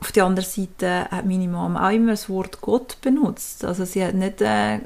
Auf 0.00 0.12
der 0.12 0.24
anderen 0.24 0.48
Seite 0.48 1.10
hat 1.10 1.26
meine 1.26 1.48
Mama 1.48 1.86
auch 1.86 1.92
immer 1.92 2.12
das 2.12 2.28
Wort 2.28 2.60
Gott 2.60 3.00
benutzt. 3.02 3.64
Also 3.64 3.84
sie 3.84 4.04
hat 4.04 4.14
nicht 4.14 4.40
äh, 4.40 4.80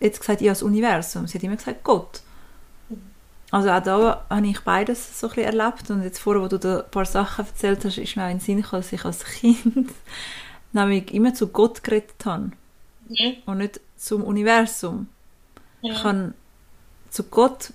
jetzt 0.00 0.20
gesagt, 0.20 0.40
ich 0.40 0.48
das 0.48 0.62
Universum, 0.62 1.26
sie 1.26 1.38
hat 1.38 1.44
immer 1.44 1.56
gesagt 1.56 1.84
Gott. 1.84 2.22
Also 3.50 3.70
auch 3.70 3.82
da 3.82 4.26
habe 4.28 4.46
ich 4.46 4.60
beides 4.60 5.20
so 5.20 5.28
ein 5.28 5.34
bisschen 5.34 5.58
erlebt 5.58 5.90
und 5.90 6.02
jetzt 6.02 6.18
vorher, 6.18 6.42
wo 6.42 6.48
du 6.48 6.58
da 6.58 6.80
ein 6.80 6.90
paar 6.90 7.04
Sachen 7.04 7.46
erzählt 7.46 7.84
hast, 7.84 7.98
ist 7.98 8.16
mir 8.16 8.24
auch 8.24 8.30
in 8.30 8.38
den 8.38 8.40
Sinn 8.40 8.62
gekommen, 8.62 8.82
dass 8.82 8.92
ich 8.92 9.04
als 9.04 9.24
Kind 9.24 9.90
nämlich 10.72 11.14
immer 11.14 11.34
zu 11.34 11.48
Gott 11.48 11.84
geredet 11.84 12.24
habe 12.24 12.50
mhm. 13.08 13.36
und 13.46 13.58
nicht 13.58 13.80
zum 13.96 14.24
Universum. 14.24 15.08
Mhm. 15.82 15.90
Ich 15.90 16.02
habe 16.02 16.34
zu 17.10 17.22
Gott 17.24 17.72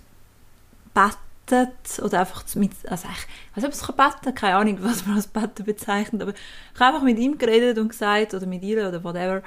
beten 0.93 1.28
betet 1.49 2.03
oder 2.03 2.21
einfach 2.21 2.43
mit, 2.55 2.71
also 2.87 3.07
ich 3.07 3.55
weiß 3.55 3.63
nicht, 3.63 3.65
ob 3.65 3.99
es 3.99 4.21
beten 4.21 4.35
keine 4.35 4.55
Ahnung, 4.55 4.77
was 4.81 5.05
man 5.05 5.15
als 5.15 5.27
Betten 5.27 5.65
bezeichnet, 5.65 6.21
aber 6.21 6.33
ich 6.33 6.79
habe 6.79 6.93
einfach 6.93 7.03
mit 7.03 7.17
ihm 7.17 7.37
geredet 7.37 7.77
und 7.77 7.89
gesagt, 7.89 8.33
oder 8.33 8.45
mit 8.45 8.63
ihr 8.63 8.87
oder 8.87 9.03
whatever, 9.03 9.41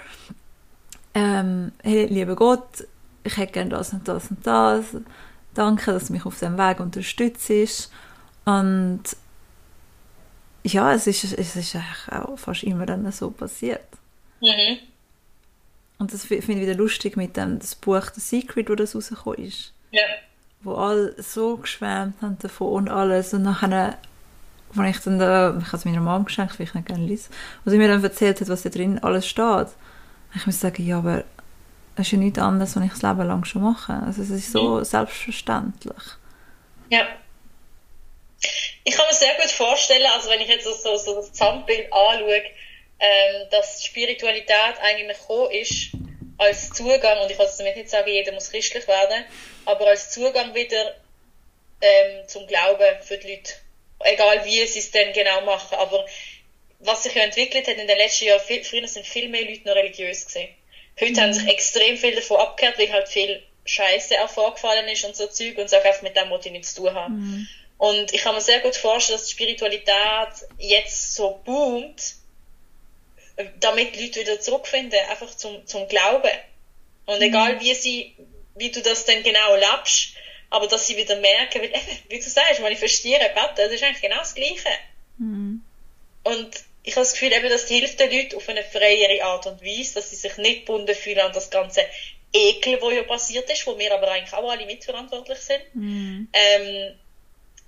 ähm, 1.15 1.73
hey, 1.83 2.07
lieber 2.07 2.37
Gott, 2.37 2.87
ich 3.25 3.37
hätte 3.37 3.53
gerne 3.53 3.71
das 3.71 3.93
und 3.93 4.07
das 4.07 4.31
und 4.31 4.47
das, 4.47 4.85
danke, 5.55 5.93
dass 5.93 6.07
du 6.07 6.13
mich 6.13 6.27
auf 6.27 6.39
dem 6.39 6.59
Weg 6.59 6.81
unterstützt 6.81 7.91
und 8.45 9.03
ja, 10.65 10.93
es 10.93 11.07
ist, 11.07 11.25
es 11.25 11.57
ist 11.57 11.77
auch 12.11 12.39
fast 12.39 12.63
immer 12.63 12.87
dann 12.87 13.11
so 13.11 13.31
passiert. 13.31 13.87
Mhm. 14.41 14.79
Und 15.99 16.13
das 16.13 16.25
finde 16.25 16.53
ich 16.53 16.61
wieder 16.61 16.75
lustig 16.75 17.17
mit 17.17 17.37
dem 17.37 17.59
das 17.59 17.75
Buch 17.75 18.11
The 18.15 18.21
Secret, 18.21 18.71
wo 18.71 18.77
das 18.77 18.95
rausgekommen 18.95 19.45
ist. 19.45 19.73
Ja 19.91 20.03
wo 20.63 20.75
alle 20.75 21.15
so 21.21 21.57
geschwärmt 21.57 22.21
haben 22.23 22.39
davon 22.41 22.73
und 22.73 22.89
alles. 22.89 23.35
Und 23.35 23.43
nachher, 23.43 23.99
als 24.77 24.97
ich 24.97 25.05
dann 25.05 25.19
da, 25.19 25.57
ich 25.59 25.67
habe 25.67 25.77
es 25.77 25.85
meiner 25.85 26.01
Mom 26.01 26.25
geschenkt, 26.25 26.59
weil 26.59 26.67
ich 26.67 26.75
nicht 26.75 26.87
gerne 26.87 27.05
lese, 27.05 27.31
wo 27.65 27.71
sie 27.71 27.79
mir 27.79 27.89
dann 27.89 28.03
erzählt 28.03 28.41
hat, 28.41 28.49
was 28.49 28.63
da 28.63 28.69
drin 28.69 28.99
alles 29.01 29.27
steht, 29.27 29.69
ich 30.35 30.47
muss 30.47 30.61
sagen, 30.61 30.87
ja, 30.87 30.99
aber 30.99 31.25
es 31.97 32.07
ist 32.07 32.13
ja 32.13 32.19
nichts 32.19 32.39
anderes, 32.39 32.75
was 32.75 32.85
ich 32.85 32.91
das 32.91 33.03
Leben 33.03 33.27
lang 33.27 33.45
schon 33.45 33.63
mache. 33.63 33.93
Also 34.07 34.23
es 34.23 34.31
ist 34.31 34.53
so 34.53 34.77
mhm. 34.77 34.85
selbstverständlich. 34.85 36.03
Ja. 36.89 37.07
Ich 38.85 38.95
kann 38.97 39.07
mir 39.07 39.15
sehr 39.15 39.35
gut 39.35 39.51
vorstellen, 39.51 40.07
also 40.15 40.31
wenn 40.31 40.41
ich 40.41 40.49
jetzt 40.49 40.65
so, 40.65 40.97
so 40.97 41.15
das 41.17 41.31
Gesamtbild 41.31 41.93
anschaue, 41.93 42.43
ähm, 42.99 43.49
dass 43.51 43.85
Spiritualität 43.85 44.75
eigentlich 44.81 45.19
gekommen 45.19 45.51
ist, 45.53 45.93
als 46.39 46.71
Zugang, 46.71 47.21
und 47.21 47.31
ich 47.31 47.37
kann 47.37 47.49
damit 47.59 47.77
nicht 47.77 47.91
sagen, 47.91 48.11
jeder 48.11 48.33
muss 48.33 48.51
christlich 48.51 48.87
werden, 48.89 49.25
aber 49.65 49.87
als 49.89 50.11
Zugang 50.11 50.55
wieder 50.55 50.95
ähm, 51.81 52.29
zum 52.29 52.47
Glauben 52.47 53.03
für 53.03 53.19
die 53.19 53.31
Leute. 53.35 53.53
Egal 54.05 54.45
wie 54.45 54.67
sie 54.67 54.81
es 54.81 54.91
denn 54.91 55.13
genau 55.13 55.43
machen. 55.43 55.77
Aber 55.77 56.05
was 56.81 57.03
sich 57.03 57.15
ja 57.15 57.23
entwickelt 57.23 57.69
hat 57.69 57.77
in 57.77 57.87
den 57.87 57.97
letzten 57.97 58.27
Jahren, 58.27 58.41
viel, 58.41 58.65
früher 58.65 58.89
sind 58.89 59.07
viel 59.07 59.29
mehr 59.29 59.45
Leute 59.45 59.67
noch 59.67 59.77
religiös 59.77 60.27
gewesen. 60.27 60.49
Heute 61.01 61.13
mhm. 61.13 61.21
haben 61.21 61.33
sich 61.33 61.49
extrem 61.49 61.97
viel 61.97 62.15
davon 62.15 62.39
abgekehrt, 62.39 62.79
weil 62.79 62.93
halt 62.93 63.09
viel 63.09 63.43
Scheiße 63.65 64.23
auch 64.23 64.29
vorgefallen 64.29 64.89
ist 64.89 65.05
und 65.05 65.17
so 65.17 65.27
Zeug 65.29 65.57
und 65.59 65.71
sagen 65.71 65.87
einfach, 65.87 66.03
mit 66.03 66.17
dem 66.17 66.29
muss 66.29 66.45
ich 66.45 66.53
nichts 66.53 66.75
zu 66.75 66.83
tun 66.83 66.95
haben. 66.95 67.15
Mhm. 67.15 67.49
Und 67.79 68.13
ich 68.13 68.23
kann 68.23 68.35
mir 68.35 68.41
sehr 68.41 68.61
gut 68.61 68.77
vorstellen, 68.77 69.19
dass 69.19 69.27
die 69.27 69.35
Spiritualität 69.35 70.49
jetzt 70.59 71.15
so 71.15 71.41
boomt, 71.45 72.15
damit 73.61 73.95
die 73.95 74.05
Leute 74.05 74.21
wieder 74.21 74.41
zurückfinden, 74.41 74.99
einfach 75.11 75.35
zum, 75.35 75.67
zum 75.67 75.89
Glauben. 75.89 76.31
Und 77.07 77.17
mhm. 77.17 77.23
egal 77.23 77.61
wie 77.61 77.75
sie, 77.75 78.15
wie 78.55 78.71
du 78.71 78.83
das 78.83 79.05
dann 79.05 79.23
genau 79.23 79.55
lebst, 79.57 80.15
aber 80.51 80.67
dass 80.67 80.87
sie 80.87 80.97
wieder 80.97 81.17
merken, 81.17 81.63
weil, 81.63 81.73
wie 82.09 82.19
du 82.19 82.29
sagst, 82.29 82.61
manifestieren, 82.61 83.27
beten, 83.35 83.55
das 83.57 83.73
ist 83.73 83.83
eigentlich 83.83 84.03
genau 84.03 84.19
das 84.19 84.35
Gleiche. 84.35 84.71
Mhm. 85.19 85.63
Und 86.25 86.51
ich 86.85 86.95
habe 86.95 87.05
das 87.05 87.13
Gefühl, 87.13 87.33
eben, 87.33 87.49
das 87.49 87.69
hilft 87.69 88.01
den 88.01 88.11
Leuten 88.11 88.37
auf 88.37 88.49
eine 88.49 88.63
freiere 88.63 89.25
Art 89.25 89.47
und 89.47 89.63
Weise, 89.63 89.95
dass 89.95 90.11
sie 90.11 90.17
sich 90.17 90.37
nicht 90.37 90.67
gebunden 90.67 90.95
fühlen 90.95 91.21
an 91.21 91.33
das 91.33 91.51
ganze 91.51 91.85
Ekel, 92.33 92.81
wo 92.81 92.91
ja 92.91 93.03
passiert 93.03 93.49
ist, 93.51 93.67
wo 93.67 93.79
wir 93.79 93.93
aber 93.93 94.11
eigentlich 94.11 94.33
auch 94.33 94.51
alle 94.51 94.67
mitverantwortlich 94.67 95.39
sind. 95.39 95.63
Mhm. 95.75 96.29
Ähm, 96.33 96.95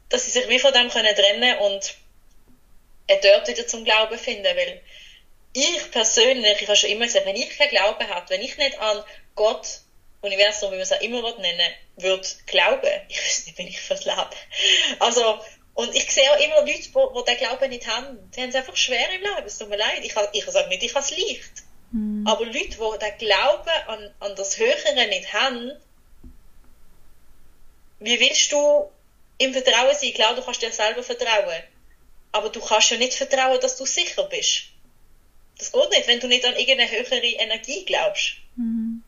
dass 0.09 0.25
sie 0.25 0.31
sich 0.31 0.49
wie 0.49 0.59
von 0.59 0.73
dem 0.73 0.91
können 0.91 1.15
trennen 1.15 1.59
und 1.59 1.95
dort 3.23 3.49
wieder 3.49 3.67
zum 3.67 3.85
Glauben 3.85 4.19
finden, 4.19 4.45
weil 4.45 4.81
ich 5.55 5.91
persönlich, 5.93 6.61
ich 6.61 6.69
habe 6.69 6.77
schon 6.77 6.91
immer 6.91 7.07
gesagt, 7.07 7.27
wenn 7.27 7.37
ich 7.37 7.57
keinen 7.57 7.71
Glauben 7.71 8.09
habe, 8.09 8.29
wenn 8.29 8.43
ich 8.43 8.57
nicht 8.59 8.79
an 8.79 9.03
Gott, 9.37 9.81
Universum, 10.21 10.73
wie 10.73 10.77
man 10.77 10.83
es 10.83 10.93
auch 10.93 11.01
immer 11.01 11.39
nennen 11.39 11.73
würde, 11.97 12.27
glauben, 12.47 12.91
ich 13.09 13.19
weiß 13.19 13.47
nicht, 13.47 13.59
wenn 13.59 13.69
ich 13.69 13.81
fürs 13.81 14.05
Leben. 14.05 14.27
Also, 14.99 15.41
und 15.75 15.95
ich 15.95 16.11
sehe 16.11 16.31
auch 16.31 16.41
immer 16.41 16.61
Leute, 16.61 16.73
die, 16.73 16.91
die 16.91 17.25
den 17.25 17.37
Glauben 17.39 17.71
nicht 17.71 17.87
haben, 17.87 18.31
die 18.33 18.41
haben 18.41 18.49
es 18.49 18.55
einfach 18.55 18.77
schwer 18.77 19.11
im 19.11 19.23
Leben, 19.23 19.47
es 19.47 19.59
tut 19.59 19.69
mir 19.69 19.77
leid. 19.77 20.01
Ich, 20.03 20.15
ich 20.33 20.45
sage 20.47 20.69
nicht, 20.69 20.83
ich 20.83 20.95
habe 20.95 21.05
es 21.05 21.11
leicht. 21.11 21.53
Mhm. 21.93 22.27
Aber 22.27 22.45
Leute, 22.45 22.59
die 22.59 22.99
den 22.99 23.19
Glauben 23.19 23.71
an, 23.87 24.15
an 24.21 24.37
das 24.37 24.59
Höhere 24.59 25.07
nicht 25.09 25.33
haben, 25.33 25.73
wie 28.01 28.19
willst 28.21 28.51
du 28.51 28.91
im 29.39 29.53
Vertrauen 29.53 29.95
sein? 29.95 30.13
Klar, 30.15 30.35
du 30.35 30.43
kannst 30.43 30.63
dir 30.63 30.73
selber 30.73 31.03
vertrauen. 31.03 31.63
Aber 32.33 32.51
du 32.51 32.61
kannst 32.61 32.91
ja 32.91 32.97
nicht 32.97 33.15
vertrauen, 33.15 33.61
dass 33.61 33.77
du 33.77 33.87
sicher 33.87 34.25
bist. 34.25 34.74
Das 35.65 35.73
geht 35.73 35.91
nicht, 35.91 36.09
wenn 36.09 36.21
du 36.21 36.29
nicht 36.29 36.45
an 36.45 36.57
irgendeine 36.57 36.91
höhere 36.91 37.27
Energie 37.27 37.85
glaubst. 37.85 38.35
Mhm. 38.57 39.03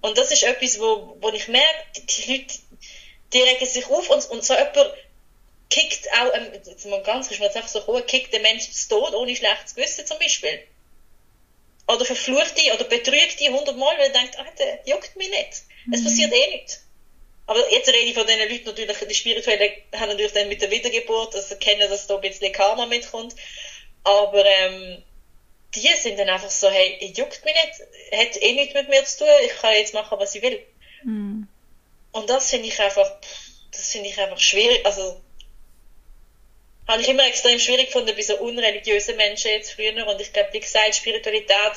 Und 0.00 0.18
das 0.18 0.30
ist 0.30 0.42
etwas, 0.42 0.78
wo, 0.78 1.16
wo 1.20 1.30
ich 1.30 1.48
merke, 1.48 1.84
die 1.96 2.32
Leute, 2.32 2.58
die 3.32 3.40
regen 3.40 3.66
sich 3.66 3.86
auf 3.86 4.10
und, 4.10 4.24
und 4.30 4.44
so 4.44 4.54
jemand 4.54 4.92
kickt 5.70 6.08
auch, 6.12 6.34
ähm, 6.34 6.52
jetzt 6.52 6.86
mal 6.86 7.02
ganz, 7.02 7.30
jetzt 7.30 7.56
einfach 7.56 7.68
so 7.68 7.86
hoch, 7.86 8.04
kickt 8.06 8.32
den 8.32 8.42
Menschen 8.42 8.72
zu 8.72 8.88
Tod 8.88 9.14
ohne 9.14 9.34
schlechtes 9.34 9.74
Gewissen 9.74 10.06
zum 10.06 10.18
Beispiel. 10.18 10.62
Oder 11.86 12.04
verflucht 12.04 12.54
die 12.58 12.70
oder 12.70 12.84
betrügt 12.84 13.40
die 13.40 13.48
hundertmal, 13.48 13.96
weil 13.96 14.08
er 14.08 14.20
denkt, 14.20 14.38
ah, 14.38 14.46
der 14.58 14.80
juckt 14.84 15.16
mich 15.16 15.30
nicht. 15.30 15.62
Mhm. 15.86 15.94
Es 15.94 16.04
passiert 16.04 16.32
eh 16.32 16.56
nichts. 16.56 16.84
aber 17.46 17.72
jetzt 17.72 17.88
rede 17.88 18.00
ich 18.00 18.14
von 18.14 18.26
den 18.26 18.38
Leuten 18.38 18.66
natürlich, 18.66 18.98
die 18.98 19.14
Spirituellen 19.14 19.72
haben 19.94 20.10
natürlich 20.10 20.32
dann 20.32 20.48
mit 20.48 20.60
der 20.60 20.70
Wiedergeburt, 20.70 21.34
also 21.34 21.56
kennen, 21.56 21.88
dass 21.88 22.06
da 22.06 22.16
ein 22.16 22.20
bisschen 22.20 22.52
Karma 22.52 22.84
mitkommt. 22.86 23.34
Aber 24.04 24.44
ähm, 24.44 25.02
die 25.74 25.94
sind 25.96 26.18
dann 26.18 26.28
einfach 26.28 26.50
so, 26.50 26.70
hey, 26.70 27.12
juckt 27.16 27.44
mich 27.44 27.54
nicht, 27.54 28.20
hat 28.20 28.42
eh 28.42 28.52
nichts 28.52 28.74
mit 28.74 28.88
mir 28.88 29.04
zu 29.04 29.18
tun, 29.18 29.28
ich 29.44 29.56
kann 29.56 29.74
jetzt 29.74 29.94
machen, 29.94 30.18
was 30.18 30.34
ich 30.34 30.42
will. 30.42 30.60
Mm. 31.04 31.42
Und 32.12 32.30
das 32.30 32.50
finde 32.50 32.68
ich 32.68 32.80
einfach, 32.80 33.10
das 33.70 33.90
finde 33.90 34.08
ich 34.08 34.18
einfach 34.18 34.38
schwierig, 34.38 34.84
also 34.86 35.20
habe 36.86 37.02
ich 37.02 37.08
immer 37.08 37.26
extrem 37.26 37.58
schwierig 37.58 37.86
gefunden 37.86 38.16
bei 38.16 38.22
so 38.22 38.38
unreligiösen 38.38 39.16
Menschen 39.16 39.50
jetzt 39.50 39.72
früher 39.72 40.06
und 40.06 40.20
ich 40.20 40.32
glaube, 40.32 40.48
wie 40.52 40.60
gesagt, 40.60 40.94
Spiritualität 40.94 41.72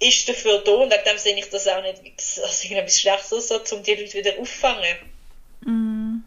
ist 0.00 0.28
dafür 0.28 0.58
da 0.64 0.72
und 0.72 0.90
wegen 0.90 1.04
dem 1.04 1.18
sehe 1.18 1.36
ich 1.36 1.50
das 1.50 1.68
auch 1.68 1.82
nicht 1.82 2.00
als 2.42 2.64
irgendetwas 2.64 3.00
Schlechtes 3.00 3.48
so, 3.48 3.60
um 3.76 3.82
die 3.82 3.94
Leute 3.94 4.14
wieder 4.14 4.38
auffangen. 4.38 4.96
Mm. 5.60 6.24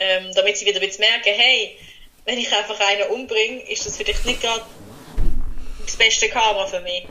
Ähm, 0.00 0.32
damit 0.34 0.56
sie 0.56 0.66
wieder 0.66 0.80
ein 0.80 0.86
bisschen 0.86 1.00
merken, 1.00 1.34
hey, 1.34 1.76
wenn 2.24 2.38
ich 2.38 2.52
einfach 2.52 2.78
einen 2.78 3.08
umbringe, 3.10 3.62
ist 3.68 3.86
das 3.86 3.96
vielleicht 3.96 4.24
nicht 4.26 4.42
gerade 4.42 4.64
das 5.88 5.96
beste 5.96 6.28
Karma 6.28 6.66
für 6.66 6.80
mich. 6.80 7.04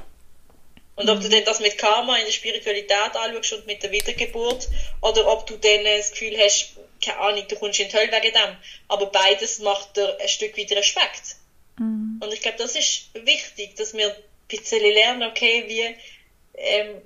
Und 0.95 1.09
ob 1.09 1.21
du 1.21 1.29
denn 1.29 1.45
das 1.45 1.59
mit 1.59 1.77
Karma 1.77 2.17
in 2.17 2.25
der 2.25 2.31
Spiritualität 2.31 3.15
anschaust 3.15 3.53
und 3.53 3.67
mit 3.67 3.83
der 3.83 3.91
Wiedergeburt, 3.91 4.67
oder 5.01 5.27
ob 5.27 5.45
du 5.45 5.55
dann 5.57 5.83
das 5.83 6.11
Gefühl 6.11 6.35
hast, 6.39 6.71
keine 7.03 7.19
Ahnung, 7.19 7.45
du 7.47 7.55
kommst 7.55 7.79
in 7.79 7.89
die 7.89 7.95
Hölle 7.95 8.11
wegen 8.11 8.33
dem. 8.33 8.57
Aber 8.87 9.05
beides 9.07 9.59
macht 9.59 9.95
dir 9.95 10.17
ein 10.19 10.27
Stück 10.27 10.57
wieder 10.57 10.75
Respekt. 10.75 11.35
Mhm. 11.77 12.19
Und 12.19 12.33
ich 12.33 12.41
glaube, 12.41 12.57
das 12.57 12.75
ist 12.75 13.09
wichtig, 13.13 13.75
dass 13.75 13.93
wir 13.93 14.09
ein 14.09 14.23
bisschen 14.47 14.81
lernen, 14.81 15.29
okay, 15.29 15.65
wie 15.67 15.95
ähm, 16.59 17.01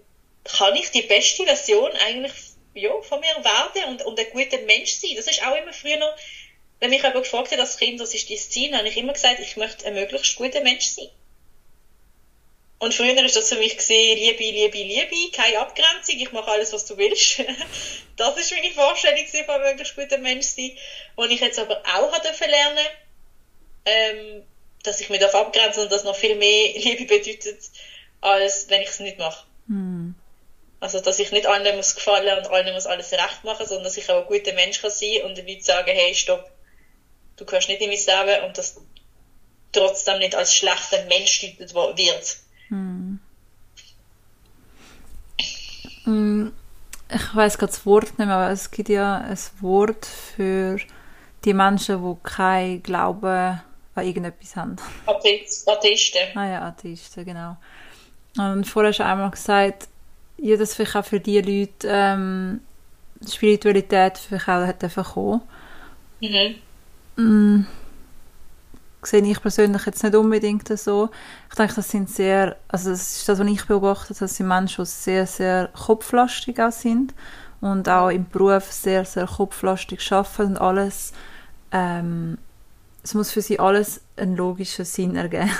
kann 0.46 0.76
ich 0.76 0.92
die 0.92 1.02
beste 1.02 1.44
Version 1.44 1.92
eigentlich 2.08 2.32
ja, 2.74 2.92
von 3.02 3.20
mir 3.20 3.44
werden 3.44 3.90
und, 3.90 4.02
und 4.04 4.18
ein 4.18 4.30
guter 4.32 4.60
Mensch 4.60 4.92
sein. 4.94 5.16
Das 5.18 5.28
ist 5.28 5.46
auch 5.46 5.56
immer 5.56 5.74
früher 5.74 5.98
noch, 5.98 6.16
wenn 6.80 6.90
mich 6.90 7.04
jemand 7.04 7.24
gefragt 7.24 7.52
hat 7.52 7.60
als 7.60 7.78
Kind, 7.78 8.00
was 8.00 8.14
ist 8.14 8.30
dein 8.30 8.38
Ziel, 8.38 8.76
habe 8.76 8.88
ich 8.88 8.98
immer 8.98 9.14
gesagt, 9.14 9.40
ich 9.40 9.58
möchte 9.58 9.86
ein 9.86 9.94
möglichst 9.94 10.36
guter 10.38 10.62
Mensch 10.62 10.86
sein. 10.86 11.10
Und 12.82 12.96
früher 12.96 13.16
war 13.16 13.22
das 13.22 13.48
für 13.48 13.58
mich 13.58 13.78
gesehen, 13.78 14.18
Liebe, 14.18 14.42
Liebe, 14.42 14.80
Liebe, 14.80 15.32
keine 15.32 15.60
Abgrenzung, 15.60 16.16
ich 16.18 16.32
mache 16.32 16.50
alles, 16.50 16.74
was 16.74 16.84
du 16.84 16.98
willst. 16.98 17.40
das 18.16 18.38
ist 18.38 18.52
meine 18.52 18.72
Vorstellung 18.72 19.24
von 19.46 19.62
möglichst 19.62 19.96
guter 19.96 20.18
Mensch 20.18 20.48
sein. 20.48 20.72
Und 21.16 21.30
ich 21.30 21.42
jetzt 21.42 21.60
aber 21.60 21.80
auch 21.86 22.18
dürfen 22.24 22.50
lernen, 22.50 22.88
ähm, 23.86 24.44
dass 24.82 25.00
ich 25.00 25.10
mich 25.10 25.24
abgrenzen 25.24 25.84
und 25.84 25.92
das 25.92 26.04
noch 26.04 26.16
viel 26.16 26.34
mehr 26.34 26.74
Liebe 26.76 27.06
bedeutet, 27.06 27.60
als 28.20 28.68
wenn 28.70 28.82
ich 28.82 28.90
es 28.90 29.00
nicht 29.00 29.20
mache. 29.20 29.46
Mm. 29.68 30.16
Also, 30.80 31.02
dass 31.02 31.20
ich 31.20 31.32
nicht 31.32 31.46
allen 31.46 31.76
muss 31.76 31.94
gefallen 31.94 32.40
und 32.40 32.48
allen 32.48 32.74
muss 32.74 32.88
alles 32.88 33.12
recht 33.12 33.44
machen, 33.44 33.68
sondern 33.68 33.84
dass 33.84 33.98
ich 33.98 34.10
auch 34.10 34.24
ein 34.24 34.26
guter 34.26 34.54
Mensch 34.54 34.82
kann 34.82 34.90
sein 34.90 35.22
und 35.22 35.38
den 35.38 35.46
Leuten 35.46 35.62
sagen, 35.62 35.92
hey, 35.94 36.16
stopp, 36.16 36.50
du 37.36 37.46
gehörst 37.46 37.70
nicht 37.70 37.82
in 37.82 37.90
mein 37.90 38.28
Leben 38.28 38.44
und 38.46 38.58
das 38.58 38.78
trotzdem 39.72 40.18
nicht 40.18 40.34
als 40.34 40.56
schlechter 40.56 41.06
Mensch 41.06 41.42
deutet 41.42 41.76
wird. 41.76 42.38
Hm. 42.72 43.20
Ich 47.14 47.36
weiß 47.36 47.58
gerade 47.58 47.72
das 47.72 47.86
Wort 47.86 48.18
nicht 48.18 48.18
mehr, 48.20 48.36
aber 48.36 48.52
es 48.52 48.72
gibt 48.72 48.90
ja 48.90 49.18
ein 49.18 49.38
Wort 49.60 50.06
für 50.06 50.78
die 51.44 51.54
Menschen, 51.54 52.02
die 52.02 52.18
kein 52.24 52.82
Glauben 52.82 53.60
an 53.96 54.06
irgendetwas 54.06 54.56
haben. 54.56 54.78
Atheisten. 55.06 56.38
Ah 56.38 56.48
ja, 56.48 56.62
Atheisten, 56.68 57.26
genau. 57.26 57.58
Und 58.38 58.66
vorher 58.66 58.90
hast 58.90 59.00
du 59.00 59.06
einmal 59.06 59.32
gesagt, 59.32 59.90
ja, 60.38 60.56
dass 60.56 60.74
vielleicht 60.74 60.96
auch 60.96 61.06
für 61.06 61.20
diese 61.20 61.42
Leute 61.42 61.88
ähm, 61.88 62.62
Spiritualität 63.30 64.18
vielleicht 64.18 64.48
auch 64.48 64.66
hat 64.66 64.96
kommen. 65.14 65.42
Mhm. 66.22 66.56
Mm 67.18 67.66
sehe 69.04 69.22
ich 69.24 69.42
persönlich 69.42 69.86
jetzt 69.86 70.04
nicht 70.04 70.16
unbedingt 70.16 70.68
so. 70.78 71.10
Ich 71.50 71.56
denke, 71.56 71.76
das 71.76 71.90
sind 71.90 72.10
sehr, 72.10 72.58
also 72.68 72.92
das 72.92 73.18
ist 73.18 73.30
das, 73.30 73.40
was 73.40 73.48
ich 73.48 73.66
beobachte, 73.66 74.14
dass 74.14 74.36
die 74.36 74.44
Menschen 74.44 74.86
sehr, 74.86 75.26
sehr 75.26 75.70
kopflastig 75.70 76.60
auch 76.60 76.72
sind 76.72 77.14
und 77.62 77.90
auch 77.90 78.10
im 78.10 78.28
Beruf 78.30 78.72
sehr, 78.72 79.06
sehr 79.06 79.28
kopflastig 79.28 80.12
arbeiten 80.12 80.52
und 80.52 80.58
alles, 80.62 81.14
ähm, 81.72 82.38
es 83.04 83.14
muss 83.14 83.32
für 83.32 83.42
sie 83.42 83.60
alles 83.60 84.02
einen 84.18 84.36
logischen 84.36 84.86
Sinn 84.86 85.16
ergeben. 85.16 85.52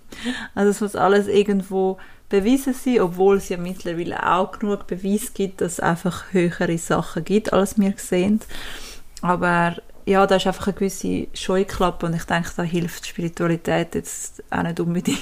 also 0.54 0.70
es 0.70 0.80
muss 0.80 0.96
alles 0.96 1.28
irgendwo 1.28 1.98
bewiesen 2.28 2.74
sein, 2.74 3.00
obwohl 3.00 3.36
es 3.36 3.48
ja 3.48 3.56
mittlerweile 3.56 4.26
auch 4.26 4.58
genug 4.58 4.86
Beweis 4.86 5.32
gibt, 5.34 5.60
dass 5.60 5.74
es 5.74 5.80
einfach 5.80 6.32
höhere 6.32 6.78
Sachen 6.78 7.24
gibt, 7.24 7.52
als 7.52 7.78
wir 7.78 7.94
sehen. 7.96 8.40
Aber 9.20 9.76
ja, 10.04 10.26
da 10.26 10.36
ist 10.36 10.46
einfach 10.46 10.66
eine 10.66 10.74
gewisse 10.74 11.28
Scheuklappe 11.34 12.06
und 12.06 12.14
ich 12.14 12.24
denke, 12.24 12.50
da 12.56 12.62
hilft 12.62 13.06
Spiritualität 13.06 13.94
jetzt 13.94 14.42
auch 14.50 14.62
nicht 14.62 14.80
unbedingt. 14.80 15.20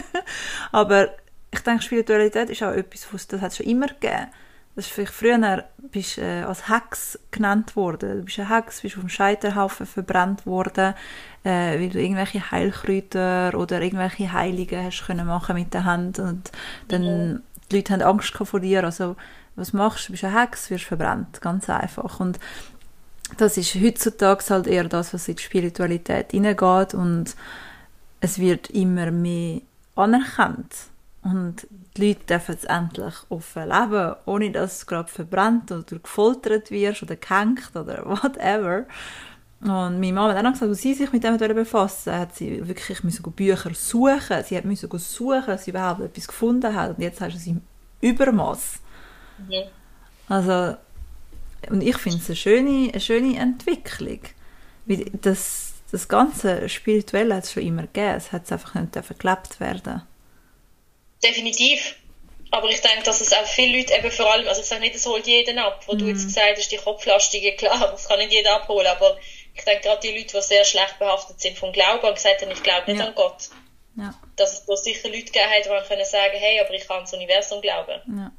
Aber 0.72 1.08
ich 1.50 1.60
denke, 1.60 1.82
Spiritualität 1.82 2.50
ist 2.50 2.62
auch 2.62 2.72
etwas, 2.72 3.06
was 3.12 3.26
das 3.26 3.40
hat 3.40 3.56
schon 3.56 3.66
immer 3.66 3.88
gegeben. 3.88 4.28
Das 4.74 4.86
ist 4.86 4.92
vielleicht 4.92 5.12
früher 5.12 5.64
bist 5.90 6.16
äh, 6.16 6.42
als 6.42 6.68
Hex 6.68 7.18
genannt 7.30 7.76
worden. 7.76 8.18
Du 8.18 8.24
bist 8.24 8.38
ein 8.38 8.48
Hex, 8.48 8.80
bist 8.80 8.96
auf 8.96 9.02
dem 9.02 9.10
Scheiterhaufen 9.10 9.84
verbrannt 9.84 10.46
worden, 10.46 10.94
äh, 11.44 11.78
weil 11.78 11.90
du 11.90 12.00
irgendwelche 12.00 12.50
Heilkräuter 12.50 13.52
oder 13.54 13.82
irgendwelche 13.82 14.32
Heiligen 14.32 14.82
hast 14.82 15.04
können 15.06 15.26
machen 15.26 15.56
mit 15.56 15.74
der 15.74 15.84
Hand 15.84 16.18
und 16.18 16.50
dann 16.88 17.42
die 17.70 17.76
Leute 17.76 17.92
haben 17.92 18.02
Angst 18.02 18.32
vor 18.34 18.60
dir. 18.60 18.84
Also 18.84 19.16
was 19.54 19.74
machst 19.74 20.04
du? 20.04 20.06
Du 20.06 20.12
bist 20.12 20.24
ein 20.24 20.38
Hex, 20.38 20.70
wirst 20.70 20.84
verbrannt, 20.84 21.42
ganz 21.42 21.68
einfach. 21.68 22.20
Und 22.20 22.38
das 23.36 23.56
ist 23.56 23.74
heutzutage 23.74 24.44
halt 24.50 24.66
eher 24.66 24.84
das, 24.84 25.14
was 25.14 25.28
in 25.28 25.36
die 25.36 25.42
Spiritualität 25.42 26.32
hineingeht 26.32 26.94
und 26.94 27.34
es 28.20 28.38
wird 28.38 28.70
immer 28.70 29.10
mehr 29.10 29.60
anerkannt. 29.96 30.74
Und 31.22 31.66
die 31.96 32.08
Leute 32.08 32.24
dürfen 32.26 32.56
es 32.56 32.64
endlich 32.64 33.14
offen 33.28 33.68
leben, 33.68 34.14
ohne 34.26 34.50
dass 34.50 34.80
du 34.80 34.86
gerade 34.86 35.08
verbrannt 35.08 35.70
oder 35.70 35.98
gefoltert 35.98 36.70
wirst 36.70 37.02
oder 37.02 37.16
gehängt 37.16 37.70
oder 37.74 38.04
whatever. 38.06 38.86
Und 39.60 40.00
meine 40.00 40.12
Mama 40.12 40.30
hat 40.30 40.38
auch 40.38 40.42
noch 40.42 40.52
gesagt, 40.52 40.70
als 40.70 40.82
sie 40.82 40.94
sich 40.94 41.12
mit 41.12 41.22
dem 41.22 41.36
befassen 41.36 42.12
hat 42.12 42.34
sie 42.34 42.66
wirklich 42.66 43.04
müssen 43.04 43.22
Bücher 43.30 43.72
suchen. 43.74 44.42
Sie 44.44 44.56
hat 44.56 44.64
müssen 44.64 44.90
suchen, 44.98 45.46
dass 45.46 45.64
sie 45.64 45.70
überhaupt 45.70 46.00
etwas 46.00 46.26
gefunden 46.26 46.74
hat. 46.74 46.96
Und 46.96 47.00
jetzt 47.00 47.20
hast 47.20 47.34
du 47.34 47.38
es 47.38 47.46
im 47.46 47.60
Übermaß. 48.00 48.80
Mhm. 49.38 49.62
Also, 50.28 50.76
und 51.70 51.82
ich 51.82 51.96
finde 51.98 52.18
es 52.18 52.26
eine 52.26 52.36
schöne, 52.36 52.90
eine 52.90 53.00
schöne 53.00 53.38
Entwicklung. 53.38 54.20
Weil 54.86 55.04
das, 55.20 55.74
das 55.90 56.08
ganze 56.08 56.68
Spirituelle 56.68 57.36
hat 57.36 57.44
es 57.44 57.52
schon 57.52 57.62
immer 57.62 57.82
gegeben, 57.82 58.14
es 58.16 58.32
hat 58.32 58.50
einfach 58.50 58.74
nicht 58.74 58.92
gelebt 58.92 59.60
werden. 59.60 60.02
Definitiv. 61.22 61.96
Aber 62.50 62.68
ich 62.68 62.82
denke, 62.82 63.02
dass 63.04 63.22
es 63.22 63.32
auch 63.32 63.46
viele 63.46 63.78
Leute 63.78 63.94
eben 63.94 64.10
vor 64.10 64.30
allem, 64.30 64.46
also 64.46 64.60
ich 64.60 64.66
sage 64.66 64.82
nicht, 64.82 64.94
es 64.94 65.06
holt 65.06 65.26
jeden 65.26 65.58
ab, 65.58 65.82
wo 65.86 65.94
mm. 65.94 65.98
du 65.98 66.04
jetzt 66.06 66.24
mhm. 66.24 66.26
gesagt 66.26 66.58
hast, 66.58 66.70
die 66.70 66.76
Kopflastige, 66.76 67.52
klar, 67.56 67.90
das 67.90 68.08
kann 68.08 68.18
nicht 68.18 68.32
jeder 68.32 68.56
abholen, 68.56 68.88
aber 68.88 69.16
ich 69.54 69.64
denke 69.64 69.82
gerade 69.82 70.00
die 70.06 70.18
Leute, 70.18 70.36
die 70.36 70.42
sehr 70.42 70.64
schlecht 70.64 70.98
behaftet 70.98 71.40
sind 71.40 71.56
vom 71.56 71.72
Glauben 71.72 72.06
und 72.06 72.14
gesagt 72.14 72.42
haben, 72.42 72.50
ich 72.50 72.62
glaube 72.62 72.90
nicht 72.90 73.00
ja. 73.00 73.06
an 73.06 73.14
Gott. 73.14 73.48
Ja. 73.96 74.14
Dass 74.36 74.52
es 74.52 74.66
da 74.66 74.76
sicher 74.76 75.08
Leute 75.08 75.24
gegeben 75.24 75.50
hat, 75.50 75.64
die 75.64 75.88
können 75.88 76.04
sagen, 76.04 76.34
hey, 76.34 76.60
aber 76.60 76.74
ich 76.74 76.86
kann 76.86 76.96
ans 76.96 77.12
Universum 77.14 77.62
glauben. 77.62 78.00
Ja. 78.06 78.32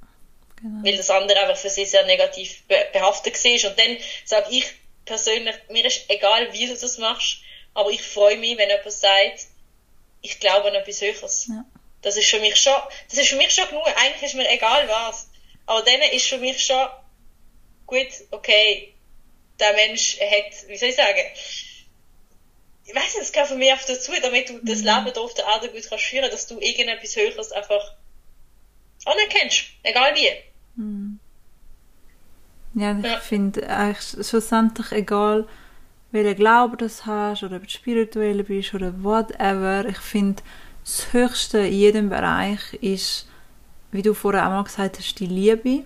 Genau. 0.63 0.85
Weil 0.85 0.95
das 0.95 1.09
andere 1.09 1.41
einfach 1.41 1.57
für 1.57 1.69
sie 1.69 1.85
sehr 1.85 2.05
negativ 2.05 2.63
behaftet 2.67 3.35
war. 3.43 3.69
Und 3.69 3.79
dann 3.79 3.97
sage 4.23 4.47
ich 4.49 4.65
persönlich, 5.03 5.55
mir 5.69 5.85
ist 5.85 6.09
egal, 6.09 6.53
wie 6.53 6.67
du 6.67 6.77
das 6.77 6.97
machst, 6.97 7.39
aber 7.73 7.89
ich 7.89 8.01
freue 8.01 8.37
mich, 8.37 8.57
wenn 8.57 8.69
jemand 8.69 8.91
sagt, 8.91 9.47
ich 10.21 10.39
glaube 10.39 10.69
an 10.69 10.75
etwas 10.75 11.01
Höheres. 11.01 11.47
Ja. 11.47 11.65
Das 12.01 12.15
ist 12.15 12.29
für 12.29 12.39
mich 12.39 12.55
schon, 12.55 12.75
das 13.09 13.19
ist 13.19 13.27
für 13.27 13.35
mich 13.35 13.53
schon 13.53 13.67
genug. 13.67 13.85
Eigentlich 13.97 14.23
ist 14.23 14.35
mir 14.35 14.49
egal 14.49 14.87
was. 14.87 15.27
Aber 15.65 15.81
dann 15.81 16.01
ist 16.01 16.27
für 16.27 16.37
mich 16.37 16.65
schon 16.65 16.87
gut, 17.85 18.07
okay, 18.31 18.93
der 19.59 19.73
Mensch 19.73 20.17
hat, 20.19 20.67
wie 20.67 20.77
soll 20.77 20.89
ich 20.89 20.95
sagen, 20.95 21.21
ich 22.85 22.95
weiß 22.95 23.03
nicht, 23.03 23.21
das 23.21 23.31
gehört 23.31 23.49
für 23.49 23.55
mich 23.55 23.71
einfach 23.71 23.87
dazu, 23.87 24.11
damit 24.21 24.49
du 24.49 24.59
das 24.59 24.79
mhm. 24.79 24.85
Leben 24.85 25.13
hier 25.13 25.21
auf 25.21 25.33
der 25.33 25.45
Erde 25.45 25.69
gut 25.69 25.89
kannst 25.89 26.05
führen, 26.05 26.31
dass 26.31 26.47
du 26.47 26.59
irgendetwas 26.59 27.15
Höheres 27.15 27.51
einfach 27.51 27.93
anerkennst. 29.05 29.65
Egal 29.83 30.15
wie. 30.15 30.31
Hm. 30.75 31.19
Ja, 32.75 32.97
ich 32.97 33.05
ja. 33.05 33.17
finde 33.19 33.69
eigentlich 33.69 34.27
schlussendlich 34.27 34.91
egal, 34.91 35.45
welchen 36.11 36.35
Glauben 36.35 36.77
du 36.77 36.87
hast 36.87 37.43
oder 37.43 37.57
ob 37.57 37.63
du 37.63 37.69
spirituell 37.69 38.43
bist 38.43 38.73
oder 38.73 38.93
whatever, 39.03 39.85
ich 39.87 39.97
finde, 39.97 40.41
das 40.83 41.13
Höchste 41.13 41.59
in 41.59 41.73
jedem 41.73 42.09
Bereich 42.09 42.73
ist, 42.81 43.27
wie 43.91 44.01
du 44.01 44.13
vorher 44.13 44.47
auch 44.47 44.51
mal 44.51 44.63
gesagt 44.63 44.97
hast, 44.97 45.19
die 45.19 45.27
Liebe 45.27 45.83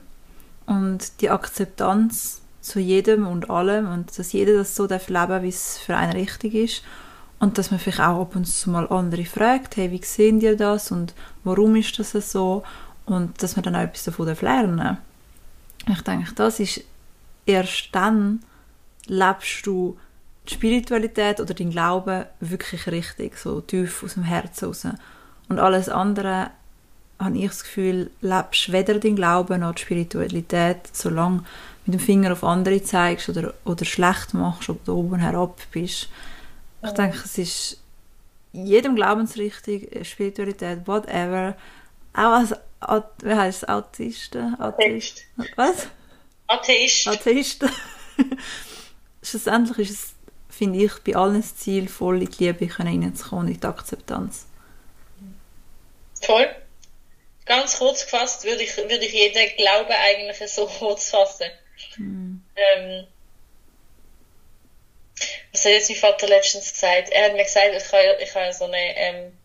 und 0.66 1.22
die 1.22 1.30
Akzeptanz 1.30 2.42
zu 2.62 2.80
jedem 2.80 3.28
und 3.28 3.50
allem 3.50 3.92
und 3.92 4.18
dass 4.18 4.34
jeder 4.34 4.54
das 4.54 4.76
so 4.76 4.88
darf 4.88 5.10
leben, 5.10 5.44
wie 5.44 5.50
es 5.50 5.78
für 5.78 5.96
einen 5.96 6.14
richtig 6.14 6.54
ist 6.56 6.84
und 7.40 7.58
dass 7.58 7.72
man 7.72 7.80
vielleicht 7.80 8.02
auch 8.02 8.22
ab 8.22 8.36
und 8.36 8.46
zu 8.46 8.70
mal 8.70 8.88
andere 8.88 9.26
fragt, 9.26 9.78
hey, 9.78 9.92
wie 9.92 10.04
sehen 10.04 10.40
die 10.40 10.56
das 10.56 10.92
und 10.92 11.14
warum 11.44 11.76
ist 11.76 11.98
das 12.00 12.12
so 12.32 12.64
und 13.08 13.42
dass 13.42 13.56
man 13.56 13.64
dann 13.64 13.76
auch 13.76 13.82
etwas 13.82 14.04
davon 14.04 14.28
lernen 14.42 14.78
darf. 14.78 14.98
Ich 15.90 16.02
denke, 16.02 16.34
das 16.36 16.60
ist 16.60 16.82
erst 17.46 17.90
dann 17.94 18.44
lebst 19.08 19.66
du 19.66 19.98
die 20.48 20.54
Spiritualität 20.54 21.40
oder 21.40 21.54
den 21.54 21.72
Glauben 21.72 22.26
wirklich 22.42 22.88
richtig, 22.88 23.38
so 23.38 23.62
tief 23.62 24.04
aus 24.04 24.14
dem 24.16 24.24
Herzen 24.24 24.66
raus. 24.66 24.88
Und 25.50 25.60
alles 25.60 25.90
andere, 25.90 26.52
habe 27.20 27.38
ich 27.38 27.48
das 27.48 27.64
Gefühl, 27.64 28.12
lebst 28.22 28.72
weder 28.72 29.00
den 29.00 29.16
Glauben 29.16 29.62
noch 29.62 29.74
die 29.76 29.82
Spiritualität, 29.82 30.90
solange 30.92 31.44
mit 31.86 31.94
dem 31.94 32.00
Finger 32.00 32.34
auf 32.34 32.44
andere 32.44 32.84
zeigst 32.84 33.30
oder, 33.30 33.54
oder 33.66 33.86
schlecht 33.86 34.34
machst 34.34 34.70
oder 34.70 34.94
oben 34.94 35.20
herab 35.20 35.58
bist. 35.72 36.10
Ich 36.84 36.92
denke, 36.92 37.18
es 37.24 37.38
ist 37.38 37.82
jedem 38.52 38.96
Glaubensrichtung, 38.96 39.82
Spiritualität, 40.04 40.86
whatever, 40.86 41.56
auch 42.14 42.34
als 42.34 42.54
wie 42.80 43.34
heißt 43.34 43.64
es, 43.64 43.70
Autisten? 43.70 44.60
Atheist. 44.60 45.24
Was? 45.56 45.88
Atheist. 46.48 47.08
Atheist. 47.08 47.66
Schlussendlich 49.24 49.90
ist 49.90 50.04
es, 50.04 50.16
finde 50.50 50.84
ich, 50.84 50.94
bei 51.04 51.16
allen 51.16 51.42
das 51.42 51.56
Ziel, 51.58 51.88
voll 51.88 52.22
in 52.22 52.30
die 52.30 52.46
Liebe 52.46 52.68
reinzukommen, 52.80 53.48
in 53.48 53.60
die 53.60 53.66
Akzeptanz. 53.66 54.46
Toll. 56.22 56.48
Ganz 57.46 57.78
kurz 57.78 58.04
gefasst 58.04 58.44
würde 58.44 58.64
ich, 58.64 58.76
würde 58.76 59.06
ich 59.06 59.14
jeden 59.14 59.56
Glauben 59.56 59.92
eigentlich 59.92 60.38
so 60.52 60.66
kurz 60.80 61.10
fassen. 61.10 61.50
Hm. 61.96 62.44
Ähm, 62.56 63.08
was 65.52 65.66
hat 65.66 65.72
jetzt 65.72 65.90
mein 65.90 66.00
Vater 66.00 66.28
letztens 66.28 66.74
gesagt? 66.74 67.10
Er 67.10 67.26
hat 67.26 67.34
mir 67.34 67.44
gesagt, 67.44 67.74
ich 67.76 67.92
habe, 67.92 68.18
ich 68.22 68.36
habe 68.36 68.54
so 68.54 68.66
eine 68.66 68.98
ähm, 68.98 69.37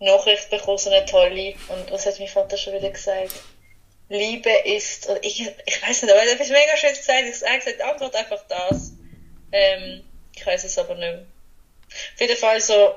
Nachricht 0.00 0.50
bekommen, 0.50 0.78
so 0.78 0.90
eine 0.90 1.06
tolle. 1.06 1.54
Und 1.68 1.90
was 1.90 2.06
hat 2.06 2.18
mein 2.18 2.28
Vater 2.28 2.56
schon 2.56 2.74
wieder 2.74 2.90
gesagt? 2.90 3.32
Liebe 4.08 4.50
ist, 4.64 5.08
oder 5.08 5.22
ich, 5.22 5.40
ich 5.66 5.82
weiß 5.82 6.02
nicht, 6.02 6.12
aber 6.12 6.22
er 6.22 6.32
hat 6.32 6.34
etwas 6.34 6.48
mega 6.48 6.76
schön 6.76 6.90
gesagt. 6.90 7.24
Ich 7.28 7.48
habe 7.48 7.58
gesagt, 7.58 7.80
antwort 7.80 8.16
einfach 8.16 8.44
das. 8.48 8.92
Ähm, 9.52 10.04
ich 10.34 10.44
weiß 10.44 10.64
es 10.64 10.78
aber 10.78 10.94
nicht 10.94 11.12
mehr. 11.12 11.26
Auf 12.14 12.20
jeden 12.20 12.36
Fall 12.36 12.60
so, 12.60 12.94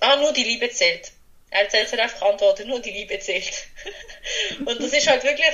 ah, 0.00 0.16
nur 0.16 0.32
die 0.32 0.44
Liebe 0.44 0.70
zählt. 0.70 1.12
Er 1.50 1.64
hat 1.64 1.74
einfach 1.74 2.22
antwortet, 2.22 2.66
nur 2.66 2.80
die 2.80 2.90
Liebe 2.90 3.18
zählt. 3.18 3.66
und 4.60 4.80
das 4.80 4.92
ist 4.92 5.08
halt 5.08 5.24
wirklich, 5.24 5.46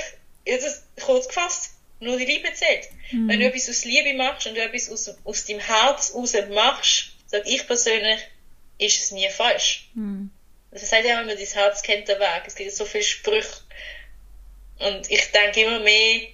jetzt 0.45 0.83
kurz 1.01 1.27
gefasst, 1.27 1.71
nur 1.99 2.17
die 2.17 2.25
Liebe 2.25 2.51
zählt. 2.53 2.89
Mhm. 3.11 3.29
Wenn 3.29 3.39
du 3.39 3.45
etwas 3.45 3.69
aus 3.69 3.85
Liebe 3.85 4.13
machst 4.13 4.47
und 4.47 4.55
du 4.55 4.61
etwas 4.61 4.89
aus, 4.89 5.15
aus 5.23 5.45
deinem 5.45 5.59
Herz 5.59 6.13
raus 6.13 6.33
machst, 6.49 7.13
sage 7.27 7.49
ich 7.49 7.65
persönlich, 7.65 8.19
ist 8.77 8.99
es 8.99 9.11
nie 9.11 9.29
falsch. 9.29 9.89
Mhm. 9.93 10.31
Das 10.73 10.89
sagt 10.89 11.05
ja 11.05 11.21
immer, 11.21 11.35
dein 11.35 11.45
Herz 11.45 11.83
kennt 11.83 12.07
den 12.07 12.19
Weg. 12.19 12.43
Es 12.47 12.55
gibt 12.55 12.71
so 12.71 12.85
viele 12.85 13.03
Sprüche. 13.03 13.61
Und 14.79 15.09
ich 15.09 15.31
denke 15.31 15.61
immer 15.61 15.79
mehr, 15.79 16.27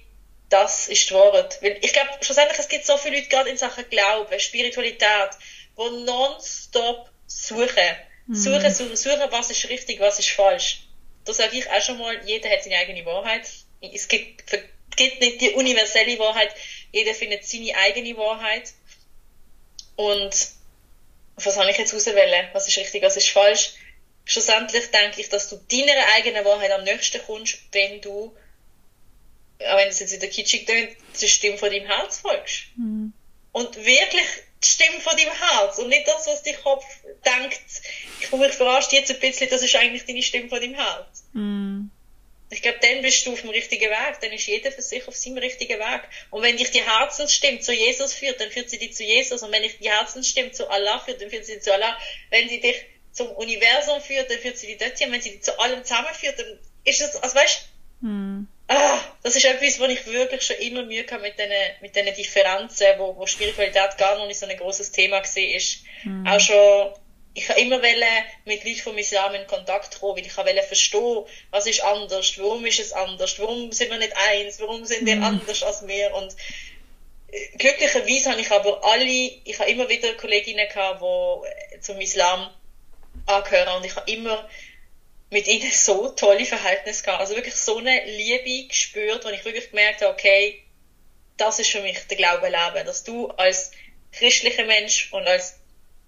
das 0.48 0.88
ist 0.88 1.10
die 1.10 1.14
Wahrheit. 1.14 1.58
Weil 1.60 1.78
ich 1.82 1.92
glaube, 1.92 2.10
schlussendlich, 2.22 2.58
es 2.58 2.68
gibt 2.68 2.86
so 2.86 2.96
viele 2.96 3.16
Leute, 3.16 3.28
gerade 3.28 3.50
in 3.50 3.58
Sachen 3.58 3.88
Glauben, 3.90 4.40
Spiritualität, 4.40 5.30
die 5.76 6.04
nonstop 6.04 7.10
suchen. 7.26 7.96
Mhm. 8.26 8.34
Suchen, 8.34 8.74
suchen, 8.74 8.96
suchen, 8.96 9.30
was 9.30 9.50
ist 9.50 9.68
richtig, 9.68 10.00
was 10.00 10.18
ist 10.18 10.30
falsch. 10.30 10.84
Da 11.24 11.34
sage 11.34 11.58
ich 11.58 11.68
auch 11.68 11.82
schon 11.82 11.98
mal, 11.98 12.18
jeder 12.24 12.48
hat 12.48 12.64
seine 12.64 12.78
eigene 12.78 13.04
Wahrheit. 13.04 13.46
Es 13.80 14.08
gibt, 14.08 14.50
gibt 14.96 15.20
nicht 15.20 15.40
die 15.40 15.50
universelle 15.50 16.18
Wahrheit. 16.18 16.54
Jeder 16.92 17.14
findet 17.14 17.44
seine 17.44 17.74
eigene 17.76 18.16
Wahrheit. 18.16 18.72
Und 19.96 20.34
was 21.36 21.56
habe 21.56 21.70
ich 21.70 21.76
jetzt 21.76 21.94
auswählen? 21.94 22.48
Was 22.52 22.66
ist 22.66 22.78
richtig, 22.78 23.02
was 23.02 23.16
ist 23.16 23.28
falsch? 23.28 23.74
Schlussendlich 24.30 24.86
denke 24.92 25.20
ich, 25.20 25.28
dass 25.28 25.48
du 25.48 25.56
deiner 25.56 26.06
eigenen 26.14 26.44
Wahrheit 26.44 26.70
am 26.70 26.84
nächsten 26.84 27.20
kommst, 27.26 27.58
wenn 27.72 28.00
du, 28.00 28.32
auch 29.58 29.76
wenn 29.76 29.88
es 29.88 29.98
jetzt 29.98 30.12
wieder 30.12 30.28
kitschig 30.28 30.66
klingt, 30.66 30.96
der 31.20 31.26
Stimme 31.26 31.58
von 31.58 31.68
deinem 31.68 31.86
Herz 31.86 32.20
folgst. 32.20 32.66
Mhm. 32.76 33.12
Und 33.50 33.76
wirklich 33.84 34.26
die 34.62 34.68
Stimme 34.68 35.00
von 35.00 35.16
deinem 35.16 35.32
Herz 35.32 35.78
und 35.78 35.88
nicht 35.88 36.06
das, 36.06 36.28
was 36.28 36.44
dein 36.44 36.62
Kopf 36.62 36.84
denkt, 37.26 37.60
ich 38.20 38.30
komme 38.30 38.46
mich 38.46 38.54
verarscht 38.54 38.92
jetzt 38.92 39.10
ein 39.10 39.18
bisschen, 39.18 39.50
das 39.50 39.62
ist 39.62 39.74
eigentlich 39.74 40.06
deine 40.06 40.22
Stimme 40.22 40.48
von 40.48 40.60
deinem 40.60 40.74
Herz. 40.74 41.24
Mhm. 41.32 41.90
Ich 42.52 42.62
glaube, 42.62 42.78
dann 42.80 43.02
bist 43.02 43.26
du 43.26 43.32
auf 43.32 43.40
dem 43.40 43.50
richtigen 43.50 43.90
Weg. 43.90 44.20
Dann 44.20 44.32
ist 44.32 44.46
jeder 44.46 44.70
für 44.70 44.82
sich 44.82 45.06
auf 45.06 45.16
seinem 45.16 45.38
richtigen 45.38 45.78
Weg. 45.78 46.02
Und 46.30 46.42
wenn 46.42 46.56
dich 46.56 46.70
die 46.70 46.82
Herzensstimme 46.82 47.60
zu 47.60 47.72
Jesus 47.72 48.12
führt, 48.12 48.40
dann 48.40 48.50
führt 48.50 48.70
sie 48.70 48.78
dich 48.78 48.94
zu 48.94 49.04
Jesus. 49.04 49.42
Und 49.42 49.52
wenn 49.52 49.62
dich 49.62 49.78
die 49.78 49.88
Herzensstimme 49.88 50.50
zu 50.50 50.68
Allah 50.68 50.98
führt, 50.98 51.20
dann 51.20 51.30
führt 51.30 51.46
sie 51.46 51.54
dich 51.54 51.62
zu 51.62 51.72
Allah. 51.72 51.96
Wenn 52.30 52.48
sie 52.48 52.60
dich 52.60 52.74
zum 53.20 53.30
Universum 53.32 54.00
führt, 54.00 54.30
dann 54.30 54.38
führt 54.38 54.56
sie 54.56 54.66
die 54.66 54.78
dorthin. 54.78 55.12
Wenn 55.12 55.20
sie 55.20 55.32
die 55.32 55.40
zu 55.40 55.58
allem 55.58 55.84
zusammenführt, 55.84 56.38
dann 56.38 56.58
ist 56.84 57.00
es, 57.02 57.16
also 57.16 57.34
weißt 57.34 57.68
hm. 58.00 58.48
ah, 58.68 58.98
das 59.22 59.36
ist 59.36 59.44
etwas, 59.44 59.78
wo 59.78 59.84
ich 59.84 60.06
wirklich 60.06 60.42
schon 60.42 60.56
immer 60.56 60.82
Mühe 60.82 61.04
habe 61.10 61.20
mit 61.20 61.38
diesen, 61.38 61.52
mit 61.82 61.94
diesen 61.94 62.14
Differenzen, 62.14 62.86
wo, 62.96 63.14
wo 63.16 63.26
Spiritualität 63.26 63.98
gar 63.98 64.16
noch 64.16 64.26
nicht 64.26 64.38
so 64.38 64.46
ein 64.46 64.56
großes 64.56 64.92
Thema 64.92 65.16
war. 65.16 65.56
ist. 65.56 65.84
Hm. 66.02 66.26
Auch 66.26 66.40
schon, 66.40 66.94
ich 67.34 67.46
habe 67.50 67.60
immer 67.60 67.78
mit 68.46 68.64
Leuten 68.64 68.80
vom 68.80 68.96
Islam 68.96 69.34
in 69.34 69.46
Kontakt 69.46 70.00
kommen, 70.00 70.16
weil 70.16 70.26
ich 70.26 70.36
wollte 70.36 70.62
verstehen, 70.62 71.24
was 71.50 71.66
ist 71.66 71.84
anders, 71.84 72.38
warum 72.38 72.64
ist 72.64 72.80
es 72.80 72.92
anders, 72.92 73.38
warum 73.38 73.70
sind 73.70 73.90
wir 73.90 73.98
nicht 73.98 74.16
eins, 74.16 74.60
warum 74.60 74.86
sind 74.86 75.04
wir 75.04 75.16
hm. 75.16 75.24
anders 75.24 75.62
als 75.62 75.86
wir 75.86 76.14
und 76.14 76.34
äh, 77.32 77.56
glücklicherweise 77.58 78.30
habe 78.30 78.40
ich 78.40 78.50
aber 78.50 78.82
alle, 78.82 79.04
ich 79.04 79.58
habe 79.58 79.70
immer 79.70 79.90
wieder 79.90 80.14
Kolleginnen 80.14 80.66
gehabt, 80.68 81.02
die 81.02 81.80
zum 81.80 82.00
Islam 82.00 82.48
angehören 83.26 83.76
und 83.76 83.84
ich 83.84 83.94
habe 83.96 84.10
immer 84.10 84.48
mit 85.30 85.46
ihnen 85.46 85.70
so 85.70 86.08
tolle 86.10 86.44
Verhältnisse 86.44 87.04
gehabt. 87.04 87.20
Also 87.20 87.36
wirklich 87.36 87.54
so 87.54 87.78
eine 87.78 88.04
Liebe 88.04 88.68
gespürt, 88.68 89.24
wo 89.24 89.28
ich 89.28 89.44
wirklich 89.44 89.70
gemerkt 89.70 90.02
habe, 90.02 90.12
okay, 90.12 90.64
das 91.36 91.58
ist 91.58 91.70
für 91.70 91.80
mich 91.80 91.98
der 92.08 92.16
Glaube 92.16 92.48
leben, 92.48 92.86
dass 92.86 93.04
du 93.04 93.28
als 93.28 93.70
christlicher 94.12 94.64
Mensch 94.64 95.12
und 95.12 95.26
als 95.26 95.58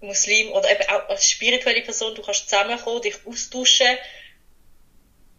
Muslim 0.01 0.51
oder 0.51 0.69
eben 0.69 0.89
auch 0.89 1.07
als 1.09 1.29
spirituelle 1.29 1.81
Person, 1.81 2.13
du 2.13 2.21
kannst 2.21 2.49
zusammenkommen, 2.49 3.01
dich 3.01 3.15
austauschen 3.25 3.97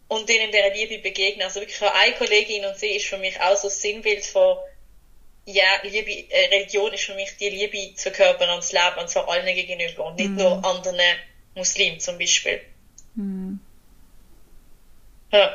und 0.08 0.28
denen 0.28 0.50
dieser 0.50 0.70
Liebe 0.70 0.98
begegnen. 0.98 1.42
Also 1.42 1.60
wirklich 1.60 1.80
eine 1.82 2.14
Kollegin 2.14 2.64
und 2.64 2.78
sie 2.78 2.96
ist 2.96 3.06
für 3.06 3.18
mich 3.18 3.38
auch 3.40 3.56
so 3.56 3.68
ein 3.68 3.74
Sinnbild 3.74 4.24
von 4.24 4.58
ja, 5.46 5.66
Liebe, 5.82 6.10
äh, 6.10 6.46
Religion 6.46 6.92
ist 6.94 7.04
für 7.04 7.14
mich 7.14 7.36
die 7.36 7.50
Liebe 7.50 7.94
zu 7.94 8.10
verkörpern 8.10 8.48
ans 8.48 8.72
Leben 8.72 8.98
und 8.98 9.10
zwar 9.10 9.28
allen 9.28 9.54
gegenüber 9.54 10.06
und 10.06 10.16
nicht 10.16 10.30
mhm. 10.30 10.36
nur 10.36 10.64
anderen 10.64 10.98
Muslim 11.54 11.98
zum 12.00 12.18
Beispiel. 12.18 12.60
Mhm. 13.14 13.60
Ja. 15.32 15.50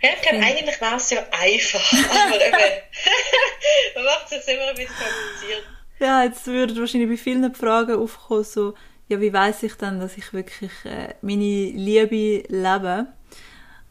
Ja, 0.00 0.10
ich 0.14 0.22
glaube, 0.22 0.44
eigentlich 0.44 0.80
war 0.80 0.96
es 0.96 1.10
ja 1.10 1.20
einfach, 1.32 1.92
aber 1.92 2.36
eben, 2.36 2.56
man 3.96 4.04
macht 4.04 4.26
es 4.26 4.30
jetzt 4.30 4.48
immer 4.48 4.68
ein 4.68 4.74
bisschen 4.74 4.94
kompliziert. 4.94 5.66
Ja, 5.98 6.22
jetzt 6.22 6.46
würden 6.46 6.78
wahrscheinlich 6.78 7.10
bei 7.10 7.16
vielen 7.16 7.54
Fragen 7.54 7.96
aufkommen, 7.96 8.44
so, 8.44 8.74
ja, 9.08 9.20
wie 9.20 9.32
weiß 9.32 9.64
ich 9.64 9.74
denn, 9.74 9.98
dass 9.98 10.16
ich 10.16 10.32
wirklich 10.32 10.70
äh, 10.84 11.14
meine 11.22 11.70
Liebe 11.70 12.44
lebe? 12.48 13.06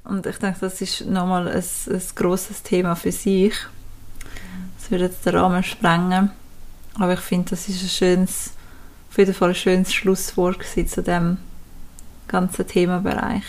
Und 0.06 0.26
ich 0.26 0.38
denke, 0.38 0.60
das 0.62 0.80
ist 0.80 1.02
nochmal 1.02 1.50
ein, 1.50 1.64
ein 1.64 2.02
grosses 2.16 2.64
Thema 2.64 2.96
für 2.96 3.12
sich. 3.12 3.54
Das 4.78 4.90
würde 4.90 5.06
jetzt 5.06 5.26
den 5.26 5.36
Rahmen 5.36 5.64
sprengen. 5.64 6.32
Aber 6.98 7.14
ich 7.14 7.20
finde, 7.20 7.50
das 7.50 7.68
ist 7.68 7.84
ein 7.84 7.90
schönes 7.90 8.52
auf 9.18 9.20
jeden 9.20 9.34
Fall 9.34 9.50
ein 9.50 9.56
schönes 9.56 9.92
Schlusswort 9.96 10.64
zu 10.64 11.02
diesem 11.02 11.40
ganzen 12.28 12.68
Themenbereich. 12.68 13.42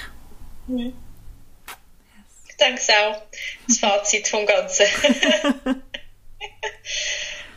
Mhm. 0.66 0.94
Ich 2.48 2.56
denke 2.56 2.80
es 2.80 2.88
auch. 2.88 3.22
Das 3.66 3.78
Fazit 3.80 4.28
vom 4.28 4.46
Ganzen. 4.46 4.86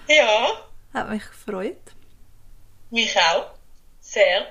ja. 0.10 0.68
Hat 0.94 1.10
mich 1.10 1.24
gefreut. 1.24 1.78
Mich 2.90 3.18
auch. 3.18 3.52
Sehr. 4.02 4.46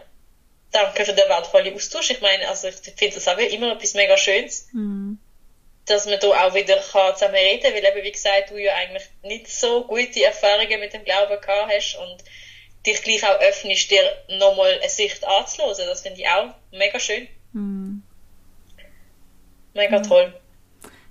Danke 0.72 1.04
für 1.04 1.12
den 1.12 1.28
wertvollen 1.28 1.74
Austausch. 1.74 2.12
Ich 2.12 2.22
meine, 2.22 2.48
also 2.48 2.68
ich 2.68 2.76
finde 2.76 3.16
das 3.16 3.28
auch 3.28 3.36
immer 3.36 3.72
etwas 3.72 3.92
mega 3.92 4.16
Schönes. 4.16 4.68
Mhm. 4.72 5.18
Dass 5.84 6.06
man 6.06 6.18
da 6.18 6.28
auch 6.28 6.54
wieder 6.54 6.80
zusammen 6.80 7.34
reden 7.34 7.62
kann, 7.62 7.74
weil 7.74 7.84
eben, 7.84 8.04
wie 8.04 8.12
gesagt, 8.12 8.52
du 8.52 8.56
ja 8.56 8.72
eigentlich 8.76 9.06
nicht 9.22 9.48
so 9.48 9.84
gute 9.84 10.24
Erfahrungen 10.24 10.80
mit 10.80 10.94
dem 10.94 11.04
Glauben 11.04 11.38
gehabt 11.38 11.70
hast 11.70 11.96
und 11.96 12.24
dich 12.86 13.02
gleich 13.02 13.24
auch 13.24 13.40
öffnest, 13.40 13.90
dir 13.90 14.02
nochmal 14.38 14.78
eine 14.80 14.88
Sicht 14.88 15.24
anzuhören. 15.26 15.86
Das 15.86 16.02
finde 16.02 16.20
ich 16.20 16.28
auch 16.28 16.54
mega 16.72 16.98
schön. 16.98 17.28
Mm. 17.52 18.02
Mega 19.74 19.98
mm. 19.98 20.02
toll. 20.02 20.34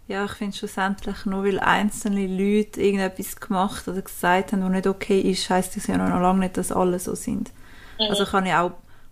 Ja, 0.08 0.26
ich 0.26 0.32
finde 0.32 0.58
schlussendlich, 0.58 1.26
nur 1.26 1.46
weil 1.46 1.60
einzelne 1.60 2.26
Leute 2.26 2.82
irgendetwas 2.82 3.40
gemacht 3.40 3.88
oder 3.88 4.02
gesagt 4.02 4.52
haben, 4.52 4.64
was 4.64 4.72
nicht 4.72 4.88
okay 4.88 5.22
ist, 5.22 5.48
heisst 5.52 5.76
das 5.76 5.86
ja 5.86 5.98
noch 5.98 6.20
lange 6.20 6.40
nicht, 6.40 6.58
dass 6.58 6.72
alle 6.72 6.98
so 6.98 7.14
sind. 7.14 7.52
Mhm. 8.00 8.08
Also 8.10 8.24
ich 8.24 8.34
habe 8.34 8.48
ja 8.48 8.64
auch 8.64 8.72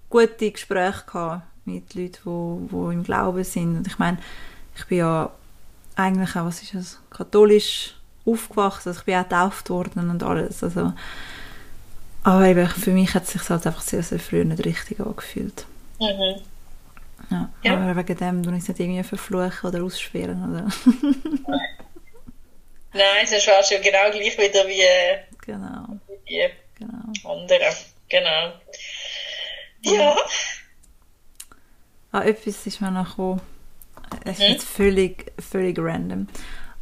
gute 0.10 0.52
Gespräche 0.52 1.04
gehabt 1.06 1.44
mit 1.66 1.94
Leuten, 1.94 2.68
die, 2.68 2.76
die 2.76 2.94
im 2.94 3.04
Glauben 3.04 3.44
sind. 3.44 3.78
Und 3.78 3.86
ich 3.86 4.00
meine, 4.00 4.18
ich 4.76 4.86
bin 4.86 4.98
ja 4.98 5.32
eigentlich 5.96 6.36
auch, 6.36 6.46
was 6.46 6.64
ist 6.64 6.74
das, 6.74 7.00
katholisch 7.12 7.94
aufgewachsen, 8.26 8.90
also 8.90 9.00
ich 9.00 9.06
bin 9.06 9.16
auch 9.18 9.24
getauft 9.24 9.70
worden 9.70 10.10
und 10.10 10.24
alles. 10.24 10.64
Also 10.64 10.94
aber 12.28 12.46
eben, 12.46 12.68
für 12.68 12.92
mich 12.92 13.14
hat 13.14 13.24
es 13.24 13.30
sich 13.30 13.50
halt 13.50 13.66
einfach 13.66 13.80
sehr, 13.82 14.04
sehr 14.04 14.20
früh 14.20 14.44
nicht 14.44 14.66
richtig 14.66 15.00
angefühlt. 15.00 15.66
Mhm. 15.98 16.42
Ja, 17.32 17.50
ja. 17.64 17.78
Aber 17.78 17.96
wegen 17.96 18.18
dem 18.18 18.44
tue 18.44 18.52
ich 18.52 18.64
es 18.64 18.68
nicht 18.68 18.82
irgendwie 18.82 19.02
verfluchen 19.04 19.70
oder 19.70 19.82
aussperren. 19.82 20.44
Oder? 20.44 20.68
Nein, 22.92 23.24
es 23.24 23.32
ist 23.32 23.46
schon 23.46 23.82
genau 23.82 24.12
gleich 24.12 24.38
wieder 24.38 24.68
wie, 24.68 24.84
genau. 25.46 26.00
wie 26.26 26.50
genau. 26.78 27.32
andere. 27.32 27.74
Genau. 28.10 28.52
Ja. 29.84 30.18
Ah, 32.12 32.24
etwas 32.24 32.68
ist 32.68 32.82
mir 32.82 32.92
noch 32.92 33.12
gekommen. 33.12 33.40
Es 34.26 34.40
ist 34.40 34.50
jetzt 34.50 34.68
völlig, 34.68 35.32
völlig 35.40 35.80
random. 35.80 36.28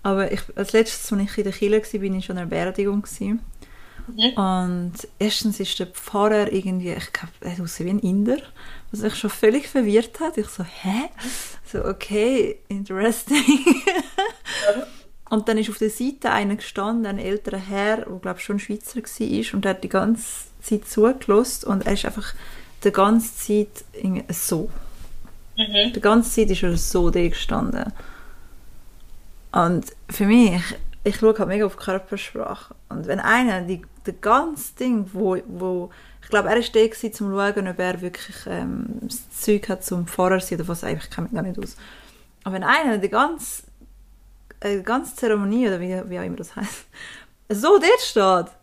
Aber 0.02 0.32
ich, 0.32 0.42
als 0.56 0.74
letztes, 0.74 1.14
als 1.14 1.22
ich 1.22 1.38
in 1.38 1.44
der 1.44 1.54
Kirche 1.54 1.94
war, 1.94 2.00
bin 2.00 2.18
ich 2.18 2.26
schon 2.26 2.38
in 2.38 2.42
einer 2.42 2.50
Beerdigung. 2.50 3.04
Gewesen. 3.04 3.42
Und 4.36 4.94
erstens 5.20 5.60
ist 5.60 5.80
der 5.80 5.88
Pfarrer 5.88 6.52
irgendwie, 6.52 6.92
ich 6.92 7.12
glaube, 7.12 7.34
er 7.42 7.52
ausgesehen 7.62 8.02
wie 8.02 8.08
ein 8.08 8.10
Inder, 8.10 8.38
was 8.92 9.02
mich 9.02 9.16
schon 9.16 9.30
völlig 9.30 9.68
verwirrt 9.68 10.20
hat. 10.20 10.38
Ich 10.38 10.48
so, 10.48 10.64
hä? 10.64 11.10
So, 11.66 11.84
okay, 11.84 12.60
interesting. 12.68 13.84
und 15.30 15.48
dann 15.48 15.58
ist 15.58 15.70
auf 15.70 15.80
der 15.80 15.90
Seite 15.90 16.32
einer 16.32 16.56
gestanden, 16.56 17.08
ein 17.08 17.20
älterer 17.20 17.58
Herr, 17.58 18.06
der 18.06 18.20
glaube 18.20 18.40
schon 18.40 18.58
ein 18.58 18.60
Schweizer 18.60 18.98
war 18.98 19.54
und 19.54 19.66
der 19.66 19.72
hat 19.72 19.84
die 19.84 19.90
ganze 19.90 20.46
Zeit 20.62 20.88
zugelassen 20.88 21.68
und 21.68 21.86
er 21.86 21.94
ist 21.94 22.06
einfach 22.06 22.34
die 22.84 22.92
ganze 22.92 23.36
Zeit 23.36 23.86
so. 24.30 24.70
Mhm. 25.58 25.94
Die 25.94 26.02
ganze 26.02 26.32
Zeit 26.32 26.52
ist 26.52 26.64
er 26.64 26.78
so 26.78 27.10
da 27.10 27.28
gestanden. 27.28 27.92
Und 29.52 29.86
für 30.10 30.26
mich, 30.26 30.62
ich 31.04 31.16
schaue 31.16 31.38
halt 31.38 31.48
mega 31.48 31.66
auf 31.66 31.78
Körpersprache. 31.78 32.76
Und 32.90 33.08
wenn 33.08 33.20
einer 33.20 33.62
die, 33.62 33.82
die 34.08 34.14
ganze 34.20 34.76
Ding, 34.76 35.10
wo, 35.14 35.38
wo 35.48 35.90
ich 36.22 36.30
glaube, 36.30 36.50
er 36.50 36.56
war 36.56 36.62
gewesen, 36.62 37.06
um 37.06 37.14
zu 37.14 37.24
schauen, 37.24 37.68
ob 37.68 37.80
er 37.80 38.02
wirklich 38.02 38.36
ähm, 38.48 39.00
das 39.02 39.30
Zeug 39.42 39.70
hat 39.70 39.84
zum 39.84 40.08
Pfarrer 40.08 40.40
zu 40.40 40.48
sein 40.48 40.60
oder 40.60 40.68
was, 40.68 40.84
ich 40.84 41.10
kenne 41.10 41.28
mich 41.28 41.34
gar 41.34 41.44
nicht 41.44 41.60
aus. 41.60 41.78
Aber 42.44 42.56
wenn 42.56 42.64
einer 42.64 42.98
die 42.98 43.10
ganze, 43.10 43.64
äh, 44.60 44.78
die 44.78 44.84
ganze 44.84 45.16
Zeremonie, 45.16 45.68
oder 45.68 45.80
wie, 45.80 46.10
wie 46.10 46.20
auch 46.20 46.24
immer 46.24 46.38
das 46.38 46.56
heißt, 46.56 46.86
so 47.50 47.78
dort 47.78 48.02
steht, 48.02 48.56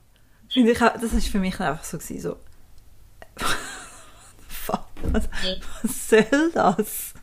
finde 0.49 0.73
ich, 0.73 0.79
das 0.79 1.13
ist 1.13 1.29
für 1.29 1.39
mich 1.39 1.59
einfach 1.61 1.85
so 1.85 1.99
gewesen, 1.99 2.21
so, 2.21 2.37
fuck, 4.49 4.87
was, 5.03 5.29
was 5.83 6.09
soll 6.09 6.51
das? 6.53 7.15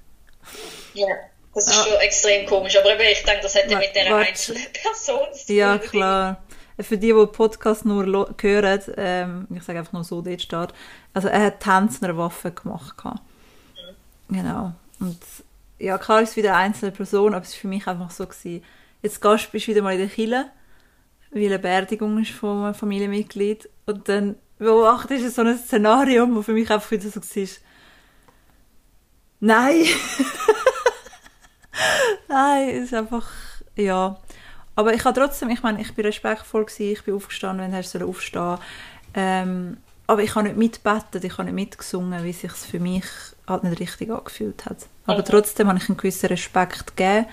Ja. 0.93 1.07
Das 1.53 1.67
ist 1.67 1.75
schon 1.75 1.99
extrem 1.99 2.45
komisch. 2.45 2.77
Aber 2.77 2.93
eben, 2.93 3.01
ich 3.11 3.23
denke, 3.23 3.41
das 3.41 3.55
hätte 3.55 3.75
mit 3.75 3.93
dieser 3.95 4.15
einzelnen 4.15 4.67
Person 4.83 5.33
zu 5.33 5.47
tun. 5.47 5.55
Ja, 5.55 5.77
klar. 5.77 6.43
Für 6.81 6.97
die, 6.97 7.07
die 7.07 7.27
Podcast 7.27 7.85
nur 7.85 8.35
hören, 8.39 8.81
ähm, 8.97 9.47
ich 9.53 9.63
sage 9.63 9.79
einfach 9.79 9.93
nur 9.93 10.03
so, 10.03 10.21
dort 10.21 10.41
steht. 10.41 10.73
Also 11.13 11.27
er 11.27 11.45
hat 11.45 11.59
Tanz 11.59 12.01
einer 12.01 12.17
Waffe 12.17 12.51
gemacht. 12.51 12.97
gehabt. 12.97 13.21
Genau. 14.29 14.73
Und 14.99 15.19
ja, 15.77 15.97
klar 15.97 16.21
ist 16.21 16.31
es 16.31 16.35
wieder 16.35 16.55
eine 16.55 16.65
einzelne 16.65 16.91
Person, 16.91 17.33
aber 17.33 17.43
es 17.43 17.53
war 17.53 17.61
für 17.61 17.67
mich 17.67 17.87
einfach 17.87 18.11
so 18.11 18.25
gewesen, 18.25 18.63
jetzt 19.01 19.21
gehst, 19.21 19.51
bist 19.51 19.67
du 19.67 19.71
wieder 19.71 19.81
mal 19.81 19.93
in 19.93 19.99
der 19.99 20.09
Kille, 20.09 20.51
weil 21.31 21.45
eine 21.45 21.59
Beerdigung 21.59 22.21
ist 22.21 22.31
von 22.31 22.63
einem 22.63 22.73
Familienmitglied 22.73 23.69
und 23.85 24.09
dann 24.09 24.35
beobachtest 24.57 25.23
du 25.23 25.29
so 25.29 25.41
ein 25.41 25.57
Szenario, 25.57 26.27
wo 26.33 26.41
für 26.41 26.53
mich 26.53 26.69
einfach 26.69 26.91
wieder 26.91 27.09
so 27.09 27.21
war, 27.21 27.47
nein, 29.39 29.85
Nein, 32.27 32.69
es 32.69 32.85
ist 32.85 32.93
einfach, 32.93 33.29
ja. 33.75 34.17
Aber 34.79 34.93
ich 34.93 35.03
habe 35.03 35.19
trotzdem, 35.19 35.49
ich 35.49 35.61
meine, 35.61 35.81
ich 35.81 35.93
bin 35.93 36.05
respektvoll 36.05 36.63
gewesen, 36.63 36.93
ich 36.93 37.03
bin 37.03 37.13
aufgestanden, 37.13 37.65
wenn 37.65 37.73
er 37.73 37.83
soll 37.83 38.01
aufstehen. 38.03 38.57
Ähm, 39.13 39.75
aber 40.07 40.23
ich 40.23 40.33
habe 40.35 40.47
nicht 40.47 40.55
mitbettet, 40.55 41.21
ich 41.25 41.33
habe 41.33 41.43
nicht 41.43 41.53
mitgesungen, 41.53 42.23
wie 42.23 42.29
es 42.29 42.39
sich 42.39 42.53
für 42.53 42.79
mich 42.79 43.03
halt 43.45 43.65
nicht 43.65 43.77
richtig 43.77 44.09
angefühlt 44.09 44.63
hat. 44.63 44.77
Aber 45.05 45.19
Mhm. 45.19 45.25
trotzdem 45.25 45.67
habe 45.67 45.79
ich 45.79 45.89
einen 45.89 45.97
gewissen 45.97 46.27
Respekt 46.27 46.95
gegeben. 46.95 47.25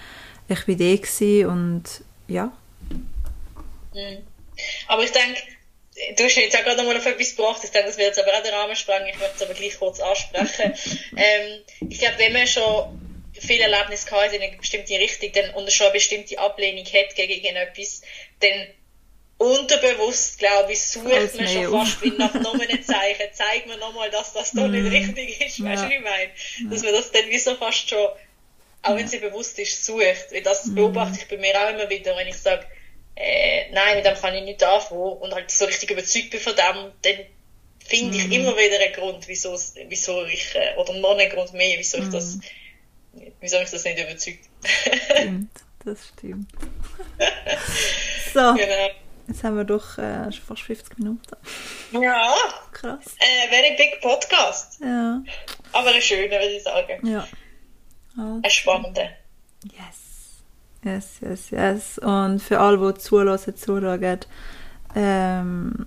Ich 0.48 0.66
war 0.66 0.74
da 0.74 0.96
gewesen 0.96 1.46
und 1.46 1.84
ja. 2.26 2.50
Mhm. 3.94 4.18
Aber 4.88 5.04
ich 5.04 5.12
denke, 5.12 5.40
du 6.16 6.24
hast 6.24 6.34
jetzt 6.34 6.56
auch 6.58 6.64
gerade 6.64 6.78
nochmal 6.78 6.96
auf 6.96 7.06
etwas 7.06 7.36
gebracht. 7.36 7.60
Ich 7.62 7.70
denke, 7.70 7.86
das 7.86 7.96
wird 7.96 8.08
jetzt 8.08 8.18
aber 8.18 8.36
auch 8.36 8.42
den 8.42 8.54
Rahmen 8.54 8.74
sprengen. 8.74 9.06
Ich 9.06 9.20
möchte 9.20 9.36
es 9.36 9.42
aber 9.42 9.54
gleich 9.54 9.78
kurz 9.78 10.00
ansprechen. 10.00 10.72
ähm, 11.16 11.60
ich 11.88 12.00
glaube, 12.00 12.16
wenn 12.18 12.32
man 12.32 12.46
schon 12.48 13.05
viele 13.40 13.64
Erlebnisse 13.64 14.10
hat 14.10 14.32
in 14.32 14.42
eine 14.42 14.56
bestimmte 14.56 14.94
Richtung 14.98 15.30
dann, 15.32 15.50
und 15.50 15.72
schon 15.72 15.86
eine 15.86 15.94
bestimmte 15.94 16.38
Ablehnung 16.38 16.84
hat 16.86 17.14
gegen 17.14 17.32
irgendetwas, 17.32 18.02
dann 18.40 18.66
unterbewusst, 19.38 20.38
glaube 20.38 20.72
ich, 20.72 20.82
sucht 20.82 21.12
Alles 21.12 21.34
man 21.34 21.46
schon 21.48 21.74
auf. 21.74 21.88
fast 21.88 22.04
nach 22.18 22.34
noch 22.34 22.54
einem 22.54 22.82
Zeichen. 22.82 23.26
Zeig 23.32 23.66
mir 23.66 23.76
nochmal, 23.76 24.10
dass 24.10 24.32
das 24.32 24.52
da 24.52 24.66
nicht 24.66 24.90
richtig 24.90 25.40
ist. 25.40 25.62
Weißt 25.62 25.82
du. 25.82 25.86
Ja. 25.86 25.90
wie 25.90 25.94
ich 25.94 26.00
meine? 26.00 26.30
Dass 26.70 26.82
man 26.82 26.92
das 26.94 27.10
dann 27.12 27.28
wie 27.28 27.38
so 27.38 27.54
fast 27.56 27.88
schon, 27.88 28.08
auch 28.82 28.96
wenn 28.96 29.04
es 29.04 29.12
ihr 29.12 29.20
bewusst 29.20 29.58
ist, 29.58 29.84
sucht. 29.84 30.32
Weil 30.32 30.42
das 30.42 30.74
beobachte 30.74 31.18
ich 31.20 31.28
bei 31.28 31.36
mir 31.36 31.54
auch 31.62 31.68
immer 31.70 31.88
wieder, 31.90 32.16
wenn 32.16 32.28
ich 32.28 32.38
sage, 32.38 32.64
äh, 33.16 33.70
nein, 33.72 33.96
mit 33.96 34.06
dem 34.06 34.14
kann 34.14 34.34
ich 34.34 34.42
nicht 34.44 34.62
anfangen 34.62 35.00
und 35.00 35.34
halt 35.34 35.50
so 35.50 35.64
richtig 35.66 35.90
überzeugt 35.90 36.30
bin 36.30 36.40
von 36.40 36.54
dem, 36.56 36.92
dann 37.02 37.26
finde 37.86 38.16
ich 38.16 38.32
immer 38.32 38.56
wieder 38.56 38.78
einen 38.80 38.92
Grund, 38.94 39.28
wieso, 39.28 39.54
es- 39.54 39.74
wieso 39.88 40.24
ich, 40.24 40.54
äh, 40.54 40.74
oder 40.76 40.92
noch 40.94 41.16
einen 41.16 41.30
Grund 41.30 41.52
mehr, 41.52 41.78
wieso 41.78 41.98
ich 41.98 42.08
das, 42.08 42.38
wieso 43.40 43.58
mich 43.58 43.70
das 43.70 43.84
nicht 43.84 43.98
überzeugt. 43.98 44.48
Stimmt, 45.10 45.50
das 45.84 46.08
stimmt. 46.08 46.50
so, 48.34 48.54
genau. 48.54 48.88
jetzt 49.28 49.44
haben 49.44 49.56
wir 49.56 49.64
doch 49.64 49.98
äh, 49.98 50.30
schon 50.32 50.44
fast 50.44 50.62
50 50.62 50.98
Minuten. 50.98 51.36
Ja, 51.92 52.34
Krass. 52.72 53.16
äh, 53.18 53.48
very 53.48 53.76
big 53.76 54.00
Podcast. 54.00 54.80
Ja. 54.80 55.22
Aber 55.72 55.90
ein 55.90 56.00
schöner, 56.00 56.32
würde 56.38 56.56
ich 56.56 56.62
sagen. 56.62 57.06
Ja. 57.06 57.26
Also, 58.16 58.40
Ein 58.42 58.50
spannender. 58.50 59.08
Yes. 59.64 60.06
Yes, 60.84 61.20
yes, 61.20 61.50
yes. 61.50 61.98
Und 61.98 62.40
für 62.40 62.60
alle, 62.60 62.92
die 62.92 63.00
zulassen, 63.00 63.56
zuschauen, 63.56 64.20
ähm, 64.94 65.86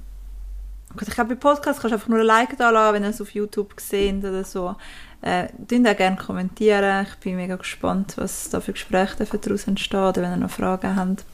ich 1.00 1.10
glaube, 1.10 1.36
bei 1.36 1.40
Podcasts 1.40 1.82
kannst 1.82 1.94
du 1.94 1.96
einfach 1.96 2.08
nur 2.08 2.20
ein 2.20 2.26
Like 2.26 2.58
da 2.58 2.70
lassen, 2.72 2.96
wenn 2.96 3.04
ihr 3.04 3.10
es 3.10 3.22
auf 3.22 3.32
YouTube 3.32 3.80
seht 3.80 4.24
oder 4.24 4.44
so. 4.44 4.76
Äh, 5.22 5.48
könnt 5.68 5.88
auch 5.88 5.98
gerne 5.98 6.16
kommentieren. 6.16 7.06
Ich 7.08 7.16
bin 7.16 7.36
mega 7.36 7.56
gespannt, 7.58 8.14
was 8.16 8.50
da 8.50 8.62
für 8.62 8.72
Gespräche 8.72 9.26
daraus 9.26 9.68
entstehen 9.68 10.00
oder 10.00 10.22
wenn 10.22 10.32
ihr 10.32 10.38
noch 10.38 10.50
Fragen 10.50 10.96
habt. 10.96 11.26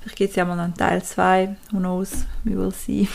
Vielleicht 0.00 0.16
gibt 0.16 0.30
es 0.30 0.36
ja 0.36 0.44
mal 0.44 0.56
noch 0.56 0.64
einen 0.64 0.74
Teil 0.74 1.02
2. 1.02 1.56
Who 1.70 1.78
knows? 1.78 2.26
We 2.44 2.56
will 2.56 2.72
see. 2.72 3.08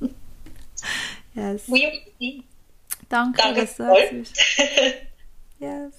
yes. 1.34 1.62
Oui. 1.68 2.44
Danke, 3.08 3.42
Danke 3.42 3.60
dass 3.60 3.76
du 3.76 3.82
da 3.82 3.94
bist. 4.10 4.36
Yes. 5.58 5.92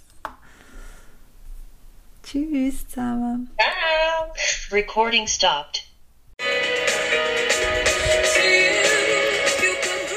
Tschüss 2.21 2.87
zusammen. 2.89 3.49
Ciao. 3.57 4.33
Recording 4.71 5.27
stopped. 5.27 5.83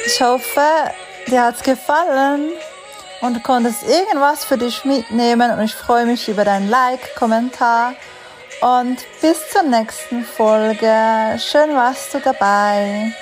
Ich 0.07 0.21
hoffe, 0.21 0.91
dir 1.29 1.45
hat 1.45 1.57
es 1.57 1.63
gefallen 1.63 2.53
und 3.21 3.43
konntest 3.43 3.83
irgendwas 3.83 4.45
für 4.45 4.59
dich 4.59 4.85
mitnehmen 4.85 5.51
und 5.51 5.65
ich 5.65 5.75
freue 5.75 6.07
mich 6.07 6.29
über 6.29 6.45
dein 6.45 6.69
Like, 6.69 7.15
Kommentar 7.15 7.95
und 8.61 8.99
bis 9.21 9.51
zur 9.51 9.63
nächsten 9.63 10.25
Folge. 10.25 11.39
Schön 11.39 11.75
warst 11.75 12.15
du 12.15 12.21
dabei. 12.21 13.13